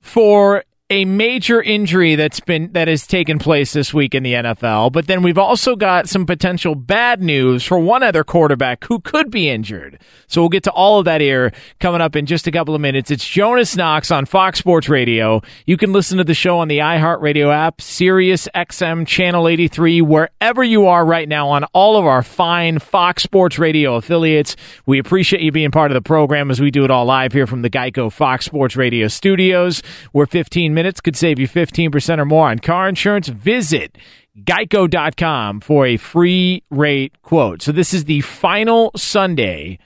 [0.02, 4.92] for a major injury that's been that has taken place this week in the NFL,
[4.92, 9.30] but then we've also got some potential bad news for one other quarterback who could
[9.30, 10.00] be injured.
[10.26, 12.82] So we'll get to all of that here coming up in just a couple of
[12.82, 13.12] minutes.
[13.12, 15.44] It's Jonas Knox on Fox Sports Radio.
[15.68, 20.64] You can listen to the show on the iHeartRadio app, Sirius XM channel 83, wherever
[20.64, 24.56] you are right now on all of our fine Fox Sports Radio affiliates.
[24.88, 27.46] We appreciate you being part of the program as we do it all live here
[27.46, 29.84] from the Geico Fox Sports Radio studios.
[30.14, 33.28] We're 15 minutes could save you 15% or more on car insurance.
[33.28, 33.98] Visit
[34.38, 37.62] geico.com for a free rate quote.
[37.62, 39.80] So this is the final Sunday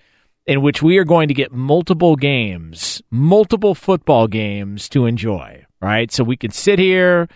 [0.46, 6.12] in which we are going to get multiple games, multiple football games to enjoy, right?
[6.12, 7.28] So we can sit here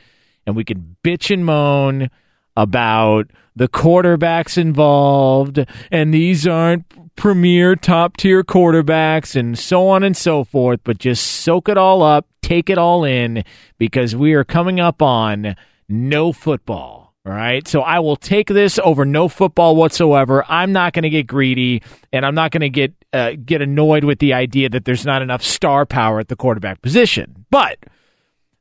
[0.46, 2.10] and we can bitch and moan
[2.56, 6.86] about the quarterbacks involved and these aren't
[7.18, 12.02] premier top tier quarterbacks and so on and so forth, but just soak it all
[12.02, 13.44] up, take it all in
[13.78, 15.56] because we are coming up on
[15.90, 17.14] no football.
[17.26, 17.68] All right.
[17.68, 20.46] So I will take this over no football whatsoever.
[20.48, 21.84] I'm not going to get greedy
[22.14, 25.22] and I'm not going to get uh, get annoyed with the idea that there's not
[25.22, 27.46] enough star power at the quarterback position.
[27.50, 27.80] But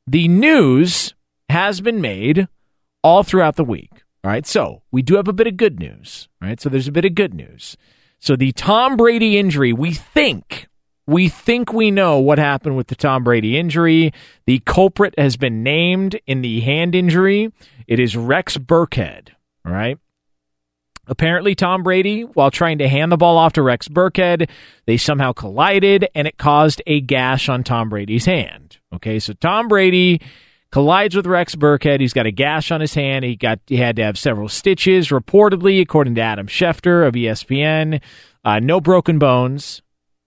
[0.05, 1.13] the news
[1.49, 2.49] has been made
[3.03, 3.91] all throughout the week.
[4.25, 4.45] All right.
[4.45, 6.27] So we do have a bit of good news.
[6.41, 6.59] All right.
[6.59, 7.77] So there's a bit of good news.
[8.19, 10.67] So the Tom Brady injury, we think,
[11.05, 14.11] we think we know what happened with the Tom Brady injury.
[14.45, 17.53] The culprit has been named in the hand injury.
[17.87, 19.29] It is Rex Burkhead,
[19.65, 19.97] all right?
[21.09, 24.49] Apparently, Tom Brady, while trying to hand the ball off to Rex Burkhead,
[24.85, 28.77] they somehow collided and it caused a gash on Tom Brady's hand.
[28.93, 30.21] Okay, so Tom Brady
[30.71, 31.99] collides with Rex Burkhead.
[31.99, 33.25] He's got a gash on his hand.
[33.25, 38.01] He got he had to have several stitches, reportedly, according to Adam Schefter of ESPN.
[38.43, 39.81] Uh, no broken bones,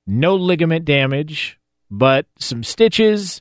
[0.07, 1.59] no ligament damage,
[1.91, 3.41] but some stitches.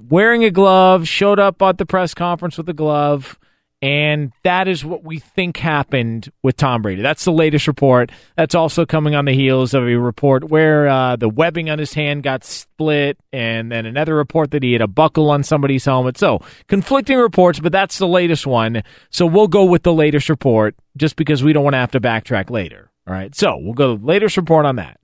[0.00, 3.38] Wearing a glove, showed up at the press conference with a glove.
[3.84, 7.02] And that is what we think happened with Tom Brady.
[7.02, 8.10] That's the latest report.
[8.34, 11.92] That's also coming on the heels of a report where uh, the webbing on his
[11.92, 16.16] hand got split, and then another report that he had a buckle on somebody's helmet.
[16.16, 18.82] So, conflicting reports, but that's the latest one.
[19.10, 22.00] So, we'll go with the latest report just because we don't want to have to
[22.00, 22.90] backtrack later.
[23.06, 23.34] All right.
[23.34, 24.98] So, we'll go the latest report on that.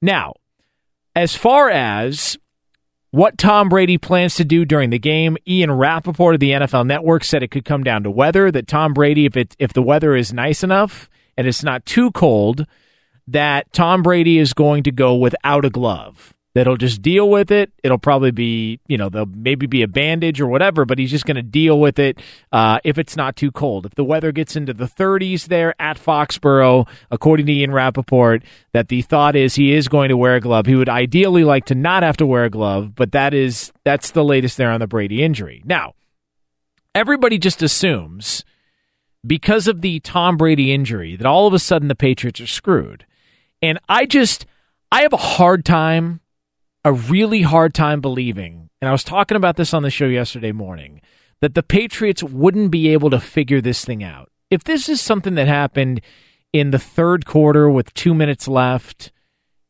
[0.00, 0.32] Now,
[1.14, 2.38] as far as
[3.14, 5.36] what Tom Brady plans to do during the game.
[5.46, 8.50] Ian Rapoport of the NFL Network said it could come down to weather.
[8.50, 12.10] That Tom Brady, if it if the weather is nice enough and it's not too
[12.10, 12.66] cold,
[13.28, 17.72] that Tom Brady is going to go without a glove that'll just deal with it.
[17.82, 21.26] It'll probably be, you know, there'll maybe be a bandage or whatever, but he's just
[21.26, 22.20] going to deal with it
[22.52, 23.86] uh, if it's not too cold.
[23.86, 28.88] If the weather gets into the 30s there at Foxborough, according to Ian Rapoport, that
[28.88, 30.66] the thought is he is going to wear a glove.
[30.66, 34.12] He would ideally like to not have to wear a glove, but that is that's
[34.12, 35.60] the latest there on the Brady injury.
[35.64, 35.94] Now,
[36.94, 38.44] everybody just assumes
[39.26, 43.06] because of the Tom Brady injury that all of a sudden the Patriots are screwed.
[43.60, 44.46] And I just
[44.92, 46.20] I have a hard time
[46.84, 50.52] a really hard time believing, and I was talking about this on the show yesterday
[50.52, 51.00] morning,
[51.40, 54.30] that the Patriots wouldn't be able to figure this thing out.
[54.50, 56.00] If this is something that happened
[56.52, 59.10] in the third quarter with two minutes left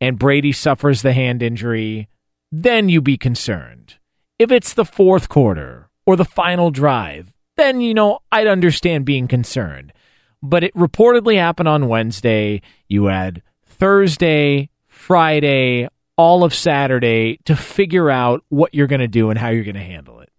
[0.00, 2.08] and Brady suffers the hand injury,
[2.52, 3.94] then you be concerned.
[4.38, 9.28] If it's the fourth quarter or the final drive, then, you know, I'd understand being
[9.28, 9.92] concerned.
[10.42, 12.60] But it reportedly happened on Wednesday.
[12.88, 19.30] You had Thursday, Friday, all of Saturday to figure out what you're going to do
[19.30, 20.30] and how you're going to handle it.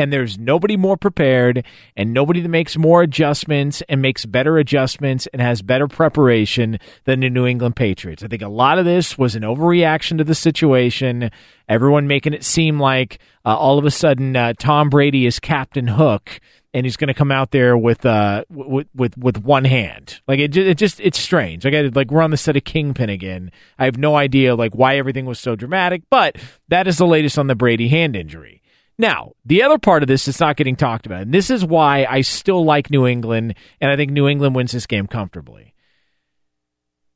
[0.00, 1.64] And there's nobody more prepared
[1.96, 7.18] and nobody that makes more adjustments and makes better adjustments and has better preparation than
[7.18, 8.22] the New England Patriots.
[8.22, 11.32] I think a lot of this was an overreaction to the situation.
[11.68, 15.88] Everyone making it seem like uh, all of a sudden uh, Tom Brady is Captain
[15.88, 16.40] Hook
[16.74, 20.20] and he's going to come out there with uh with with with one hand.
[20.28, 21.64] Like it, it just it's strange.
[21.64, 23.50] Like I, like we're on the set of Kingpin again.
[23.78, 26.36] I have no idea like why everything was so dramatic, but
[26.68, 28.62] that is the latest on the Brady hand injury.
[29.00, 32.04] Now, the other part of this is not getting talked about, and this is why
[32.04, 35.72] I still like New England, and I think New England wins this game comfortably.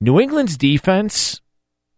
[0.00, 1.40] New England's defense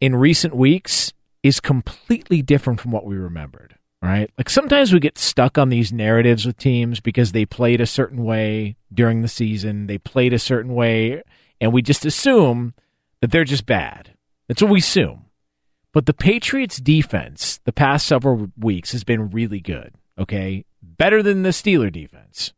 [0.00, 1.12] in recent weeks
[1.42, 3.73] is completely different from what we remembered
[4.04, 4.30] right?
[4.36, 8.24] Like sometimes we get stuck on these narratives with teams because they played a certain
[8.24, 11.22] way during the season, they played a certain way,
[11.60, 12.74] and we just assume
[13.20, 14.14] that they're just bad.
[14.48, 15.26] That's what we assume.
[15.92, 20.64] But the Patriots defense the past several weeks has been really good, okay?
[20.82, 22.52] Better than the Steeler defense.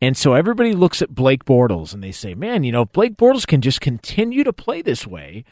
[0.00, 3.16] And so everybody looks at Blake Bortles and they say, man, you know, if Blake
[3.16, 5.44] Bortles can just continue to play this way,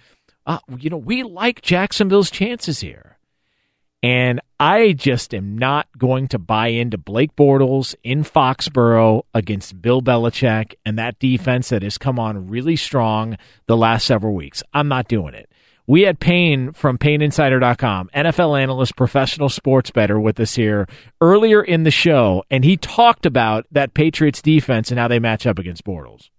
[0.47, 3.16] uh, you know, we like Jacksonville's chances here.
[4.02, 10.01] And I just am not going to buy into Blake Bortles in Foxborough against Bill
[10.01, 13.36] Belichick and that defense that has come on really strong
[13.66, 14.62] the last several weeks.
[14.73, 15.51] I'm not doing it.
[15.89, 20.89] We had Payne from PayneInsider.com, NFL analyst, professional sports bettor with us here
[21.20, 25.47] earlier in the show, and he talked about that Patriots defense and how they match
[25.47, 26.31] up against Bortles.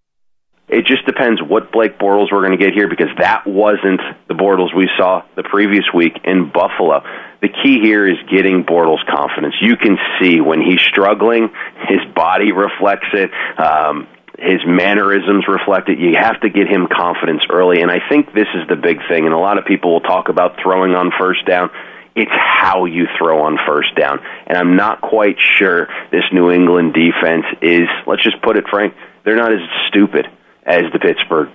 [0.68, 4.34] It just depends what Blake Bortles we're going to get here because that wasn't the
[4.34, 7.04] Bortles we saw the previous week in Buffalo.
[7.42, 9.56] The key here is getting Bortles confidence.
[9.62, 11.50] You can see when he's struggling,
[11.88, 13.32] his body reflects it.
[13.58, 14.08] Um,
[14.38, 16.00] his mannerisms reflect it.
[16.00, 19.26] You have to get him confidence early, and I think this is the big thing.
[19.26, 21.72] And a lot of people will talk about throwing on first down.
[22.14, 24.20] It's how you throw on first down.
[24.46, 28.94] And I'm not quite sure this New England defense is, let's just put it frank,
[29.24, 30.28] they're not as stupid
[30.68, 31.50] as the Pittsburgh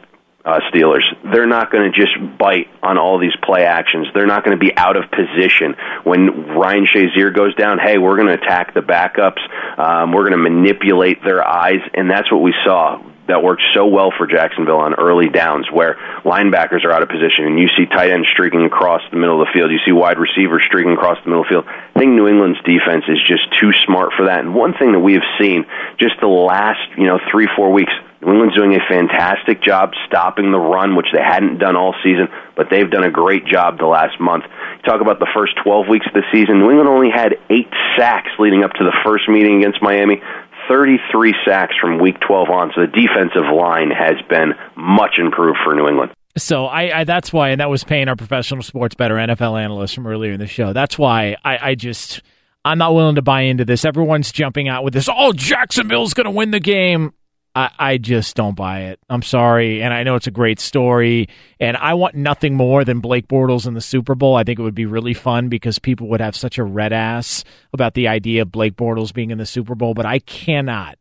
[0.45, 1.05] uh, Steelers.
[1.33, 4.09] They're not going to just bite on all these play actions.
[4.15, 7.79] They're not going to be out of position when Ryan Shazier goes down.
[7.79, 9.41] Hey, we're going to attack the backups.
[9.79, 13.03] Um, we're going to manipulate their eyes, and that's what we saw.
[13.29, 15.95] That worked so well for Jacksonville on early downs, where
[16.25, 19.47] linebackers are out of position, and you see tight ends streaking across the middle of
[19.47, 19.71] the field.
[19.71, 21.65] You see wide receivers streaking across the middle of the field.
[21.69, 24.41] I think New England's defense is just too smart for that.
[24.41, 25.65] And one thing that we have seen
[25.99, 27.93] just the last, you know, three four weeks
[28.23, 32.29] New England's doing a fantastic job stopping the run, which they hadn't done all season,
[32.57, 34.45] but they've done a great job the last month.
[34.85, 38.31] Talk about the first 12 weeks of the season, New England only had eight sacks
[38.39, 40.23] leading up to the first meeting against Miami.
[40.69, 42.71] 33 sacks from week 12 on.
[42.75, 46.13] So the defensive line has been much improved for New England.
[46.39, 49.97] So I, I, that's why, and that was Payne our professional sports bettor NFL analyst
[49.97, 50.73] from earlier in the show.
[50.73, 52.23] That's why I, I just
[52.65, 53.85] I'm not willing to buy into this.
[53.85, 55.09] Everyone's jumping out with this.
[55.13, 57.13] Oh, Jacksonville's going to win the game.
[57.55, 59.01] I, I just don't buy it.
[59.11, 61.29] I'm sorry, and I know it's a great story,
[61.61, 64.37] and I want nothing more than Blake Bortles in the Super Bowl.
[64.37, 67.45] I think it would be really fun because people would have such a red ass
[67.73, 69.93] about the idea of Blake Bortles being in the Super Bowl.
[69.93, 70.99] But I cannot,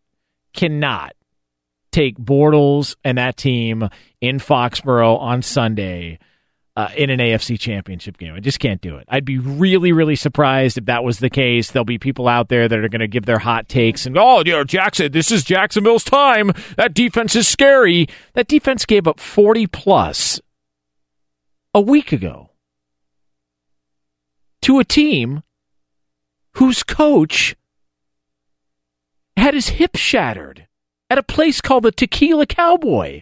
[0.53, 1.13] cannot
[1.91, 3.87] take Bortles and that team
[4.19, 6.19] in Foxborough on Sunday
[6.81, 8.33] uh, in an AFC championship game.
[8.33, 9.05] I just can't do it.
[9.07, 11.71] I'd be really, really surprised if that was the case.
[11.71, 14.41] There'll be people out there that are going to give their hot takes and, oh,
[14.43, 16.51] you know, Jackson, this is Jacksonville's time.
[16.77, 18.07] That defense is scary.
[18.33, 20.41] That defense gave up 40 plus
[21.75, 22.49] a week ago
[24.63, 25.43] to a team
[26.53, 27.55] whose coach
[29.37, 30.67] had his hip shattered
[31.11, 33.21] at a place called the Tequila Cowboy.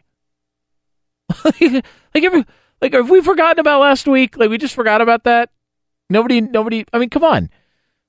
[1.43, 1.83] like
[2.15, 2.45] every
[2.81, 4.37] like, have we forgotten about last week?
[4.37, 5.49] Like, we just forgot about that.
[6.09, 6.85] Nobody, nobody.
[6.93, 7.49] I mean, come on.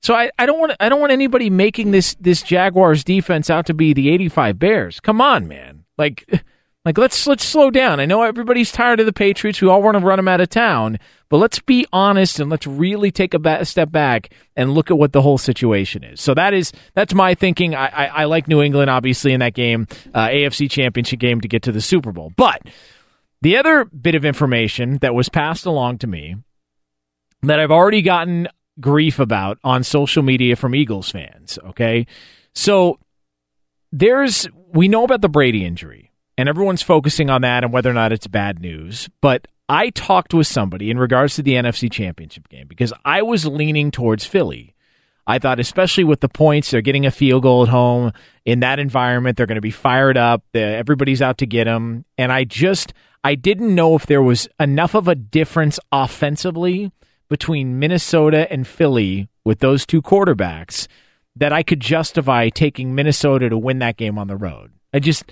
[0.02, 3.66] So I, I don't want I don't want anybody making this this Jaguars defense out
[3.66, 5.00] to be the 85 Bears.
[5.00, 5.84] Come on, man.
[5.98, 6.24] Like
[6.84, 8.00] like let's let's slow down.
[8.00, 9.60] I know everybody's tired of the Patriots.
[9.60, 10.98] We all want to run them out of town,
[11.28, 14.96] but let's be honest and let's really take a, ba- step back and look at
[14.96, 16.20] what the whole situation is.
[16.20, 17.74] So that is that's my thinking.
[17.74, 21.48] I I, I like New England obviously in that game, uh, AFC Championship game to
[21.48, 22.62] get to the Super Bowl, but.
[23.42, 26.36] The other bit of information that was passed along to me
[27.42, 28.48] that I've already gotten
[28.80, 32.06] grief about on social media from Eagles fans, okay?
[32.54, 32.98] So
[33.92, 37.94] there's we know about the Brady injury and everyone's focusing on that and whether or
[37.94, 42.48] not it's bad news, but I talked with somebody in regards to the NFC Championship
[42.48, 44.74] game because I was leaning towards Philly.
[45.26, 48.12] I thought, especially with the points, they're getting a field goal at home
[48.44, 49.36] in that environment.
[49.36, 50.42] They're going to be fired up.
[50.54, 52.04] Everybody's out to get them.
[52.18, 56.90] And I just, I didn't know if there was enough of a difference offensively
[57.28, 60.88] between Minnesota and Philly with those two quarterbacks
[61.36, 64.72] that I could justify taking Minnesota to win that game on the road.
[64.92, 65.24] I just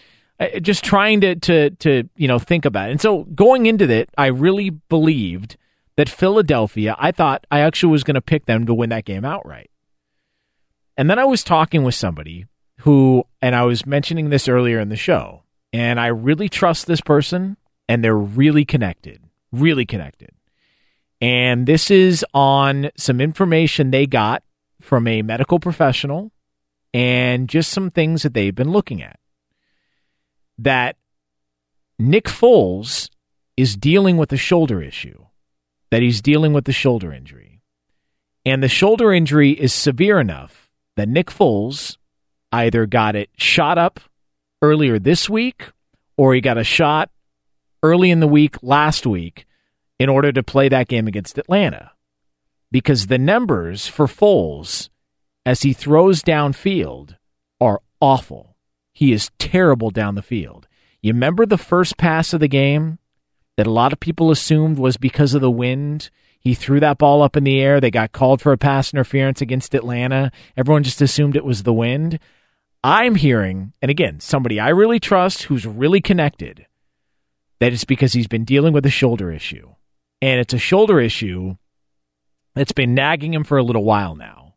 [0.63, 2.93] just trying to to to you know think about it.
[2.93, 5.57] And so going into it, I really believed
[5.97, 9.25] that Philadelphia, I thought I actually was going to pick them to win that game
[9.25, 9.71] outright.
[10.97, 12.47] And then I was talking with somebody
[12.81, 15.43] who and I was mentioning this earlier in the show,
[15.73, 17.57] and I really trust this person
[17.89, 20.31] and they're really connected, really connected.
[21.21, 24.43] And this is on some information they got
[24.81, 26.31] from a medical professional
[26.95, 29.19] and just some things that they've been looking at.
[30.59, 30.97] That
[31.99, 33.11] Nick Foles
[33.57, 35.27] is dealing with a shoulder issue,
[35.91, 37.61] that he's dealing with the shoulder injury.
[38.47, 41.97] And the shoulder injury is severe enough that Nick Foles
[42.53, 44.01] either got it shot up
[44.63, 45.71] earlier this week
[46.17, 47.11] or he got a shot
[47.83, 49.47] early in the week last week
[49.99, 51.93] in order to play that game against Atlanta
[52.71, 54.89] because the numbers for Foles
[55.47, 57.17] as he throws downfield
[57.61, 58.57] are awful.
[58.93, 60.69] He is terrible down the field.
[61.01, 62.99] You remember the first pass of the game
[63.57, 66.11] that a lot of people assumed was because of the wind?
[66.41, 67.81] He threw that ball up in the air.
[67.81, 70.31] They got called for a pass interference against Atlanta.
[70.57, 72.19] Everyone just assumed it was the wind.
[72.85, 76.67] I'm hearing, and again, somebody I really trust who's really connected,
[77.61, 79.75] that it's because he's been dealing with a shoulder issue.
[80.21, 81.57] And it's a shoulder issue
[82.55, 84.55] that's been nagging him for a little while now.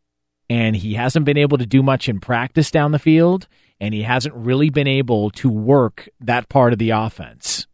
[0.49, 3.47] And he hasn't been able to do much in practice down the field,
[3.79, 7.67] and he hasn't really been able to work that part of the offense.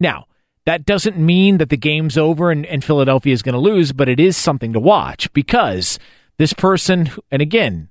[0.00, 0.26] Now,
[0.66, 4.08] that doesn't mean that the game's over and, and Philadelphia is going to lose, but
[4.08, 5.98] it is something to watch because
[6.38, 7.90] this person, and again,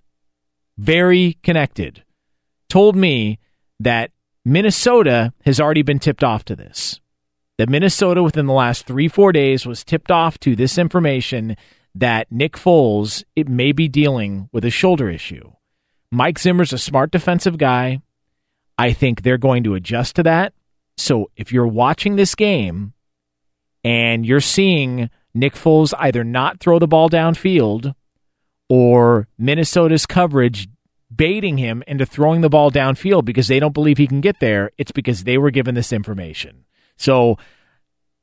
[0.77, 2.03] very connected,
[2.67, 3.37] told me
[3.79, 4.11] that
[4.45, 6.99] Minnesota has already been tipped off to this.
[7.57, 11.55] That Minnesota, within the last three, four days, was tipped off to this information
[11.95, 15.51] that Nick Foles it may be dealing with a shoulder issue.
[16.11, 18.01] Mike Zimmer's a smart defensive guy.
[18.77, 20.53] I think they're going to adjust to that.
[20.97, 22.93] So if you're watching this game
[23.83, 27.93] and you're seeing Nick Foles either not throw the ball downfield
[28.69, 30.67] or Minnesota's coverage
[31.15, 34.71] baiting him into throwing the ball downfield because they don't believe he can get there,
[34.77, 36.65] it's because they were given this information.
[36.97, 37.37] So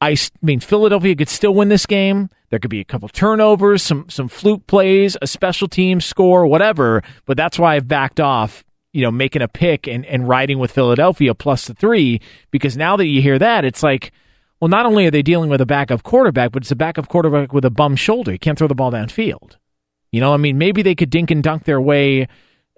[0.02, 2.30] I mean, Philadelphia could still win this game.
[2.48, 7.02] There could be a couple turnovers, some some fluke plays, a special team score, whatever.
[7.26, 10.72] But that's why I've backed off you know, making a pick and, and riding with
[10.72, 14.12] Philadelphia plus the three, because now that you hear that, it's like,
[14.60, 17.52] well, not only are they dealing with a backup quarterback, but it's a backup quarterback
[17.52, 18.32] with a bum shoulder.
[18.32, 19.56] He can't throw the ball downfield.
[20.10, 22.26] You know, I mean, maybe they could dink and dunk their way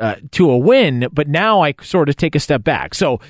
[0.02, 2.94] uh, to a win, but now I sort of take a step back.
[2.94, 3.20] So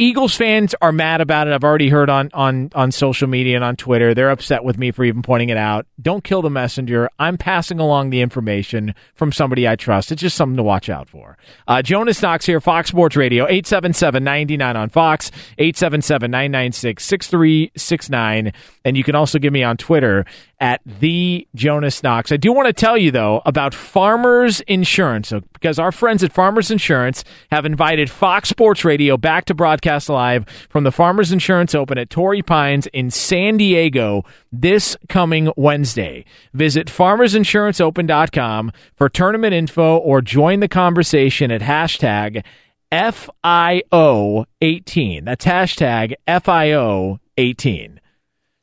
[0.00, 1.54] Eagles fans are mad about it.
[1.54, 4.14] I've already heard on on on social media and on Twitter.
[4.14, 5.88] They're upset with me for even pointing it out.
[6.00, 7.10] Don't kill the messenger.
[7.18, 10.12] I'm passing along the information from somebody I trust.
[10.12, 11.36] It's just something to watch out for.
[11.66, 18.54] Uh, Jonas Knox here, Fox Sports Radio, 877-99 on Fox, 877-996-6369.
[18.84, 20.24] And you can also give me on Twitter
[20.60, 22.32] at the Jonas Knox.
[22.32, 26.70] I do want to tell you though about Farmers Insurance because our friends at Farmers
[26.70, 31.98] Insurance have invited Fox Sports Radio back to broadcast live from the Farmers Insurance Open
[31.98, 36.24] at Torrey Pines in San Diego this coming Wednesday.
[36.54, 42.44] Visit farmersinsuranceopen.com for tournament info or join the conversation at hashtag
[42.90, 45.24] FIO18.
[45.24, 47.98] That's hashtag FIO18.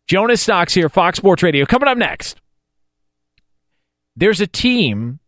[0.07, 1.65] Jonas Knox here, Fox Sports Radio.
[1.65, 2.39] Coming up next,
[4.15, 5.19] there's a team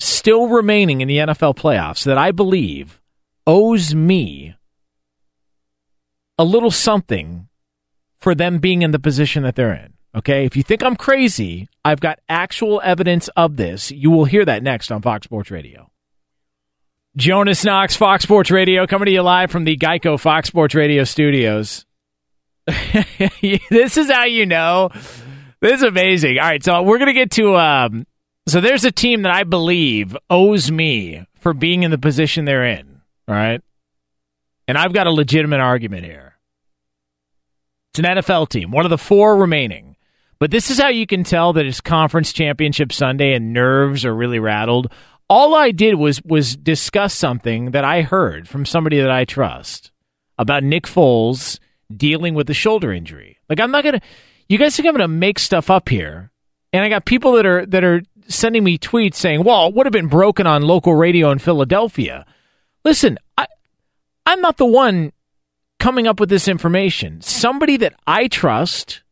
[0.00, 3.00] still remaining in the NFL playoffs that I believe
[3.46, 4.54] owes me
[6.38, 7.48] a little something
[8.18, 9.94] for them being in the position that they're in.
[10.14, 13.90] Okay, if you think I'm crazy, I've got actual evidence of this.
[13.90, 15.90] You will hear that next on Fox Sports Radio.
[17.16, 21.04] Jonas Knox, Fox Sports Radio, coming to you live from the Geico Fox Sports Radio
[21.04, 21.86] studios.
[23.70, 24.90] this is how you know.
[25.60, 26.38] This is amazing.
[26.38, 27.56] All right, so we're gonna get to.
[27.56, 28.06] Um,
[28.48, 32.66] so there's a team that I believe owes me for being in the position they're
[32.66, 33.00] in.
[33.28, 33.60] All right,
[34.66, 36.34] and I've got a legitimate argument here.
[37.92, 39.96] It's an NFL team, one of the four remaining.
[40.38, 44.14] But this is how you can tell that it's conference championship Sunday and nerves are
[44.14, 44.92] really rattled.
[45.30, 49.92] All I did was was discuss something that I heard from somebody that I trust
[50.36, 51.58] about Nick Foles
[51.94, 53.38] dealing with the shoulder injury.
[53.48, 54.00] Like I'm not gonna.
[54.48, 56.30] You guys think I'm gonna make stuff up here?
[56.72, 59.86] And I got people that are that are sending me tweets saying, "Well, it would
[59.86, 62.26] have been broken on local radio in Philadelphia."
[62.84, 63.46] Listen, I
[64.24, 65.12] I'm not the one
[65.78, 67.20] coming up with this information.
[67.20, 69.02] Somebody that I trust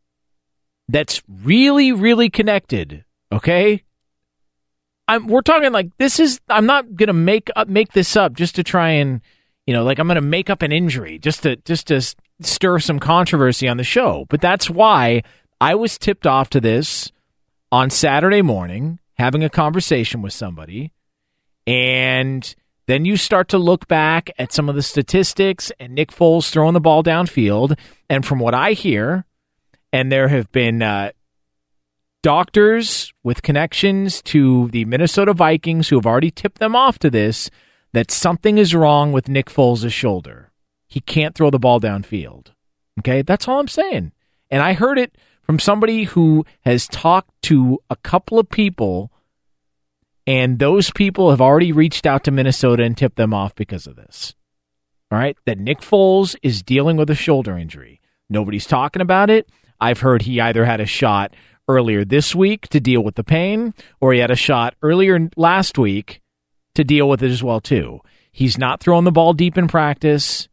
[0.87, 3.83] that's really really connected, okay?
[5.07, 8.55] I'm we're talking like this is I'm not to make up make this up just
[8.55, 9.21] to try and
[9.65, 12.01] you know, like I'm going to make up an injury just to just to
[12.41, 14.25] stir some controversy on the show.
[14.29, 15.23] But that's why
[15.59, 17.11] I was tipped off to this
[17.71, 20.91] on Saturday morning, having a conversation with somebody.
[21.65, 22.55] And
[22.87, 26.73] then you start to look back at some of the statistics and Nick Foles throwing
[26.73, 27.77] the ball downfield.
[28.09, 29.25] And from what I hear,
[29.91, 31.11] and there have been uh,
[32.21, 37.49] doctors with connections to the Minnesota Vikings who have already tipped them off to this
[37.93, 40.51] that something is wrong with Nick Foles' shoulder.
[40.87, 42.47] He can't throw the ball downfield.
[42.99, 44.11] Okay, that's all I'm saying.
[44.49, 49.11] And I heard it from somebody who has talked to a couple of people,
[50.25, 53.95] and those people have already reached out to Minnesota and tipped them off because of
[53.95, 54.33] this.
[55.11, 58.01] All right, that Nick Foles is dealing with a shoulder injury.
[58.29, 59.49] Nobody's talking about it.
[59.79, 61.35] I've heard he either had a shot
[61.67, 65.77] earlier this week to deal with the pain, or he had a shot earlier last
[65.77, 66.21] week
[66.75, 67.99] to deal with it as well too.
[68.31, 70.47] He's not throwing the ball deep in practice.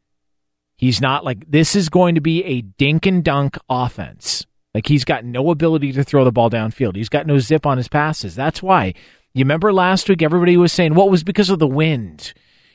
[0.76, 4.46] He's not like this is going to be a dink and dunk offense.
[4.74, 6.96] Like he's got no ability to throw the ball downfield.
[6.96, 8.34] He's got no zip on his passes.
[8.34, 8.94] That's why.
[9.34, 12.32] You remember last week everybody was saying what was because of the wind.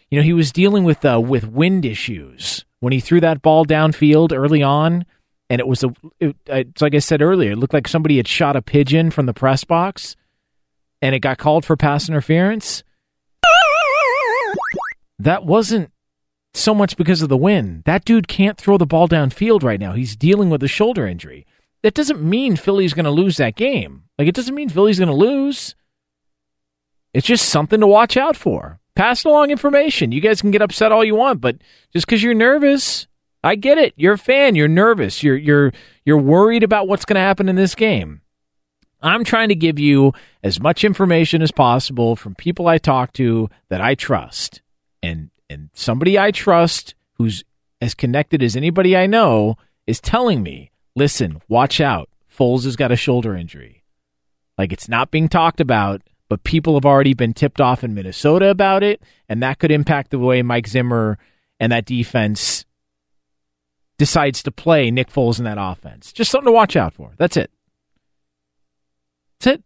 [0.10, 3.66] You know, he was dealing with uh, with wind issues when he threw that ball
[3.66, 5.06] downfield early on,
[5.50, 5.94] and it was a.
[6.20, 9.26] It, it's like I said earlier, it looked like somebody had shot a pigeon from
[9.26, 10.16] the press box,
[11.02, 12.84] and it got called for pass interference.
[15.20, 15.92] That wasn't
[16.54, 17.84] so much because of the wind.
[17.86, 19.94] That dude can't throw the ball downfield right now.
[19.94, 21.46] He's dealing with a shoulder injury.
[21.84, 24.04] That doesn't mean Philly's going to lose that game.
[24.18, 25.76] Like, it doesn't mean Philly's going to lose.
[27.14, 28.80] It's just something to watch out for.
[28.96, 30.12] Pass along information.
[30.12, 31.58] You guys can get upset all you want, but
[31.94, 33.08] just because you're nervous,
[33.44, 33.94] I get it.
[33.96, 34.56] You're a fan.
[34.56, 35.22] You're nervous.
[35.22, 35.72] You're you're
[36.04, 38.22] you're worried about what's going to happen in this game.
[39.02, 40.14] I'm trying to give you
[40.44, 44.62] as much information as possible from people I talk to that I trust.
[45.08, 47.44] And and somebody I trust who's
[47.80, 49.56] as connected as anybody I know
[49.86, 52.10] is telling me, "Listen, watch out.
[52.30, 53.84] Foles has got a shoulder injury."
[54.58, 58.50] Like it's not being talked about, but people have already been tipped off in Minnesota
[58.50, 61.18] about it, and that could impact the way Mike Zimmer
[61.60, 62.66] and that defense
[63.98, 66.12] decides to play Nick Foles in that offense.
[66.12, 67.14] Just something to watch out for.
[67.18, 67.50] That's it.
[69.40, 69.64] That's it.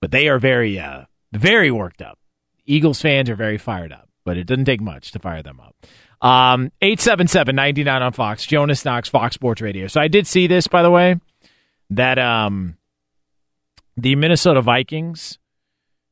[0.00, 2.18] But they are very, uh, very worked up.
[2.66, 5.74] Eagles fans are very fired up, but it doesn't take much to fire them up.
[6.20, 8.46] Um, 877-99 on Fox.
[8.46, 9.86] Jonas Knox, Fox Sports Radio.
[9.86, 11.16] So I did see this, by the way,
[11.90, 12.76] that um,
[13.96, 15.38] the Minnesota Vikings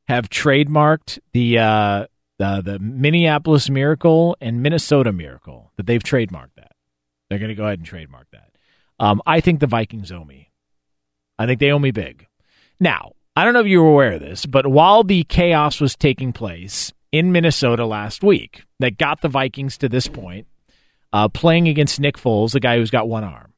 [0.07, 2.05] have trademarked the uh,
[2.37, 6.73] the the Minneapolis Miracle and Minnesota Miracle that they've trademarked that.
[7.29, 8.51] They're going to go ahead and trademark that.
[8.99, 10.51] Um, I think the Vikings owe me.
[11.37, 12.27] I think they owe me big.
[12.79, 15.95] Now, I don't know if you were aware of this, but while the chaos was
[15.95, 20.47] taking place in Minnesota last week that got the Vikings to this point,
[21.11, 23.53] uh, playing against Nick Foles, the guy who's got one arm.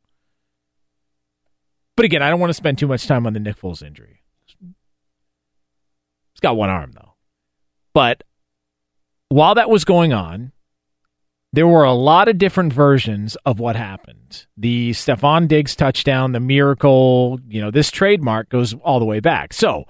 [1.95, 4.21] But again, I don't want to spend too much time on the Nick Foles injury.
[4.59, 7.15] He's got one arm, though.
[7.93, 8.23] But
[9.29, 10.51] while that was going on,
[11.53, 14.45] there were a lot of different versions of what happened.
[14.57, 19.53] The Stefon Diggs touchdown, the miracle, you know, this trademark goes all the way back.
[19.53, 19.85] So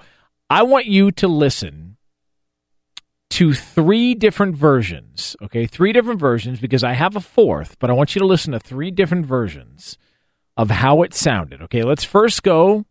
[0.50, 1.98] I want you to listen
[3.32, 5.66] to three different versions, okay?
[5.66, 8.60] Three different versions because I have a fourth, but I want you to listen to
[8.60, 9.98] three different versions
[10.56, 11.84] of how it sounded, okay?
[11.84, 12.86] Let's first go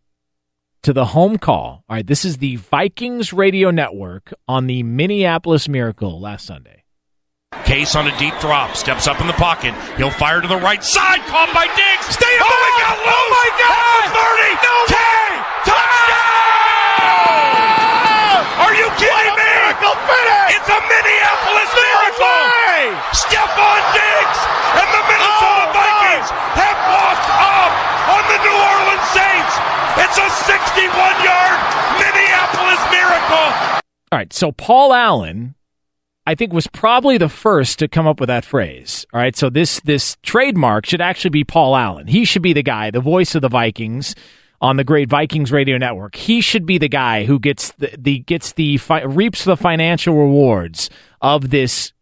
[0.83, 1.83] to the home call.
[1.89, 6.76] All right, this is the Vikings radio network on the Minneapolis Miracle last Sunday.
[7.67, 9.75] Case on a deep drop, steps up in the pocket.
[9.95, 12.15] He'll fire to the right side, caught by Diggs.
[12.15, 13.11] Stay oh, he got loose.
[13.11, 14.03] Oh, my God.
[14.07, 14.55] 30.
[14.67, 15.27] No way.
[15.67, 16.27] Touchdown.
[18.63, 19.51] Are you kidding me?
[19.51, 20.59] Miracle finish.
[20.59, 22.39] It's a Minneapolis no miracle.
[22.55, 22.95] Way.
[23.11, 24.39] Stefon Diggs
[24.79, 27.71] and the Minnesota oh, Vikings have walked up
[28.15, 29.53] on the New Orleans Saints.
[30.07, 31.59] It's a 61-yard
[31.99, 33.47] Minneapolis miracle.
[34.11, 35.56] All right, so Paul Allen
[36.27, 39.05] I think was probably the first to come up with that phrase.
[39.13, 42.07] All right, so this this trademark should actually be Paul Allen.
[42.07, 44.13] He should be the guy, the voice of the Vikings
[44.59, 46.17] on the Great Vikings Radio Network.
[46.17, 50.15] He should be the guy who gets the, the gets the fi- reaps the financial
[50.15, 50.89] rewards
[51.21, 51.93] of this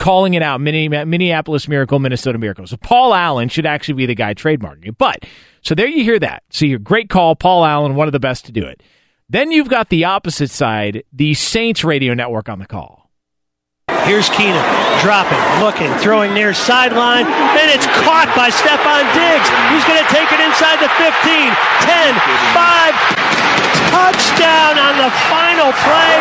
[0.00, 2.66] calling it out Minneapolis Miracle, Minnesota Miracle.
[2.66, 4.98] So Paul Allen should actually be the guy trademarking it.
[4.98, 5.24] But
[5.62, 6.42] so there you hear that.
[6.50, 8.82] So your great call, Paul Allen, one of the best to do it.
[9.28, 12.97] Then you've got the opposite side, the Saints Radio Network on the call.
[14.04, 14.62] Here's Keenum
[15.02, 19.48] dropping, looking, throwing near sideline, and it's caught by Stefon Diggs.
[19.70, 21.12] Who's going to take it inside the 15,
[21.86, 22.14] 10,
[22.56, 22.94] 5.
[23.88, 26.14] Touchdown on the final play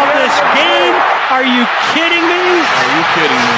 [0.00, 0.94] of this game.
[1.34, 1.64] Are you
[1.94, 2.44] kidding me?
[2.62, 3.56] Are you kidding me?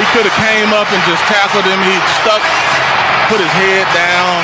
[0.00, 1.80] He could have came up and just tackled him.
[1.82, 2.42] He stuck,
[3.32, 4.38] put his head down,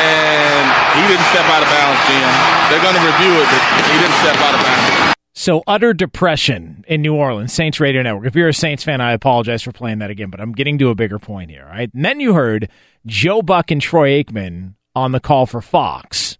[0.00, 0.64] and
[0.96, 2.28] he didn't step out of bounds, Jim.
[2.68, 5.21] They're going to review it, but he didn't step out of bounds.
[5.42, 8.26] So utter depression in New Orleans, Saints Radio Network.
[8.26, 10.90] If you're a Saints fan, I apologize for playing that again, but I'm getting to
[10.90, 11.66] a bigger point here.
[11.66, 11.92] Right?
[11.92, 12.70] And then you heard
[13.06, 16.38] Joe Buck and Troy Aikman on the call for Fox.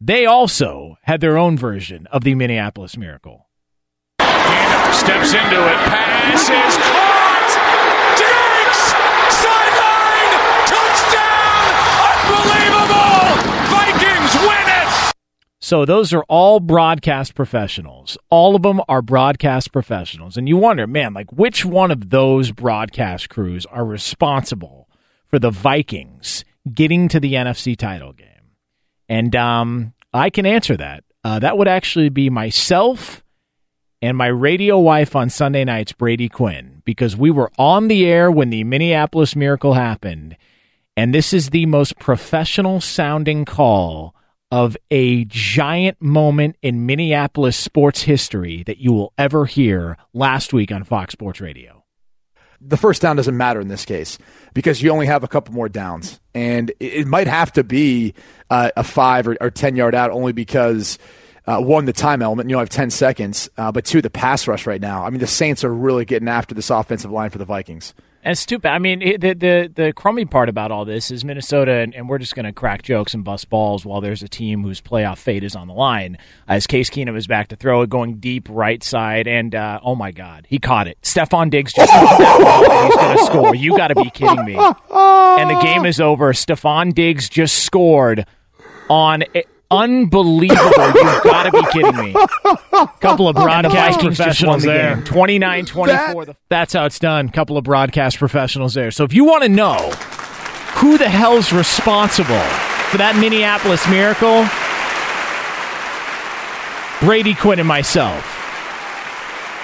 [0.00, 3.48] They also had their own version of the Minneapolis Miracle.
[4.20, 7.50] steps into it, pass is caught.
[8.14, 8.78] Diggs,
[9.34, 10.30] sideline,
[10.70, 11.74] touchdown,
[12.30, 13.13] unbelievable.
[15.64, 18.18] So those are all broadcast professionals.
[18.28, 20.36] All of them are broadcast professionals.
[20.36, 24.90] And you wonder, man, like which one of those broadcast crews are responsible
[25.26, 28.28] for the Vikings getting to the NFC title game?
[29.08, 31.02] And um, I can answer that.
[31.24, 33.24] Uh, that would actually be myself
[34.02, 38.30] and my radio wife on Sunday nights, Brady Quinn, because we were on the air
[38.30, 40.36] when the Minneapolis Miracle happened.
[40.94, 44.14] And this is the most professional sounding call
[44.54, 50.70] of a giant moment in Minneapolis sports history that you will ever hear last week
[50.70, 51.82] on Fox Sports Radio.
[52.60, 54.16] The first down doesn't matter in this case
[54.54, 56.20] because you only have a couple more downs.
[56.34, 58.14] And it might have to be
[58.48, 61.00] uh, a five or, or 10 yard out only because.
[61.46, 64.48] Uh, one, the time element, you only have 10 seconds, uh, but two, the pass
[64.48, 65.04] rush right now.
[65.04, 67.92] I mean, the Saints are really getting after this offensive line for the Vikings.
[68.26, 68.70] And stupid.
[68.70, 72.08] I mean, it, the the the crummy part about all this is Minnesota, and, and
[72.08, 75.18] we're just going to crack jokes and bust balls while there's a team whose playoff
[75.18, 76.16] fate is on the line.
[76.48, 79.94] As Case Keenum is back to throw it, going deep right side, and uh, oh
[79.94, 80.96] my God, he caught it.
[81.02, 83.54] Stefon Diggs just he's going to score.
[83.54, 84.56] You got to be kidding me!
[84.56, 86.32] And the game is over.
[86.32, 88.26] Stefon Diggs just scored
[88.88, 89.24] on.
[89.70, 90.86] Unbelievable.
[90.94, 92.12] You've got to be kidding me.
[93.00, 94.96] Couple of broadcast professionals the there.
[95.02, 96.24] 29 24.
[96.26, 97.28] That, that's how it's done.
[97.30, 98.90] Couple of broadcast professionals there.
[98.90, 99.76] So if you want to know
[100.76, 102.40] who the hell's responsible
[102.90, 104.46] for that Minneapolis miracle,
[107.06, 108.43] Brady Quinn and myself.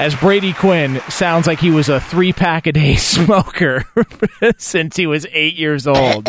[0.01, 3.85] As Brady Quinn sounds like he was a three pack a day smoker
[4.56, 6.27] since he was eight years old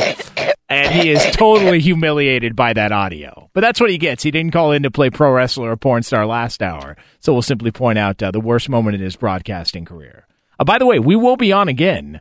[0.67, 3.49] and he is totally humiliated by that audio.
[3.53, 4.23] But that's what he gets.
[4.23, 7.41] He didn't call in to play pro wrestler or porn star last hour, so we'll
[7.41, 10.27] simply point out uh, the worst moment in his broadcasting career.
[10.59, 12.19] Uh, by the way, we will be on again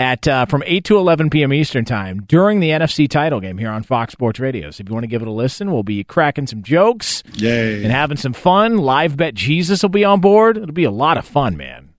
[0.00, 1.52] at uh, from 8 to 11 p.m.
[1.52, 4.70] Eastern Time during the NFC title game here on Fox Sports Radio.
[4.70, 7.84] So if you want to give it a listen, we'll be cracking some jokes Yay.
[7.84, 8.78] and having some fun.
[8.78, 10.56] Live Bet Jesus will be on board.
[10.56, 11.90] It'll be a lot of fun, man.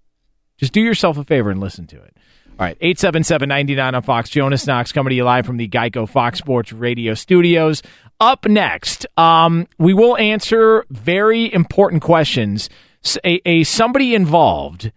[0.58, 2.18] Just do yourself a favor and listen to it.
[2.60, 4.30] All right, 877-99 on Fox.
[4.30, 7.82] Jonas Knox coming to you live from the Geico Fox Sports Radio studios.
[8.20, 12.70] Up next, um, we will answer very important questions.
[13.24, 14.92] A, a somebody involved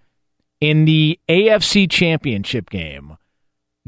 [0.65, 3.19] in the AFC Championship game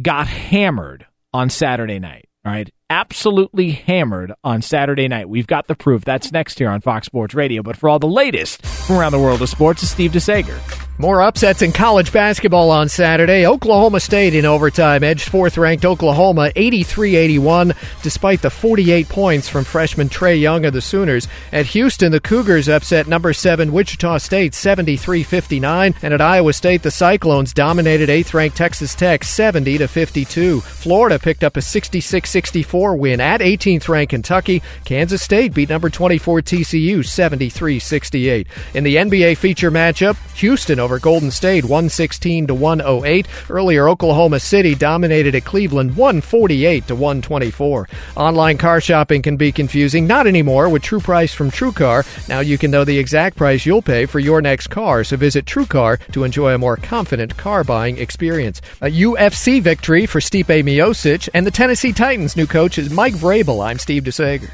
[0.03, 2.29] got hammered on Saturday night.
[2.45, 5.27] All right, absolutely hammered on Saturday night.
[5.27, 6.05] We've got the proof.
[6.05, 7.63] That's next here on Fox Sports Radio.
[7.63, 10.86] But for all the latest from around the world of sports, is Steve DeSager.
[10.99, 13.47] More upsets in college basketball on Saturday.
[13.47, 19.65] Oklahoma State in overtime edged fourth ranked Oklahoma 83 81, despite the 48 points from
[19.65, 21.29] freshman Trae Young of the Sooners.
[21.53, 25.95] At Houston, the Cougars upset number seven Wichita State 73 59.
[26.01, 30.63] And at Iowa State, the Cyclones dominated eighth ranked Texas Tech 70 52.
[30.63, 34.63] Florida picked up a 66 64 win at 18th ranked Kentucky.
[34.87, 38.47] Kansas State beat number 24 TCU 73 68.
[38.73, 43.27] In the NBA feature matchup, Houston over Golden State 116 to 108.
[43.51, 47.89] Earlier, Oklahoma City dominated at Cleveland 148 to 124.
[48.17, 50.07] Online car shopping can be confusing.
[50.07, 52.29] Not anymore with True Price from TrueCar.
[52.29, 55.03] Now you can know the exact price you'll pay for your next car.
[55.03, 58.63] So visit TrueCar to enjoy a more confident car buying experience.
[58.81, 63.67] A UFC victory for Stipe Miocic and the Tennessee Titans new coach is Mike Vrabel.
[63.67, 64.51] I'm Steve DeSager.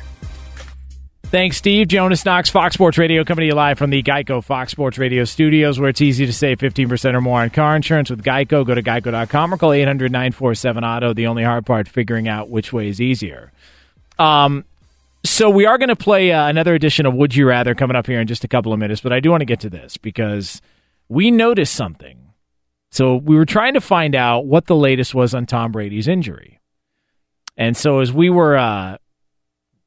[1.32, 1.88] Thanks, Steve.
[1.88, 5.24] Jonas Knox, Fox Sports Radio, coming to you live from the Geico Fox Sports Radio
[5.24, 8.66] studios, where it's easy to save 15% or more on car insurance with Geico.
[8.66, 11.14] Go to geico.com or call 800 947 Auto.
[11.14, 13.50] The only hard part, figuring out which way is easier.
[14.18, 14.66] Um,
[15.24, 18.06] so we are going to play uh, another edition of Would You Rather coming up
[18.06, 19.96] here in just a couple of minutes, but I do want to get to this
[19.96, 20.60] because
[21.08, 22.18] we noticed something.
[22.90, 26.60] So we were trying to find out what the latest was on Tom Brady's injury.
[27.56, 28.98] And so as we were uh,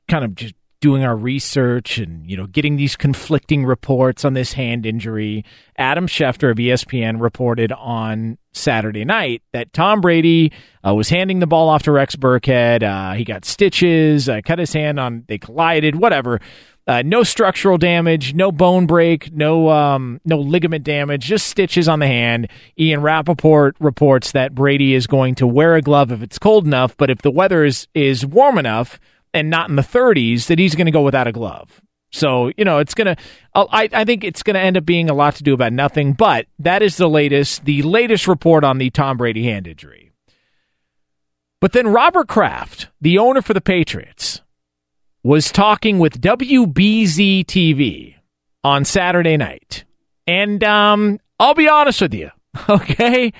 [0.07, 0.55] kind of just
[0.86, 5.44] doing our research and you know getting these conflicting reports on this hand injury,
[5.78, 10.52] Adam Schefter of ESPN reported on Saturday night that Tom Brady
[10.86, 12.84] uh, was handing the ball off to Rex Burkhead.
[12.84, 16.40] Uh, he got stitches, uh, cut his hand on, they collided, whatever.
[16.86, 21.98] Uh, no structural damage, no bone break, no um, no ligament damage, just stitches on
[21.98, 22.48] the hand.
[22.78, 26.95] Ian Rapoport reports that Brady is going to wear a glove if it's cold enough,
[26.95, 28.99] but if the weather is is warm enough,
[29.36, 31.82] and not in the 30s that he's going to go without a glove.
[32.12, 33.22] So, you know, it's going to,
[33.53, 36.14] I, I think it's going to end up being a lot to do about nothing,
[36.14, 40.12] but that is the latest, the latest report on the Tom Brady hand injury.
[41.60, 44.41] But then Robert Kraft, the owner for the Patriots,
[45.24, 48.16] was talking with WBZ TV
[48.64, 49.84] on Saturday night.
[50.26, 52.32] And um, I'll be honest with you,
[52.70, 53.34] okay?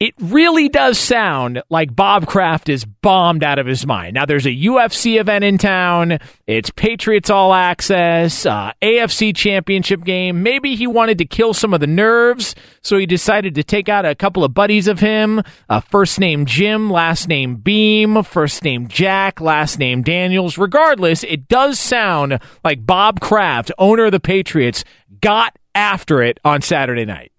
[0.00, 4.14] It really does sound like Bob Kraft is bombed out of his mind.
[4.14, 6.18] Now, there's a UFC event in town.
[6.46, 10.44] It's Patriots All Access, uh, AFC Championship game.
[10.44, 14.06] Maybe he wanted to kill some of the nerves, so he decided to take out
[14.06, 15.42] a couple of buddies of him.
[15.68, 20.56] Uh, first name Jim, last name Beam, first name Jack, last name Daniels.
[20.58, 24.84] Regardless, it does sound like Bob Kraft, owner of the Patriots,
[25.20, 27.32] got after it on Saturday night.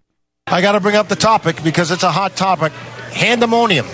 [0.50, 2.72] I got to bring up the topic because it's a hot topic.
[3.10, 3.84] Handemonium.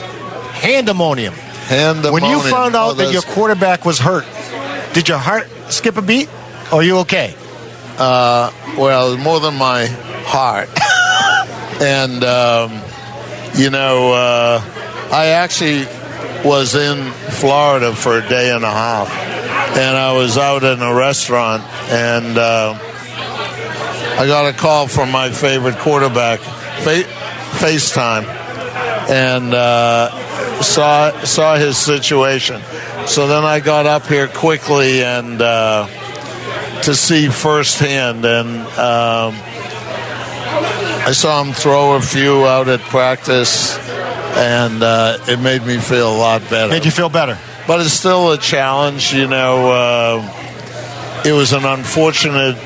[0.53, 1.31] Handemonium.
[1.31, 2.13] Handemonium.
[2.13, 4.25] When you found Oh, out that your quarterback was hurt,
[4.95, 6.29] did your heart skip a beat?
[6.73, 7.35] Or are you okay?
[7.99, 9.87] Uh, well, more than my
[10.27, 10.69] heart.
[11.83, 12.81] and, um,
[13.55, 14.63] you know, uh,
[15.13, 15.85] I actually
[16.45, 19.11] was in Florida for a day and a half.
[19.77, 22.79] And I was out in a restaurant and uh,
[24.19, 27.09] I got a call from my favorite quarterback, Fa-
[27.59, 28.25] FaceTime,
[29.09, 32.61] and uh, saw, saw his situation.
[33.07, 35.41] So then I got up here quickly and.
[35.41, 35.89] Uh,
[36.87, 39.35] to see firsthand, and um,
[41.05, 43.77] I saw him throw a few out at practice,
[44.37, 46.71] and uh, it made me feel a lot better.
[46.71, 47.39] Made you feel better.
[47.67, 49.71] But it's still a challenge, you know.
[49.73, 52.57] Uh, it was an unfortunate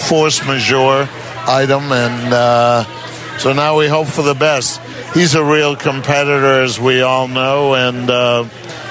[0.00, 1.08] force majeure
[1.46, 2.84] item, and uh,
[3.38, 4.80] so now we hope for the best.
[5.14, 8.48] He's a real competitor, as we all know, and uh,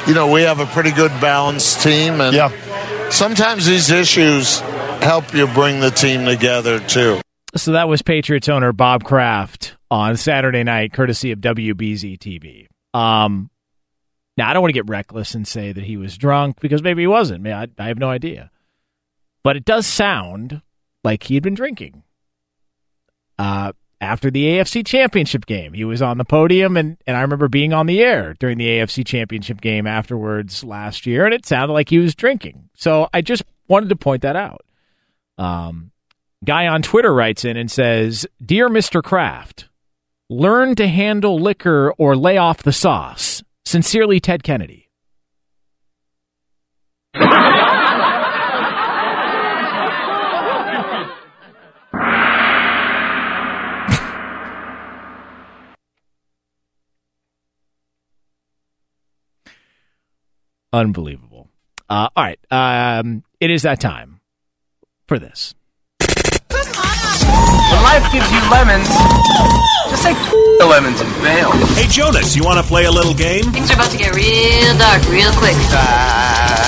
[0.08, 3.10] you know we have a pretty good balanced team, and yeah.
[3.10, 4.60] sometimes these issues
[5.02, 7.22] help you bring the team together too.
[7.56, 12.68] So that was Patriots owner Bob Kraft on Saturday night, courtesy of WBZ TV.
[12.94, 13.50] Um,
[14.38, 17.02] now I don't want to get reckless and say that he was drunk because maybe
[17.04, 17.48] he wasn't.
[17.48, 18.52] I, I have no idea,
[19.44, 20.62] but it does sound
[21.04, 22.04] like he had been drinking.
[23.38, 23.72] Uh,
[24.02, 27.74] after the AFC Championship game, he was on the podium, and and I remember being
[27.74, 31.90] on the air during the AFC Championship game afterwards last year, and it sounded like
[31.90, 32.70] he was drinking.
[32.76, 34.66] So I just wanted to point that out.
[35.38, 35.92] Um,
[36.46, 39.04] guy on Twitter writes in and says, "Dear Mr.
[39.04, 39.68] Kraft,
[40.30, 44.90] learn to handle liquor or lay off the sauce." Sincerely, Ted Kennedy.
[60.80, 61.50] Unbelievable.
[61.90, 62.40] Uh, all right.
[62.52, 64.22] Um, it is that time
[65.08, 65.56] for this.
[67.80, 68.90] When life gives you lemons,
[69.90, 71.50] just say the lemons and bail.
[71.80, 73.54] Hey, Jonas, you want to play a little game?
[73.54, 75.56] Things are about to get real dark real quick.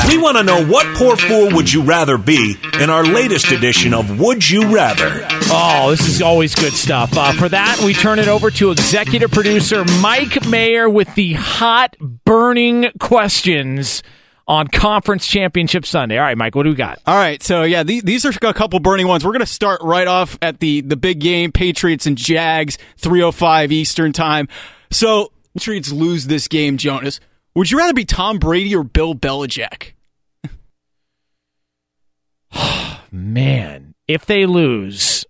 [0.07, 3.93] We want to know what poor fool would you rather be in our latest edition
[3.93, 5.27] of Would You Rather?
[5.51, 7.11] Oh, this is always good stuff.
[7.17, 11.97] Uh, for that, we turn it over to executive producer Mike Mayer with the hot,
[12.23, 14.01] burning questions
[14.51, 16.17] on Conference Championship Sunday.
[16.17, 16.99] All right, Mike, what do we got?
[17.07, 19.23] All right, so yeah, these, these are a couple burning ones.
[19.23, 23.71] We're going to start right off at the the big game, Patriots and Jags, 3:05
[23.71, 24.49] Eastern time.
[24.91, 27.21] So, Patriots lose this game, Jonas.
[27.55, 29.93] Would you rather be Tom Brady or Bill Belichick?
[33.09, 35.23] Man, if they lose,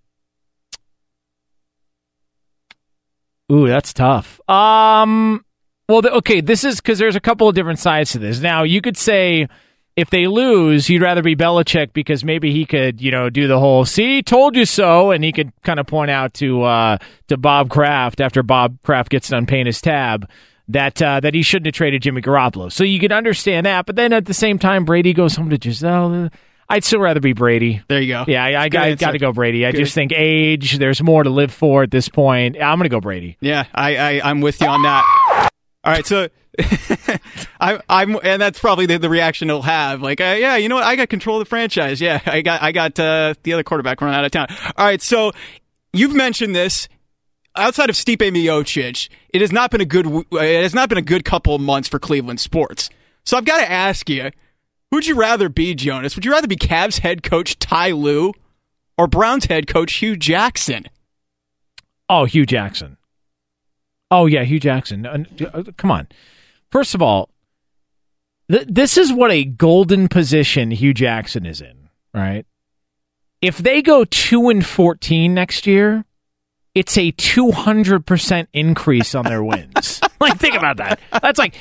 [3.52, 4.42] ooh, that's tough.
[4.50, 5.46] Um,
[5.92, 8.40] well, okay, this is because there's a couple of different sides to this.
[8.40, 9.48] Now, you could say
[9.96, 13.60] if they lose, you'd rather be Belichick because maybe he could, you know, do the
[13.60, 16.98] whole "see, told you so," and he could kind of point out to uh,
[17.28, 20.30] to Bob Kraft after Bob Kraft gets done paying his tab
[20.70, 22.72] that uh, that he shouldn't have traded Jimmy Garoppolo.
[22.72, 25.58] So you could understand that, but then at the same time, Brady goes home to
[25.58, 26.30] Gisele.
[26.70, 27.82] I'd still rather be Brady.
[27.90, 28.24] There you go.
[28.30, 29.66] Yeah, I, I, got, got to go Brady.
[29.66, 29.80] I Good.
[29.80, 32.56] just think age, there's more to live for at this point.
[32.56, 33.36] I'm going to go Brady.
[33.42, 35.21] Yeah, I, I I'm with you on that.
[35.84, 36.28] All right, so
[37.60, 40.02] I, I'm, and that's probably the, the reaction he'll have.
[40.02, 40.84] Like, uh, yeah, you know what?
[40.84, 42.00] I got control of the franchise.
[42.02, 44.48] Yeah, I got, I got uh, the other quarterback run out of town.
[44.78, 45.32] All right, so
[45.94, 46.88] you've mentioned this.
[47.56, 50.08] Outside of Stipe Miocic, it has not been a good.
[50.08, 52.90] uh, It has not been a good couple of months for Cleveland sports.
[53.26, 54.32] So I've got to ask you,
[54.90, 56.16] who'd you rather be, Jonas?
[56.16, 58.32] Would you rather be Cavs head coach Ty Lue
[58.98, 60.86] or Browns head coach Hue Jackson?
[62.08, 62.96] Oh, Hue Jackson.
[64.12, 65.06] Oh yeah, Hue Jackson.
[65.06, 65.24] Uh,
[65.54, 66.08] uh, Come on.
[66.70, 67.30] First of all,
[68.52, 72.46] th- this is what a golden position Hue Jackson is in, right?
[73.42, 76.06] If they go 2 and 14 next year,
[76.76, 80.00] it's a 200% increase on their wins.
[80.20, 81.00] like think about that.
[81.22, 81.56] That's like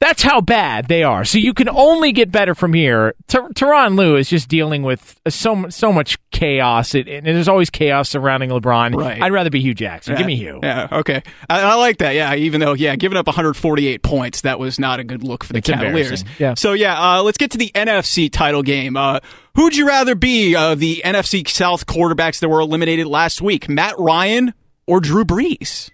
[0.00, 1.26] that's how bad they are.
[1.26, 3.14] So you can only get better from here.
[3.28, 7.68] Ter- Tyronn Lue is just dealing with so so much chaos, it, and there's always
[7.68, 8.94] chaos surrounding LeBron.
[8.94, 9.20] Right.
[9.20, 10.16] I'd rather be Hue Jackson.
[10.16, 10.58] Give me Hue.
[10.62, 11.22] Yeah, okay.
[11.50, 12.14] I, I like that.
[12.14, 15.52] Yeah, even though, yeah, giving up 148 points, that was not a good look for
[15.52, 16.24] the It's Cavaliers.
[16.38, 16.54] Yeah.
[16.54, 18.96] So, yeah, uh, let's get to the NFC title game.
[18.96, 19.20] Uh,
[19.54, 23.98] who'd you rather be, uh, the NFC South quarterbacks that were eliminated last week, Matt
[23.98, 24.54] Ryan
[24.86, 25.90] or Drew Brees?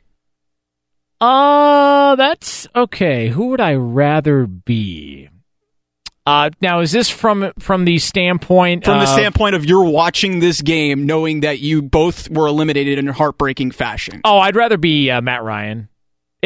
[1.20, 3.28] Uh, that's okay.
[3.28, 5.28] Who would I rather be?
[6.26, 10.40] Uh, now is this from from the standpoint From the of- standpoint of you're watching
[10.40, 14.20] this game knowing that you both were eliminated in a heartbreaking fashion.
[14.24, 15.88] Oh, I'd rather be uh, Matt Ryan.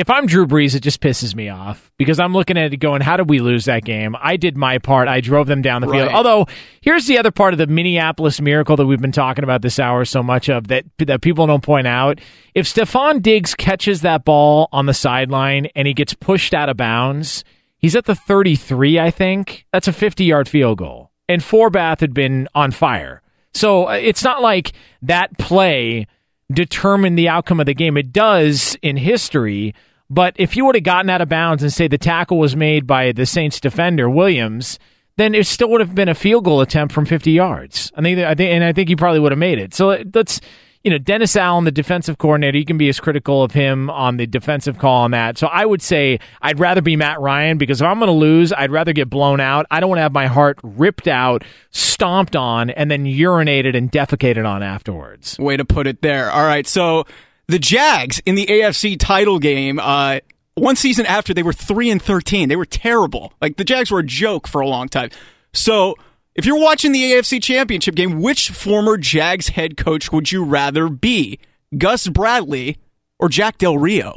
[0.01, 3.03] If I'm Drew Brees, it just pisses me off because I'm looking at it going,
[3.03, 4.17] how did we lose that game?
[4.19, 5.09] I did my part.
[5.09, 6.09] I drove them down the field.
[6.09, 6.47] Although,
[6.81, 10.07] here's the other part of the Minneapolis miracle that we've been talking about this hour
[10.07, 12.19] so much of that, that people don't point out.
[12.55, 16.79] If Stefon Diggs catches that ball on the sideline and he gets pushed out of
[16.79, 17.45] bounds,
[17.77, 19.67] he's at the 33, I think.
[19.71, 21.11] That's a 50 yard field goal.
[21.29, 23.21] And Forbath had been on fire.
[23.53, 24.73] So uh, it's not like
[25.03, 26.07] that play
[26.51, 27.97] determine the outcome of the game.
[27.97, 29.75] It does in history,
[30.11, 32.87] but if you would have gotten out of bounds and say the tackle was made
[32.87, 34.79] by the Saints defender Williams,
[35.17, 37.93] then it still would have been a field goal attempt from 50 yards.
[37.95, 39.73] I think, I think, and I think he probably would have made it.
[39.73, 40.41] So that's
[40.83, 42.59] you know Dennis Allen, the defensive coordinator.
[42.59, 45.39] You can be as critical of him on the defensive call on that.
[45.39, 48.53] So I would say I'd rather be Matt Ryan because if I'm going to lose,
[48.53, 49.67] I'd rather get blown out.
[49.71, 53.93] I don't want to have my heart ripped out, stomped on, and then urinated and
[53.93, 55.39] defecated on afterwards.
[55.39, 56.31] Way to put it there.
[56.31, 57.05] All right, so
[57.51, 59.79] the Jags in the AFC title game.
[59.79, 60.21] Uh,
[60.55, 63.33] one season after they were three and thirteen, they were terrible.
[63.41, 65.11] Like the Jags were a joke for a long time.
[65.53, 65.97] So
[66.35, 70.89] if you're watching the AFC Championship game, which former Jags head coach would you rather
[70.89, 71.39] be?
[71.77, 72.79] Gus Bradley
[73.19, 74.17] or Jack Del Rio?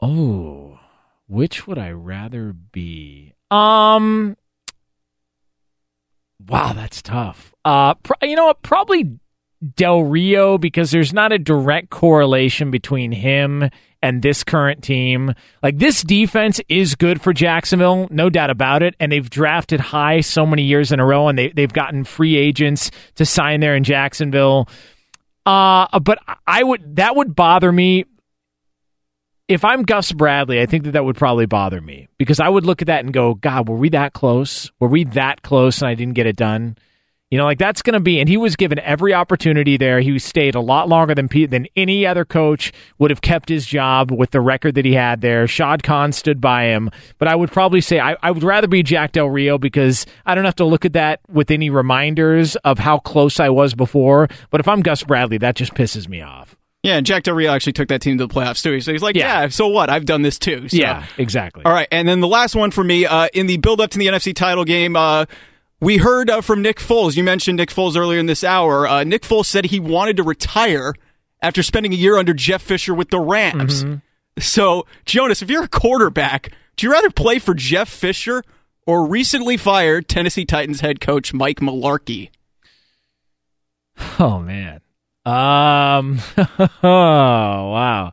[0.00, 0.78] Oh,
[1.26, 3.34] which would I rather be?
[3.50, 4.36] Um,
[6.46, 7.54] wow, that's tough.
[7.64, 8.62] Uh, you know what?
[8.62, 9.18] Probably
[9.76, 13.68] Del Rio because there's not a direct correlation between him
[14.02, 15.34] and this current team.
[15.62, 18.94] Like this defense is good for Jacksonville, no doubt about it.
[18.98, 22.36] And they've drafted high so many years in a row, and they they've gotten free
[22.36, 24.68] agents to sign there in Jacksonville.
[25.44, 28.04] Uh, but I would that would bother me
[29.50, 32.64] if I'm Gus Bradley, I think that that would probably bother me because I would
[32.64, 34.70] look at that and go, God, were we that close?
[34.78, 36.78] Were we that close and I didn't get it done?
[37.30, 40.00] You know, like that's going to be, and he was given every opportunity there.
[40.00, 44.10] He stayed a lot longer than than any other coach would have kept his job
[44.10, 45.46] with the record that he had there.
[45.46, 48.82] Shad Khan stood by him, but I would probably say I, I would rather be
[48.82, 52.80] Jack Del Rio because I don't have to look at that with any reminders of
[52.80, 54.28] how close I was before.
[54.50, 56.56] But if I'm Gus Bradley, that just pisses me off.
[56.82, 58.80] Yeah, and Jack Del Rio actually took that team to the playoffs too.
[58.80, 59.88] So he's like, yeah, so what?
[59.88, 60.68] I've done this too.
[60.68, 60.76] So.
[60.76, 61.62] Yeah, exactly.
[61.64, 63.98] All right, and then the last one for me uh, in the build up to
[63.98, 64.96] the NFC title game.
[64.96, 65.26] Uh,
[65.80, 67.16] we heard uh, from Nick Foles.
[67.16, 68.86] You mentioned Nick Foles earlier in this hour.
[68.86, 70.94] Uh, Nick Foles said he wanted to retire
[71.42, 73.84] after spending a year under Jeff Fisher with the Rams.
[74.38, 78.42] So, Jonas, if you're a quarterback, do you rather play for Jeff Fisher
[78.86, 82.30] or recently fired Tennessee Titans head coach Mike Mularkey?
[84.18, 84.80] Oh man.
[85.26, 86.20] Um.
[86.36, 88.12] oh wow.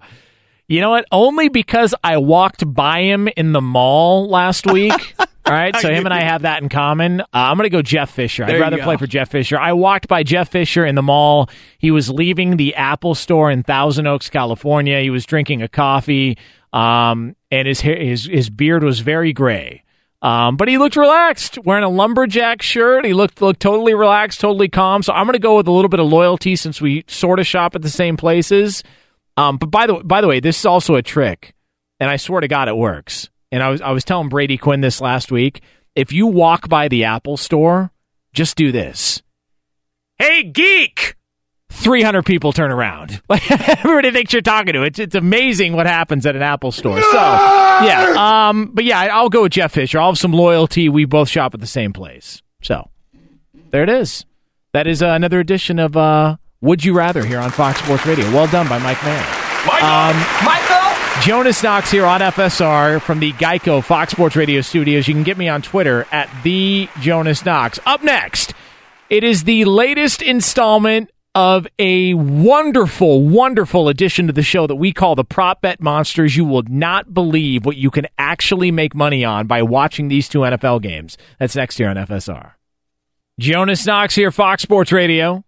[0.67, 1.05] You know what?
[1.11, 5.15] Only because I walked by him in the mall last week.
[5.47, 7.21] All right, so him and I have that in common.
[7.21, 8.45] Uh, I'm going to go Jeff Fisher.
[8.45, 9.57] There I'd rather play for Jeff Fisher.
[9.57, 11.49] I walked by Jeff Fisher in the mall.
[11.77, 14.99] He was leaving the Apple store in Thousand Oaks, California.
[14.99, 16.37] He was drinking a coffee,
[16.73, 19.83] um, and his hair, his his beard was very gray.
[20.21, 23.05] Um, but he looked relaxed, wearing a lumberjack shirt.
[23.05, 25.01] He looked looked totally relaxed, totally calm.
[25.01, 27.47] So I'm going to go with a little bit of loyalty since we sort of
[27.47, 28.83] shop at the same places.
[29.37, 31.53] Um, but by the by the way, this is also a trick,
[32.01, 33.29] and I swear to God, it works.
[33.51, 35.61] And I was I was telling Brady Quinn this last week.
[35.95, 37.91] If you walk by the Apple store,
[38.33, 39.21] just do this.
[40.19, 41.15] Hey, geek!
[41.69, 43.21] 300 people turn around.
[43.29, 44.83] Like everybody thinks you're talking to.
[44.83, 47.01] It's it's amazing what happens at an Apple store.
[47.01, 49.99] So yeah, um, but yeah, I'll go with Jeff Fisher.
[49.99, 50.89] I'll have some loyalty.
[50.89, 52.41] We both shop at the same place.
[52.63, 52.89] So
[53.71, 54.25] there it is.
[54.73, 58.25] That is uh, another edition of uh, Would You Rather here on Fox Sports Radio.
[58.31, 59.23] Well done by Mike Mann.
[59.81, 60.15] Um,
[60.45, 60.86] Michael!
[61.21, 65.07] Jonas Knox here on FSR from the Geico Fox Sports Radio studios.
[65.09, 67.79] You can get me on Twitter at the Jonas Knox.
[67.85, 68.53] Up next,
[69.09, 74.93] it is the latest installment of a wonderful, wonderful addition to the show that we
[74.93, 76.37] call the Prop Bet Monsters.
[76.37, 80.39] You will not believe what you can actually make money on by watching these two
[80.39, 81.17] NFL games.
[81.39, 82.53] That's next year on FSR.
[83.37, 85.43] Jonas Knox here, Fox Sports Radio.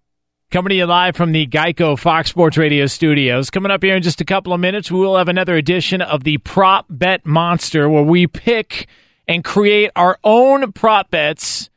[0.51, 3.51] Coming to you live from the Geico Fox Sports Radio studios.
[3.51, 6.23] Coming up here in just a couple of minutes, we will have another edition of
[6.23, 8.87] the Prop Bet Monster where we pick
[9.27, 11.69] and create our own prop bets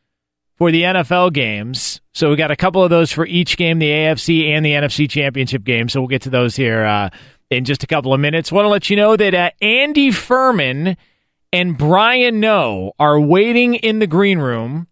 [0.56, 2.00] for the NFL games.
[2.12, 5.06] So we got a couple of those for each game, the AFC and the NFC
[5.06, 5.90] championship game.
[5.90, 7.10] So we'll get to those here uh,
[7.50, 8.50] in just a couple of minutes.
[8.50, 10.96] Want to let you know that uh, Andy Furman
[11.52, 14.86] and Brian Noe are waiting in the green room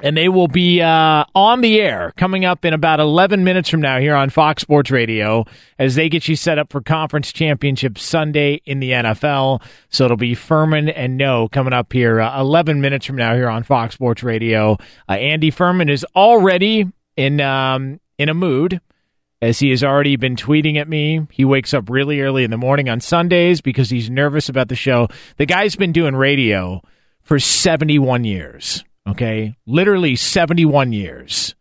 [0.00, 3.80] and they will be uh, on the air coming up in about 11 minutes from
[3.80, 5.44] now here on Fox Sports Radio
[5.78, 9.62] as they get you set up for Conference Championship Sunday in the NFL.
[9.88, 13.48] So it'll be Furman and Noe coming up here uh, 11 minutes from now here
[13.48, 14.76] on Fox Sports Radio.
[15.08, 18.80] Uh, Andy Furman is already in um, in a mood
[19.40, 21.26] as he has already been tweeting at me.
[21.30, 24.74] He wakes up really early in the morning on Sundays because he's nervous about the
[24.74, 25.08] show.
[25.36, 26.82] The guy's been doing radio
[27.22, 28.84] for 71 years.
[29.08, 29.56] Okay.
[29.66, 31.54] Literally 71 years.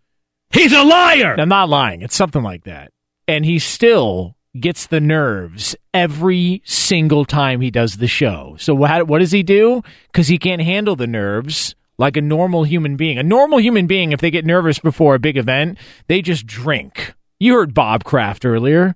[0.51, 1.35] He's a liar.
[1.37, 2.01] I'm not lying.
[2.01, 2.91] It's something like that.
[3.27, 8.55] And he still gets the nerves every single time he does the show.
[8.59, 9.83] So what, what does he do?
[10.11, 13.17] Because he can't handle the nerves like a normal human being.
[13.17, 17.13] A normal human being, if they get nervous before a big event, they just drink.
[17.39, 18.95] You heard Bob Kraft earlier.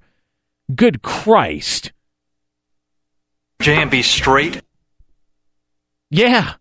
[0.73, 1.91] Good Christ.
[3.61, 4.61] J&B straight.
[6.09, 6.53] Yeah.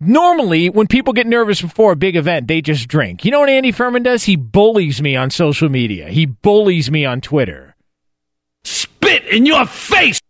[0.00, 3.24] Normally, when people get nervous before a big event, they just drink.
[3.24, 4.24] You know what Andy Furman does?
[4.24, 6.08] He bullies me on social media.
[6.08, 7.74] He bullies me on Twitter.
[8.62, 10.20] Spit in your face.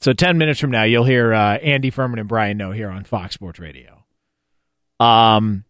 [0.00, 3.04] So 10 minutes from now, you'll hear uh, Andy Furman and Brian Noe here on
[3.04, 4.04] Fox Sports Radio.
[4.98, 5.64] Um,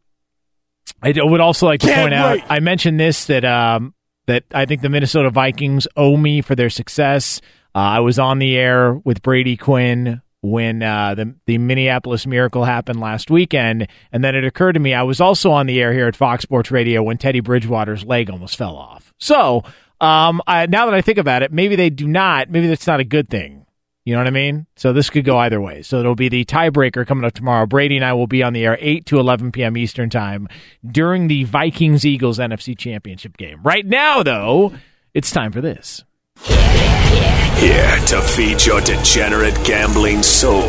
[1.03, 3.95] I would also like to Can't point out I mentioned this, that, um,
[4.27, 7.41] that I think the Minnesota Vikings owe me for their success.
[7.75, 12.65] Uh, I was on the air with Brady Quinn when uh, the the Minneapolis Miracle
[12.65, 15.93] happened last weekend, and then it occurred to me I was also on the air
[15.93, 19.13] here at Fox Sports Radio when Teddy Bridgewater's leg almost fell off.
[19.19, 19.65] So
[20.01, 22.51] um, I, now that I think about it, maybe they do not.
[22.51, 23.67] Maybe that's not a good thing.
[24.05, 24.69] You know what I mean?
[24.77, 25.83] So this could go either way.
[25.83, 27.67] So it'll be the tiebreaker coming up tomorrow.
[27.67, 29.77] Brady and I will be on the air 8 to 11 p.m.
[29.77, 30.47] Eastern Time
[30.89, 33.61] during the Vikings Eagles NFC Championship game.
[33.65, 34.75] Right now, though,
[35.13, 36.05] it's time for this.
[36.45, 40.61] Here to feed your degenerate gambling soul.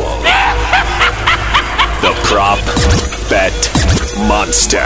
[2.00, 2.58] the prop
[3.28, 3.52] bet
[4.26, 4.78] monster.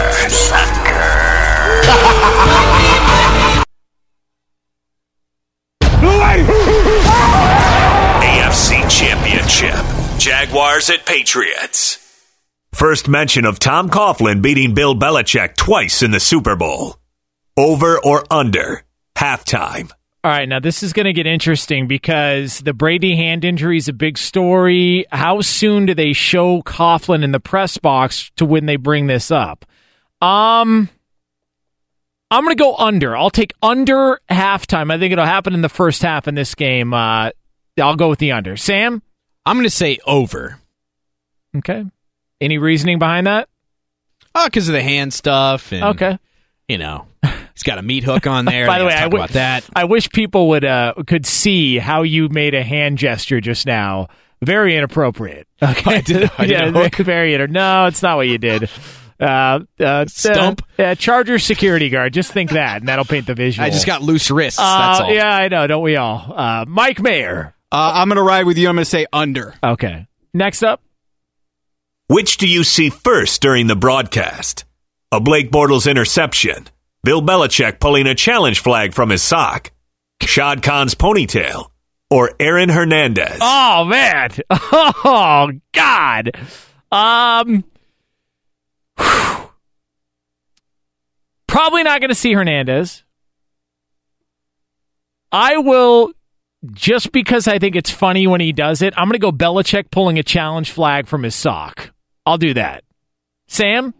[8.23, 10.19] AFC Championship.
[10.19, 11.99] Jaguars at Patriots.
[12.73, 16.97] First mention of Tom Coughlin beating Bill Belichick twice in the Super Bowl.
[17.57, 18.83] Over or under
[19.17, 19.93] halftime.
[20.25, 23.89] All right, now this is going to get interesting because the Brady hand injury is
[23.89, 25.05] a big story.
[25.11, 29.33] How soon do they show Coughlin in the press box to when they bring this
[29.33, 29.65] up?
[30.21, 30.89] Um,
[32.31, 33.17] I'm going to go under.
[33.17, 34.93] I'll take under halftime.
[34.93, 36.95] I think it'll happen in the first half in this game.
[36.95, 37.31] Uh,
[37.81, 38.57] I'll go with the under.
[38.57, 39.03] Sam,
[39.45, 40.57] I'm going to say over.
[41.57, 41.85] Okay.
[42.41, 43.49] Any reasoning behind that?
[44.37, 45.73] Oh, because of the hand stuff.
[45.73, 46.17] And, Okay.
[46.69, 47.07] You know,
[47.55, 48.67] he's got a meat hook on there.
[48.67, 49.65] By the way, gotta I about that.
[49.75, 54.09] I wish people would uh, could see how you made a hand gesture just now.
[54.43, 55.47] Very inappropriate.
[55.63, 56.97] Okay, I did- I did yeah, a hook.
[56.97, 58.69] very inter- No, it's not what you did.
[59.21, 60.63] Uh, uh, Stump?
[60.79, 62.13] Uh, uh, Charger security guard.
[62.13, 63.65] Just think that, and that'll paint the visual.
[63.65, 64.59] I just got loose wrists.
[64.59, 65.13] Uh, that's all.
[65.15, 65.65] Yeah, I know.
[65.69, 66.33] Don't we all?
[66.37, 67.55] Uh, Mike Mayer.
[67.71, 68.69] Uh, I'm going to ride with you.
[68.69, 69.55] I'm going to say under.
[69.63, 70.09] Okay.
[70.35, 70.83] Next up.
[72.09, 74.65] Which do you see first during the broadcast?
[75.13, 76.67] A Blake Bortles interception,
[77.05, 79.73] Bill Belichick pulling a challenge flag from his sock,
[80.21, 81.71] Shad Khan's ponytail,
[82.11, 83.39] or Aaron Hernandez?
[83.41, 84.31] Oh man.
[85.05, 86.31] Oh God.
[86.93, 87.65] Um.
[91.47, 93.05] Probably not going to see Hernandez.
[95.31, 96.13] I will,
[96.73, 98.95] just because I think it's funny when he does it.
[98.97, 101.93] I'm going to go Belichick pulling a challenge flag from his sock.
[102.25, 102.85] I'll do that.
[103.49, 103.93] Sam.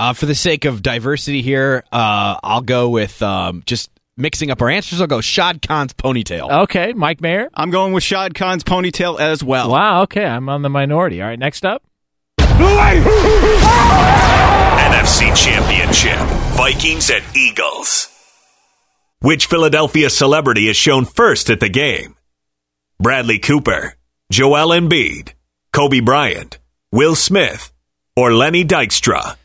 [0.00, 4.62] Uh, for the sake of diversity here, uh, I'll go with um, just mixing up
[4.62, 5.02] our answers.
[5.02, 6.62] I'll go Shad Khan's ponytail.
[6.62, 7.50] Okay, Mike Mayer.
[7.52, 9.70] I'm going with Shad Khan's ponytail as well.
[9.70, 10.04] Wow.
[10.04, 11.20] Okay, I'm on the minority.
[11.20, 11.38] All right.
[11.38, 11.82] Next up.
[12.38, 13.04] NFC
[15.36, 16.18] Championship,
[16.56, 18.08] Vikings at Eagles.
[19.18, 22.16] Which Philadelphia celebrity is shown first at the game?
[22.98, 23.96] Bradley Cooper,
[24.32, 25.34] Joel Embiid,
[25.74, 26.58] Kobe Bryant,
[26.90, 27.70] Will Smith,
[28.16, 29.36] or Lenny Dykstra?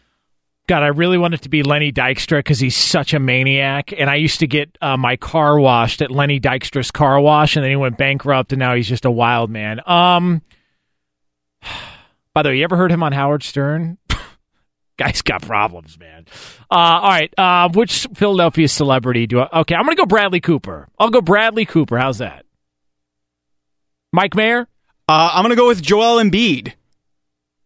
[0.67, 3.93] God, I really want it to be Lenny Dykstra because he's such a maniac.
[3.95, 7.63] And I used to get uh, my car washed at Lenny Dykstra's car wash, and
[7.63, 9.79] then he went bankrupt, and now he's just a wild man.
[9.87, 10.41] Um,
[12.33, 13.97] by the way, you ever heard him on Howard Stern?
[14.97, 16.25] Guy's got problems, man.
[16.71, 19.59] Uh, all right, uh, which Philadelphia celebrity do I?
[19.61, 20.87] Okay, I'm gonna go Bradley Cooper.
[20.97, 21.97] I'll go Bradley Cooper.
[21.97, 22.45] How's that?
[24.15, 24.67] Mike Mayer.
[25.07, 26.73] Uh, I'm going to go with Joel Embiid.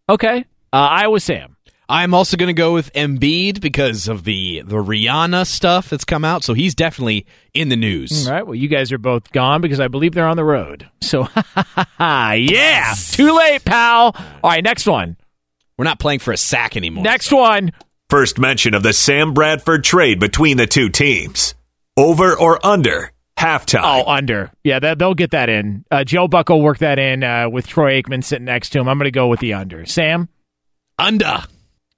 [0.09, 0.39] Okay,
[0.73, 1.55] uh, Iowa Sam.
[1.89, 6.23] I'm also going to go with Embiid because of the the Rihanna stuff that's come
[6.23, 6.43] out.
[6.43, 7.25] So he's definitely
[7.55, 8.27] in the news.
[8.27, 8.45] All right.
[8.45, 10.87] Well, you guys are both gone because I believe they're on the road.
[11.01, 11.27] So,
[11.99, 14.15] yeah, too late, pal.
[14.43, 15.17] All right, next one.
[15.79, 17.03] We're not playing for a sack anymore.
[17.03, 17.71] Next one.
[18.07, 21.55] First mention of the Sam Bradford trade between the two teams.
[21.97, 23.81] Over or under halftime?
[23.83, 24.51] Oh, under.
[24.63, 25.85] Yeah, that, they'll get that in.
[25.89, 28.87] Uh, Joe Buck will work that in uh, with Troy Aikman sitting next to him.
[28.87, 29.85] I'm going to go with the under.
[29.85, 30.29] Sam?
[30.99, 31.43] Under.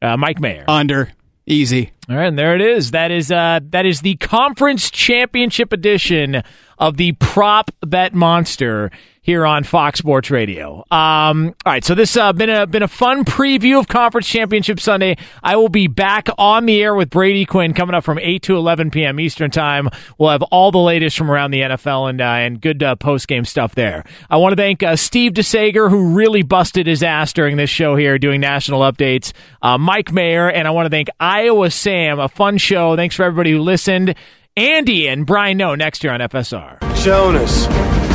[0.01, 0.65] Uh, Mike Mayer.
[0.67, 1.09] Under.
[1.45, 1.91] Easy.
[2.11, 2.91] All right, and there it is.
[2.91, 6.43] That is uh, that is the conference championship edition
[6.77, 8.91] of the prop bet monster
[9.23, 10.83] here on Fox Sports Radio.
[10.89, 14.79] Um, all right, so this uh, been a been a fun preview of Conference Championship
[14.79, 15.15] Sunday.
[15.43, 18.57] I will be back on the air with Brady Quinn coming up from eight to
[18.57, 19.19] eleven p.m.
[19.19, 19.89] Eastern time.
[20.17, 23.27] We'll have all the latest from around the NFL and uh, and good uh, post
[23.27, 24.03] game stuff there.
[24.27, 27.95] I want to thank uh, Steve DeSager who really busted his ass during this show
[27.95, 29.33] here doing national updates.
[29.61, 32.00] Uh, Mike Mayer and I want to thank Iowa Sam.
[32.09, 32.95] A fun show.
[32.95, 34.15] Thanks for everybody who listened.
[34.57, 36.79] Andy and Brian Noe next year on FSR.
[37.03, 37.65] Jonas,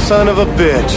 [0.07, 0.97] son of a bitch.